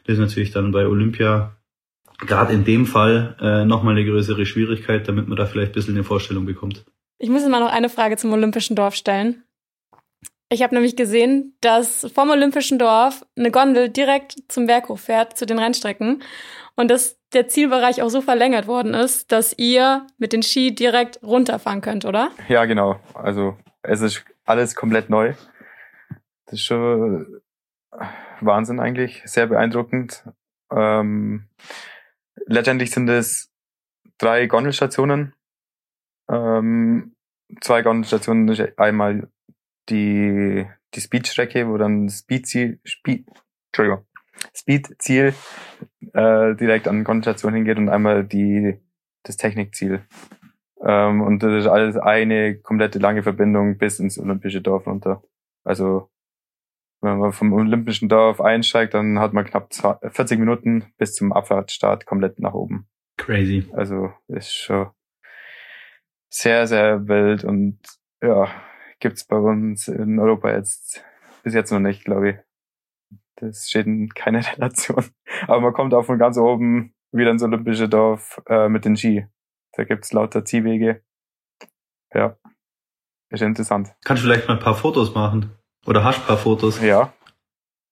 Das 0.05 0.13
ist 0.13 0.19
natürlich 0.19 0.51
dann 0.51 0.71
bei 0.71 0.85
Olympia 0.87 1.55
gerade 2.19 2.53
in 2.53 2.65
dem 2.65 2.85
Fall 2.85 3.35
äh, 3.41 3.65
nochmal 3.65 3.95
eine 3.95 4.05
größere 4.05 4.45
Schwierigkeit, 4.45 5.07
damit 5.07 5.27
man 5.27 5.37
da 5.37 5.45
vielleicht 5.45 5.71
ein 5.71 5.75
bisschen 5.75 5.95
eine 5.95 6.03
Vorstellung 6.03 6.45
bekommt. 6.45 6.85
Ich 7.17 7.29
muss 7.29 7.43
immer 7.43 7.59
noch 7.59 7.71
eine 7.71 7.89
Frage 7.89 8.17
zum 8.17 8.31
Olympischen 8.33 8.75
Dorf 8.75 8.95
stellen. 8.95 9.43
Ich 10.51 10.63
habe 10.63 10.73
nämlich 10.73 10.95
gesehen, 10.95 11.53
dass 11.61 12.07
vom 12.13 12.31
Olympischen 12.31 12.79
Dorf 12.79 13.23
eine 13.37 13.51
Gondel 13.51 13.89
direkt 13.89 14.35
zum 14.47 14.65
Berghof 14.65 15.01
fährt, 15.01 15.37
zu 15.37 15.45
den 15.45 15.59
Rennstrecken. 15.59 16.23
Und 16.79 16.89
dass 16.89 17.19
der 17.33 17.49
Zielbereich 17.49 18.01
auch 18.01 18.07
so 18.07 18.21
verlängert 18.21 18.65
worden 18.65 18.93
ist, 18.93 19.33
dass 19.33 19.53
ihr 19.57 20.07
mit 20.17 20.31
den 20.31 20.43
Ski 20.43 20.73
direkt 20.73 21.21
runterfahren 21.21 21.81
könnt, 21.81 22.05
oder? 22.05 22.31
Ja, 22.47 22.63
genau. 22.63 23.01
Also 23.13 23.57
es 23.81 23.99
ist 23.99 24.23
alles 24.45 24.75
komplett 24.75 25.09
neu. 25.09 25.33
Das 26.45 26.53
ist 26.53 26.63
schon 26.63 27.41
Wahnsinn 28.39 28.79
eigentlich, 28.79 29.23
sehr 29.25 29.47
beeindruckend. 29.47 30.23
Ähm, 30.71 31.49
letztendlich 32.45 32.91
sind 32.91 33.09
es 33.09 33.51
drei 34.17 34.45
Gondelstationen. 34.45 35.33
Ähm, 36.31 37.13
zwei 37.59 37.81
Gondelstationen 37.81 38.47
ist 38.47 38.79
einmal 38.79 39.27
die, 39.89 40.65
die 40.93 41.01
Speedstrecke, 41.01 41.67
wo 41.67 41.77
dann 41.77 42.07
Speed-Ziel, 42.07 42.79
Speed, 42.85 43.27
Entschuldigung, 43.67 44.05
Speed-Ziel 44.59 45.33
äh, 46.13 46.55
direkt 46.55 46.87
an 46.87 46.99
die 46.99 47.03
Gondelstation 47.03 47.53
hingeht 47.53 47.77
und 47.77 47.89
einmal 47.89 48.23
die, 48.23 48.79
das 49.23 49.37
Technikziel. 49.37 50.01
Ähm, 50.81 51.21
und 51.21 51.43
das 51.43 51.53
ist 51.53 51.67
alles 51.67 51.97
eine 51.97 52.57
komplette 52.59 52.99
lange 52.99 53.23
Verbindung 53.23 53.77
bis 53.77 53.99
ins 53.99 54.19
Olympische 54.19 54.61
Dorf 54.61 54.87
runter. 54.87 55.23
Also 55.63 56.09
wenn 57.01 57.17
man 57.17 57.31
vom 57.31 57.53
Olympischen 57.53 58.09
Dorf 58.09 58.41
einsteigt, 58.41 58.93
dann 58.93 59.19
hat 59.19 59.33
man 59.33 59.45
knapp 59.45 59.73
40 59.73 60.39
Minuten 60.39 60.85
bis 60.97 61.13
zum 61.13 61.31
Abfahrtstart 61.31 62.05
komplett 62.05 62.39
nach 62.39 62.53
oben. 62.53 62.87
Crazy. 63.17 63.65
Also 63.73 64.11
ist 64.27 64.53
schon 64.53 64.89
sehr, 66.29 66.67
sehr 66.67 67.07
wild 67.07 67.43
und 67.43 67.79
ja, 68.21 68.49
gibt's 68.99 69.25
bei 69.25 69.37
uns 69.37 69.87
in 69.87 70.19
Europa 70.19 70.51
jetzt 70.51 71.03
bis 71.43 71.53
jetzt 71.53 71.71
noch 71.71 71.79
nicht, 71.79 72.03
glaube 72.03 72.29
ich. 72.29 72.35
Das 73.39 73.69
steht 73.69 73.87
in 73.87 74.09
keiner 74.09 74.45
Relation. 74.53 75.05
Aber 75.47 75.61
man 75.61 75.73
kommt 75.73 75.93
auch 75.93 76.05
von 76.05 76.19
ganz 76.19 76.37
oben 76.37 76.93
wieder 77.11 77.31
ins 77.31 77.43
Olympische 77.43 77.89
Dorf 77.89 78.41
äh, 78.47 78.69
mit 78.69 78.85
den 78.85 78.95
Ski. 78.95 79.25
Da 79.73 79.83
gibt's 79.83 80.13
lauter 80.13 80.45
Ziehwege. 80.45 81.03
Ja, 82.13 82.37
ist 83.29 83.41
interessant. 83.41 83.95
Kannst 84.03 84.23
du 84.23 84.27
vielleicht 84.27 84.47
mal 84.47 84.55
ein 84.55 84.63
paar 84.63 84.75
Fotos 84.75 85.13
machen? 85.13 85.51
Oder 85.85 86.03
hast 86.03 86.17
du 86.17 86.21
ein 86.23 86.27
paar 86.27 86.37
Fotos? 86.37 86.81
Ja, 86.81 87.13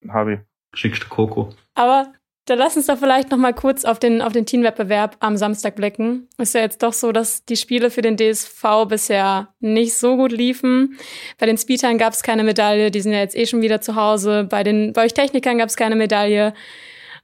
habe 0.09 0.33
ich. 0.33 0.39
Schickst 0.73 1.03
du 1.03 1.07
Coco. 1.07 1.53
Aber 1.75 2.13
dann 2.47 2.59
lass 2.59 2.77
uns 2.77 2.87
doch 2.87 2.97
vielleicht 2.97 3.29
noch 3.29 3.37
mal 3.37 3.53
kurz 3.53 3.83
auf 3.83 3.99
den, 3.99 4.21
auf 4.21 4.31
den 4.31 4.45
Teamwettbewerb 4.45 5.17
am 5.19 5.35
Samstag 5.35 5.75
blicken. 5.75 6.29
Ist 6.37 6.55
ja 6.55 6.61
jetzt 6.61 6.81
doch 6.81 6.93
so, 6.93 7.11
dass 7.11 7.43
die 7.43 7.57
Spiele 7.57 7.91
für 7.91 8.01
den 8.01 8.15
DSV 8.15 8.63
bisher 8.87 9.49
nicht 9.59 9.93
so 9.93 10.15
gut 10.15 10.31
liefen. 10.31 10.97
Bei 11.37 11.45
den 11.45 11.57
Speedern 11.57 11.97
gab 11.97 12.13
es 12.13 12.23
keine 12.23 12.45
Medaille, 12.45 12.89
die 12.89 13.01
sind 13.01 13.11
ja 13.11 13.19
jetzt 13.19 13.35
eh 13.35 13.45
schon 13.45 13.61
wieder 13.61 13.81
zu 13.81 13.95
Hause. 13.95 14.45
Bei 14.49 14.63
den 14.63 14.93
bei 14.93 15.03
euch 15.03 15.13
Technikern 15.13 15.57
gab 15.57 15.67
es 15.67 15.75
keine 15.75 15.97
Medaille. 15.97 16.53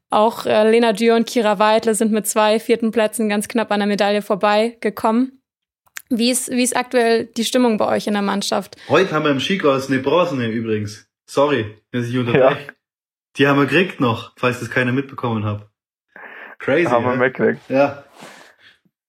Auch 0.10 0.46
äh, 0.46 0.70
Lena 0.70 0.92
Dürr 0.92 1.16
und 1.16 1.26
Kira 1.26 1.58
Weidle 1.58 1.96
sind 1.96 2.12
mit 2.12 2.28
zwei 2.28 2.60
vierten 2.60 2.92
Plätzen 2.92 3.30
ganz 3.30 3.48
knapp 3.48 3.72
an 3.72 3.80
der 3.80 3.88
Medaille 3.88 4.22
vorbeigekommen. 4.22 5.40
Wie 6.10 6.32
ist, 6.32 6.52
wie 6.52 6.64
ist 6.64 6.76
aktuell 6.76 7.26
die 7.26 7.46
Stimmung 7.46 7.78
bei 7.78 7.88
euch 7.88 8.08
in 8.08 8.14
der 8.14 8.22
Mannschaft? 8.22 8.76
Heute 8.90 9.12
haben 9.14 9.24
wir 9.24 9.32
im 9.32 9.40
Skicross 9.40 9.90
eine 9.90 10.00
Bronzene 10.00 10.48
übrigens. 10.48 11.08
Sorry, 11.28 11.78
dass 11.92 12.08
ich 12.08 12.18
unterbreche. 12.18 12.68
Ja. 12.68 12.74
Die 13.38 13.48
haben 13.48 13.58
wir 13.58 13.66
gekriegt 13.66 14.00
noch, 14.00 14.34
falls 14.38 14.60
das 14.60 14.70
keiner 14.70 14.92
mitbekommen 14.92 15.44
hat. 15.44 15.68
Crazy. 16.60 16.90
Haben 16.90 17.06
wir 17.06 17.20
weggekriegt. 17.20 17.68
Ja. 17.70 18.04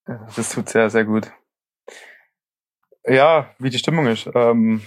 Das 0.07 0.51
tut 0.51 0.69
sehr, 0.69 0.91
sehr 0.91 1.05
gut. 1.05 1.31
Ja, 3.07 3.55
wie 3.59 3.71
die 3.71 3.79
Stimmung 3.79 4.07
ist. 4.07 4.29
Ähm, 4.35 4.83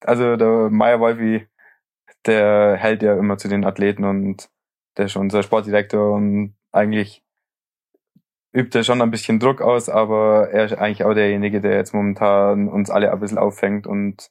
also 0.00 0.36
der 0.36 0.70
Meier 0.70 1.00
Wolfi, 1.00 1.48
der 2.26 2.76
hält 2.76 3.02
ja 3.02 3.16
immer 3.16 3.38
zu 3.38 3.48
den 3.48 3.64
Athleten 3.64 4.04
und 4.04 4.50
der 4.96 5.06
ist 5.06 5.16
unser 5.16 5.42
Sportdirektor 5.42 6.14
und 6.14 6.54
eigentlich 6.70 7.24
übt 8.52 8.78
er 8.78 8.84
schon 8.84 9.02
ein 9.02 9.10
bisschen 9.10 9.40
Druck 9.40 9.60
aus, 9.60 9.88
aber 9.88 10.50
er 10.50 10.66
ist 10.66 10.74
eigentlich 10.74 11.04
auch 11.04 11.14
derjenige, 11.14 11.60
der 11.60 11.76
jetzt 11.76 11.92
momentan 11.92 12.68
uns 12.68 12.90
alle 12.90 13.10
ein 13.10 13.18
bisschen 13.18 13.38
auffängt 13.38 13.86
und 13.86 14.30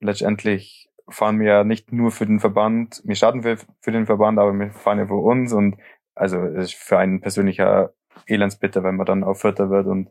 letztendlich 0.00 0.85
fahren 1.08 1.40
wir 1.40 1.46
ja 1.46 1.64
nicht 1.64 1.92
nur 1.92 2.10
für 2.10 2.26
den 2.26 2.40
Verband, 2.40 3.02
wir 3.04 3.14
starten 3.14 3.42
für, 3.42 3.56
für 3.80 3.92
den 3.92 4.06
Verband, 4.06 4.38
aber 4.38 4.52
wir 4.52 4.72
fahren 4.72 4.98
ja 4.98 5.06
für 5.06 5.14
uns 5.14 5.52
und 5.52 5.76
also 6.14 6.38
es 6.38 6.72
ist 6.72 6.74
für 6.74 6.98
einen 6.98 7.20
persönlicher 7.20 7.94
Elendsbitter, 8.26 8.82
wenn 8.82 8.96
man 8.96 9.06
dann 9.06 9.24
auch 9.24 9.34
Vierter 9.34 9.70
wird 9.70 9.86
und 9.86 10.10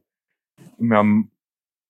wir 0.77 0.97
haben 0.97 1.31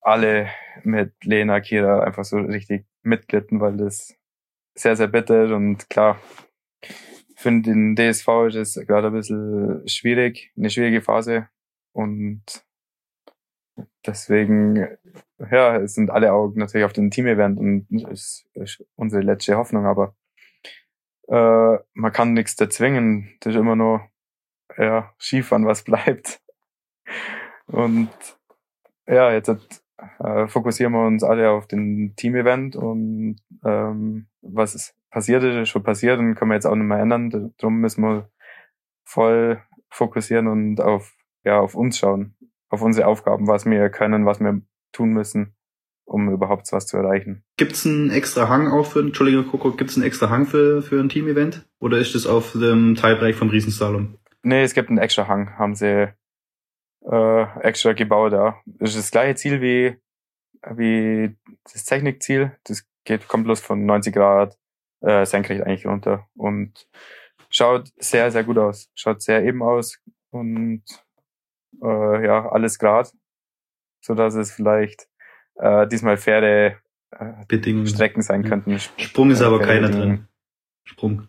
alle 0.00 0.48
mit 0.84 1.12
Lena, 1.24 1.60
Kira 1.60 2.00
einfach 2.00 2.24
so 2.24 2.38
richtig 2.38 2.86
mitglitten, 3.02 3.60
weil 3.60 3.76
das 3.76 4.16
sehr, 4.74 4.96
sehr 4.96 5.08
bitter 5.08 5.44
ist 5.44 5.52
und 5.52 5.88
klar, 5.90 6.20
für 7.36 7.50
den 7.60 7.94
DSV 7.94 8.28
ist 8.48 8.76
es 8.76 8.86
gerade 8.86 9.08
ein 9.08 9.12
bisschen 9.12 9.86
schwierig, 9.86 10.52
eine 10.56 10.70
schwierige 10.70 11.02
Phase 11.02 11.48
und 11.92 12.65
deswegen, 14.06 14.88
ja, 15.50 15.76
es 15.76 15.94
sind 15.94 16.10
alle 16.10 16.32
Augen 16.32 16.60
natürlich 16.60 16.84
auf 16.84 16.92
den 16.92 17.10
Team-Event 17.10 17.58
und 17.58 17.86
ist, 18.10 18.46
ist 18.54 18.84
unsere 18.96 19.22
letzte 19.22 19.56
Hoffnung, 19.56 19.86
aber 19.86 20.14
äh, 21.28 21.78
man 21.94 22.12
kann 22.12 22.32
nichts 22.32 22.60
erzwingen. 22.60 23.36
Das 23.40 23.54
ist 23.54 23.60
immer 23.60 23.76
nur 23.76 24.02
ja, 24.78 25.12
Skifahren, 25.18 25.66
was 25.66 25.82
bleibt. 25.84 26.40
Und 27.66 28.10
ja, 29.06 29.32
jetzt 29.32 29.48
äh, 30.18 30.46
fokussieren 30.46 30.92
wir 30.92 31.06
uns 31.06 31.24
alle 31.24 31.50
auf 31.50 31.66
den 31.66 32.14
Team-Event 32.16 32.76
und 32.76 33.36
ähm, 33.64 34.26
was 34.42 34.74
ist 34.74 34.94
passiert 35.10 35.42
ist, 35.44 35.56
ist 35.56 35.68
schon 35.70 35.82
passiert 35.82 36.18
und 36.18 36.34
können 36.34 36.50
wir 36.50 36.56
jetzt 36.56 36.66
auch 36.66 36.74
nicht 36.74 36.86
mehr 36.86 36.98
ändern. 36.98 37.54
Darum 37.56 37.78
müssen 37.78 38.02
wir 38.02 38.30
voll 39.04 39.62
fokussieren 39.88 40.46
und 40.46 40.80
auf, 40.80 41.16
ja, 41.42 41.58
auf 41.58 41.74
uns 41.74 41.98
schauen 41.98 42.35
auf 42.68 42.82
unsere 42.82 43.06
Aufgaben, 43.06 43.46
was 43.46 43.66
wir 43.66 43.88
können, 43.90 44.26
was 44.26 44.40
wir 44.40 44.60
tun 44.92 45.10
müssen, 45.10 45.54
um 46.04 46.30
überhaupt 46.30 46.70
was 46.72 46.86
zu 46.86 46.96
erreichen. 46.96 47.44
Gibt's 47.56 47.86
einen 47.86 48.10
extra 48.10 48.48
Hang 48.48 48.68
auch 48.68 48.86
für, 48.86 49.00
Entschuldigung, 49.00 49.46
Coco, 49.46 49.72
gibt's 49.72 49.96
einen 49.96 50.06
extra 50.06 50.30
Hang 50.30 50.46
für, 50.46 50.82
für 50.82 51.00
ein 51.00 51.08
Team-Event? 51.08 51.68
Oder 51.78 51.98
ist 51.98 52.14
das 52.14 52.26
auf 52.26 52.52
dem 52.52 52.94
Teilbereich 52.94 53.36
vom 53.36 53.50
Riesenslalom? 53.50 54.18
Nee, 54.42 54.62
es 54.62 54.74
gibt 54.74 54.88
einen 54.88 54.98
extra 54.98 55.26
Hang, 55.28 55.58
haben 55.58 55.74
sie 55.74 56.12
äh, 57.10 57.60
extra 57.60 57.92
gebaut 57.92 58.32
da. 58.32 58.60
Das 58.66 58.90
ist 58.90 58.98
das 58.98 59.10
gleiche 59.10 59.34
Ziel 59.36 59.60
wie, 59.60 59.96
wie 60.74 61.36
das 61.64 61.84
Technikziel. 61.84 62.52
Das 62.64 62.86
geht, 63.04 63.28
kommt 63.28 63.44
bloß 63.44 63.60
von 63.60 63.84
90 63.84 64.14
Grad 64.14 64.56
äh, 65.00 65.24
senkrecht 65.24 65.62
eigentlich 65.62 65.86
runter 65.86 66.26
und 66.34 66.88
schaut 67.50 67.90
sehr, 67.98 68.30
sehr 68.30 68.44
gut 68.44 68.58
aus. 68.58 68.90
Schaut 68.94 69.22
sehr 69.22 69.44
eben 69.44 69.62
aus 69.62 69.98
und 70.30 70.82
äh, 71.82 72.26
ja, 72.26 72.48
alles 72.48 72.78
grad, 72.78 73.12
so 74.00 74.14
dass 74.14 74.34
es 74.34 74.52
vielleicht 74.52 75.08
äh, 75.56 75.86
diesmal 75.86 76.16
faire 76.16 76.76
äh, 77.10 77.86
Strecken 77.86 78.22
sein 78.22 78.44
könnten. 78.44 78.78
Sprung 78.78 79.30
ist 79.30 79.42
aber 79.42 79.60
keiner 79.60 79.88
drin. 79.88 80.26
Sprung. 80.84 81.28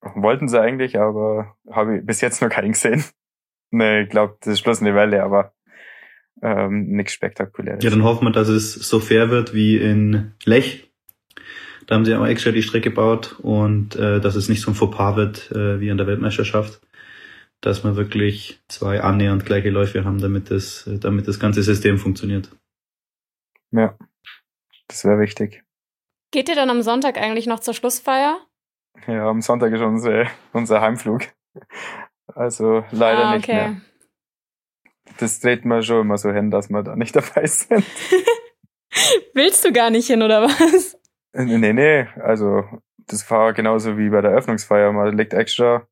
Wollten 0.00 0.48
sie 0.48 0.60
eigentlich, 0.60 0.98
aber 0.98 1.56
habe 1.70 1.98
ich 1.98 2.06
bis 2.06 2.20
jetzt 2.20 2.40
noch 2.40 2.48
keinen 2.48 2.72
gesehen. 2.72 3.04
nee, 3.70 4.02
ich 4.02 4.08
glaube, 4.08 4.36
das 4.40 4.54
ist 4.54 4.62
bloß 4.62 4.80
eine 4.80 4.94
Welle, 4.94 5.22
aber 5.22 5.52
ähm, 6.42 6.86
nichts 6.88 7.12
Spektakuläres. 7.12 7.82
Ja, 7.82 7.90
dann 7.90 8.04
hoffen 8.04 8.26
wir, 8.26 8.32
dass 8.32 8.48
es 8.48 8.74
so 8.74 9.00
fair 9.00 9.30
wird 9.30 9.54
wie 9.54 9.76
in 9.76 10.32
Lech. 10.44 10.90
Da 11.86 11.94
haben 11.94 12.04
sie 12.04 12.14
auch 12.14 12.26
extra 12.26 12.50
die 12.50 12.62
Strecke 12.62 12.90
gebaut 12.90 13.36
und 13.42 13.94
äh, 13.96 14.20
dass 14.20 14.36
es 14.36 14.48
nicht 14.48 14.62
so 14.62 14.70
ein 14.70 14.74
Fauxpas 14.74 15.16
wird 15.16 15.50
äh, 15.52 15.80
wie 15.80 15.88
in 15.88 15.98
der 15.98 16.06
Weltmeisterschaft 16.06 16.80
dass 17.64 17.82
wir 17.82 17.96
wirklich 17.96 18.62
zwei 18.68 19.00
annähernd 19.00 19.46
gleiche 19.46 19.70
Läufe 19.70 20.04
haben, 20.04 20.20
damit 20.20 20.50
das, 20.50 20.88
damit 21.00 21.26
das 21.26 21.40
ganze 21.40 21.62
System 21.62 21.96
funktioniert. 21.96 22.50
Ja, 23.70 23.96
das 24.88 25.04
wäre 25.04 25.18
wichtig. 25.18 25.64
Geht 26.30 26.50
ihr 26.50 26.56
dann 26.56 26.68
am 26.68 26.82
Sonntag 26.82 27.16
eigentlich 27.16 27.46
noch 27.46 27.60
zur 27.60 27.72
Schlussfeier? 27.72 28.38
Ja, 29.06 29.28
am 29.28 29.40
Sonntag 29.40 29.72
ist 29.72 29.80
unser, 29.80 30.26
unser 30.52 30.82
Heimflug. 30.82 31.22
Also 32.26 32.84
leider 32.90 33.26
ah, 33.26 33.36
nicht 33.36 33.48
mehr. 33.48 33.80
Das 35.18 35.40
dreht 35.40 35.64
man 35.64 35.82
schon 35.82 36.02
immer 36.02 36.18
so 36.18 36.32
hin, 36.32 36.50
dass 36.50 36.68
wir 36.68 36.82
da 36.82 36.96
nicht 36.96 37.16
dabei 37.16 37.46
sind. 37.46 37.84
Willst 39.32 39.64
du 39.64 39.72
gar 39.72 39.90
nicht 39.90 40.06
hin, 40.06 40.22
oder 40.22 40.42
was? 40.42 40.98
Nee, 41.32 41.72
nee, 41.72 42.06
also 42.20 42.64
das 43.06 43.28
war 43.30 43.54
genauso 43.54 43.96
wie 43.96 44.10
bei 44.10 44.20
der 44.20 44.32
Öffnungsfeier. 44.32 44.92
Man 44.92 45.16
legt 45.16 45.32
extra 45.32 45.88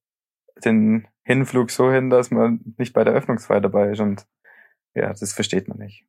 den 0.65 1.09
Hinflug 1.25 1.71
so 1.71 1.91
hin, 1.91 2.11
dass 2.11 2.31
man 2.31 2.61
nicht 2.79 2.93
bei 2.93 3.05
der 3.05 3.15
Öffnungsfeier 3.15 3.61
dabei 3.61 3.91
ist 3.91 4.01
und 4.01 4.27
ja, 4.95 5.09
das 5.09 5.33
versteht 5.33 5.69
man 5.69 5.79
nicht. 5.79 6.05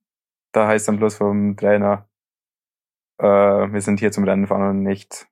Da 0.51 0.67
heißt 0.67 0.87
dann 0.87 0.97
bloß 0.97 1.15
vom 1.17 1.55
Trainer, 1.55 2.07
äh, 3.19 3.25
wir 3.25 3.81
sind 3.81 3.99
hier 3.99 4.11
zum 4.11 4.23
Rennen 4.23 4.47
fahren 4.47 4.69
und 4.69 4.83
nicht 4.83 5.27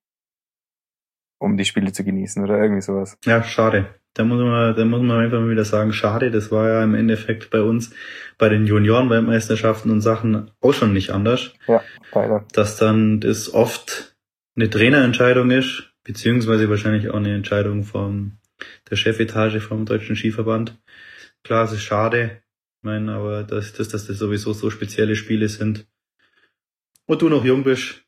um 1.39 1.57
die 1.57 1.65
Spiele 1.65 1.91
zu 1.91 2.03
genießen 2.03 2.43
oder 2.43 2.59
irgendwie 2.59 2.81
sowas. 2.81 3.17
Ja, 3.25 3.43
schade. 3.43 3.95
Da 4.13 4.25
muss 4.25 4.39
man, 4.41 4.75
da 4.75 4.85
muss 4.85 5.01
man 5.01 5.23
einfach 5.23 5.39
mal 5.39 5.49
wieder 5.49 5.65
sagen, 5.65 5.93
schade. 5.93 6.31
Das 6.31 6.51
war 6.51 6.67
ja 6.67 6.83
im 6.83 6.95
Endeffekt 6.95 7.49
bei 7.49 7.61
uns 7.61 7.93
bei 8.37 8.49
den 8.49 8.65
Junioren-Weltmeisterschaften 8.65 9.89
und 9.89 10.01
Sachen 10.01 10.51
auch 10.59 10.73
schon 10.73 10.93
nicht 10.93 11.11
anders. 11.11 11.53
Ja, 11.67 11.81
leider. 12.13 12.45
Dass 12.53 12.77
dann 12.77 13.21
das 13.21 13.53
oft 13.53 14.15
eine 14.55 14.69
Trainerentscheidung 14.69 15.49
ist, 15.51 15.93
beziehungsweise 16.03 16.69
wahrscheinlich 16.69 17.09
auch 17.09 17.15
eine 17.15 17.33
Entscheidung 17.33 17.83
vom 17.83 18.37
der 18.89 18.95
Chefetage 18.95 19.59
vom 19.59 19.85
Deutschen 19.85 20.15
Skiverband. 20.15 20.79
Klar, 21.43 21.65
es 21.65 21.71
ist 21.71 21.83
schade. 21.83 22.41
Ich 22.77 22.83
meine, 22.83 23.13
aber 23.13 23.43
dass, 23.43 23.73
dass, 23.73 23.89
dass 23.89 24.07
das 24.07 24.17
sowieso 24.17 24.53
so 24.53 24.69
spezielle 24.69 25.15
Spiele 25.15 25.49
sind. 25.49 25.87
Und 27.05 27.21
du 27.21 27.29
noch 27.29 27.43
jung 27.43 27.63
bist, 27.63 28.03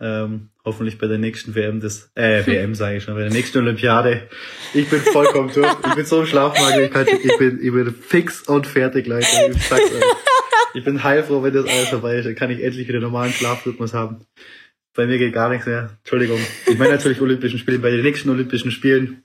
ähm, 0.00 0.50
hoffentlich 0.64 0.98
bei 0.98 1.06
der 1.06 1.18
nächsten 1.18 1.54
WM 1.54 1.80
des, 1.80 2.10
äh, 2.14 2.44
WM 2.46 2.74
sage 2.74 2.96
ich 2.96 3.04
schon, 3.04 3.14
bei 3.14 3.20
der 3.20 3.30
nächsten 3.30 3.58
Olympiade. 3.58 4.28
Ich 4.74 4.88
bin 4.88 5.00
vollkommen 5.00 5.52
durch. 5.52 5.72
Ich 5.86 5.94
bin 5.94 6.04
so 6.04 6.20
im 6.20 6.26
Schlafmangel. 6.26 6.90
Ich, 7.22 7.38
bin, 7.38 7.60
ich 7.62 7.72
bin 7.72 7.94
fix 7.94 8.42
und 8.42 8.66
fertig, 8.66 9.06
Leute. 9.06 9.26
Ich, 9.54 9.72
ich 10.74 10.84
bin 10.84 11.04
heilfroh, 11.04 11.42
wenn 11.42 11.54
das 11.54 11.66
alles 11.66 11.88
vorbei 11.88 12.16
ist. 12.16 12.24
Dann 12.24 12.34
kann 12.34 12.50
ich 12.50 12.62
endlich 12.62 12.88
wieder 12.88 13.00
normalen 13.00 13.32
Schlafrhythmus 13.32 13.94
haben. 13.94 14.26
Bei 14.94 15.06
mir 15.06 15.18
geht 15.18 15.32
gar 15.32 15.48
nichts 15.48 15.66
mehr. 15.66 15.96
Entschuldigung. 15.98 16.40
Ich 16.66 16.76
meine 16.78 16.92
natürlich 16.92 17.20
Olympischen 17.20 17.58
Spiele. 17.58 17.78
Bei 17.78 17.90
den 17.90 18.02
nächsten 18.02 18.28
Olympischen 18.28 18.70
Spielen 18.70 19.24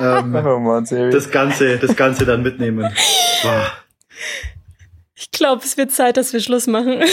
ähm, 0.00 0.34
oh 0.34 0.80
das 1.10 1.30
Ganze, 1.30 1.78
das 1.78 1.96
Ganze 1.96 2.24
dann 2.24 2.42
mitnehmen. 2.42 2.92
Boah. 3.42 3.72
Ich 5.14 5.30
glaube, 5.30 5.62
es 5.64 5.76
wird 5.76 5.92
Zeit, 5.92 6.16
dass 6.16 6.32
wir 6.32 6.40
Schluss 6.40 6.66
machen. 6.66 7.02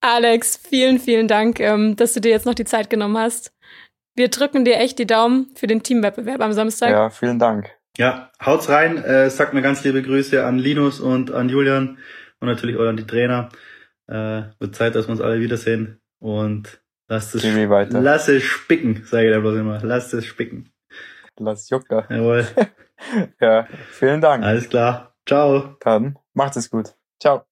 Alex, 0.00 0.56
vielen, 0.56 0.98
vielen 0.98 1.28
Dank, 1.28 1.60
ähm, 1.60 1.96
dass 1.96 2.14
du 2.14 2.20
dir 2.20 2.30
jetzt 2.30 2.46
noch 2.46 2.54
die 2.54 2.64
Zeit 2.64 2.88
genommen 2.88 3.18
hast. 3.18 3.52
Wir 4.14 4.28
drücken 4.28 4.64
dir 4.64 4.76
echt 4.76 4.98
die 4.98 5.06
Daumen 5.06 5.50
für 5.54 5.66
den 5.66 5.82
Teamwettbewerb 5.82 6.40
am 6.40 6.52
Samstag. 6.52 6.90
Ja, 6.90 7.10
vielen 7.10 7.38
Dank. 7.38 7.70
Ja, 7.96 8.30
haut's 8.44 8.68
rein. 8.68 8.98
Äh, 8.98 9.28
sagt 9.28 9.54
mir 9.54 9.62
ganz 9.62 9.82
liebe 9.84 10.02
Grüße 10.02 10.44
an 10.44 10.58
Linus 10.58 11.00
und 11.00 11.32
an 11.32 11.48
Julian 11.48 11.98
und 12.40 12.48
natürlich 12.48 12.76
auch 12.76 12.86
an 12.86 12.96
die 12.96 13.06
Trainer. 13.06 13.48
Äh, 14.06 14.42
wird 14.58 14.74
Zeit, 14.74 14.94
dass 14.94 15.06
wir 15.06 15.12
uns 15.12 15.20
alle 15.20 15.40
wiedersehen. 15.40 16.00
Und 16.20 16.80
Lass 17.08 17.34
es, 17.34 17.42
weiter. 17.42 18.00
lass 18.02 18.28
es 18.28 18.42
spicken, 18.42 19.02
sage 19.06 19.28
ich 19.28 19.34
da 19.34 19.40
bloß 19.40 19.56
immer. 19.56 19.80
Lass 19.82 20.12
es 20.12 20.26
spicken. 20.26 20.70
Lass 21.38 21.70
jucken. 21.70 22.04
Jawohl. 22.10 22.46
ja, 23.40 23.66
vielen 23.90 24.20
Dank. 24.20 24.44
Alles 24.44 24.68
klar. 24.68 25.14
Ciao. 25.26 25.76
Dann 25.80 26.18
macht 26.34 26.56
es 26.56 26.70
gut. 26.70 26.94
Ciao. 27.20 27.47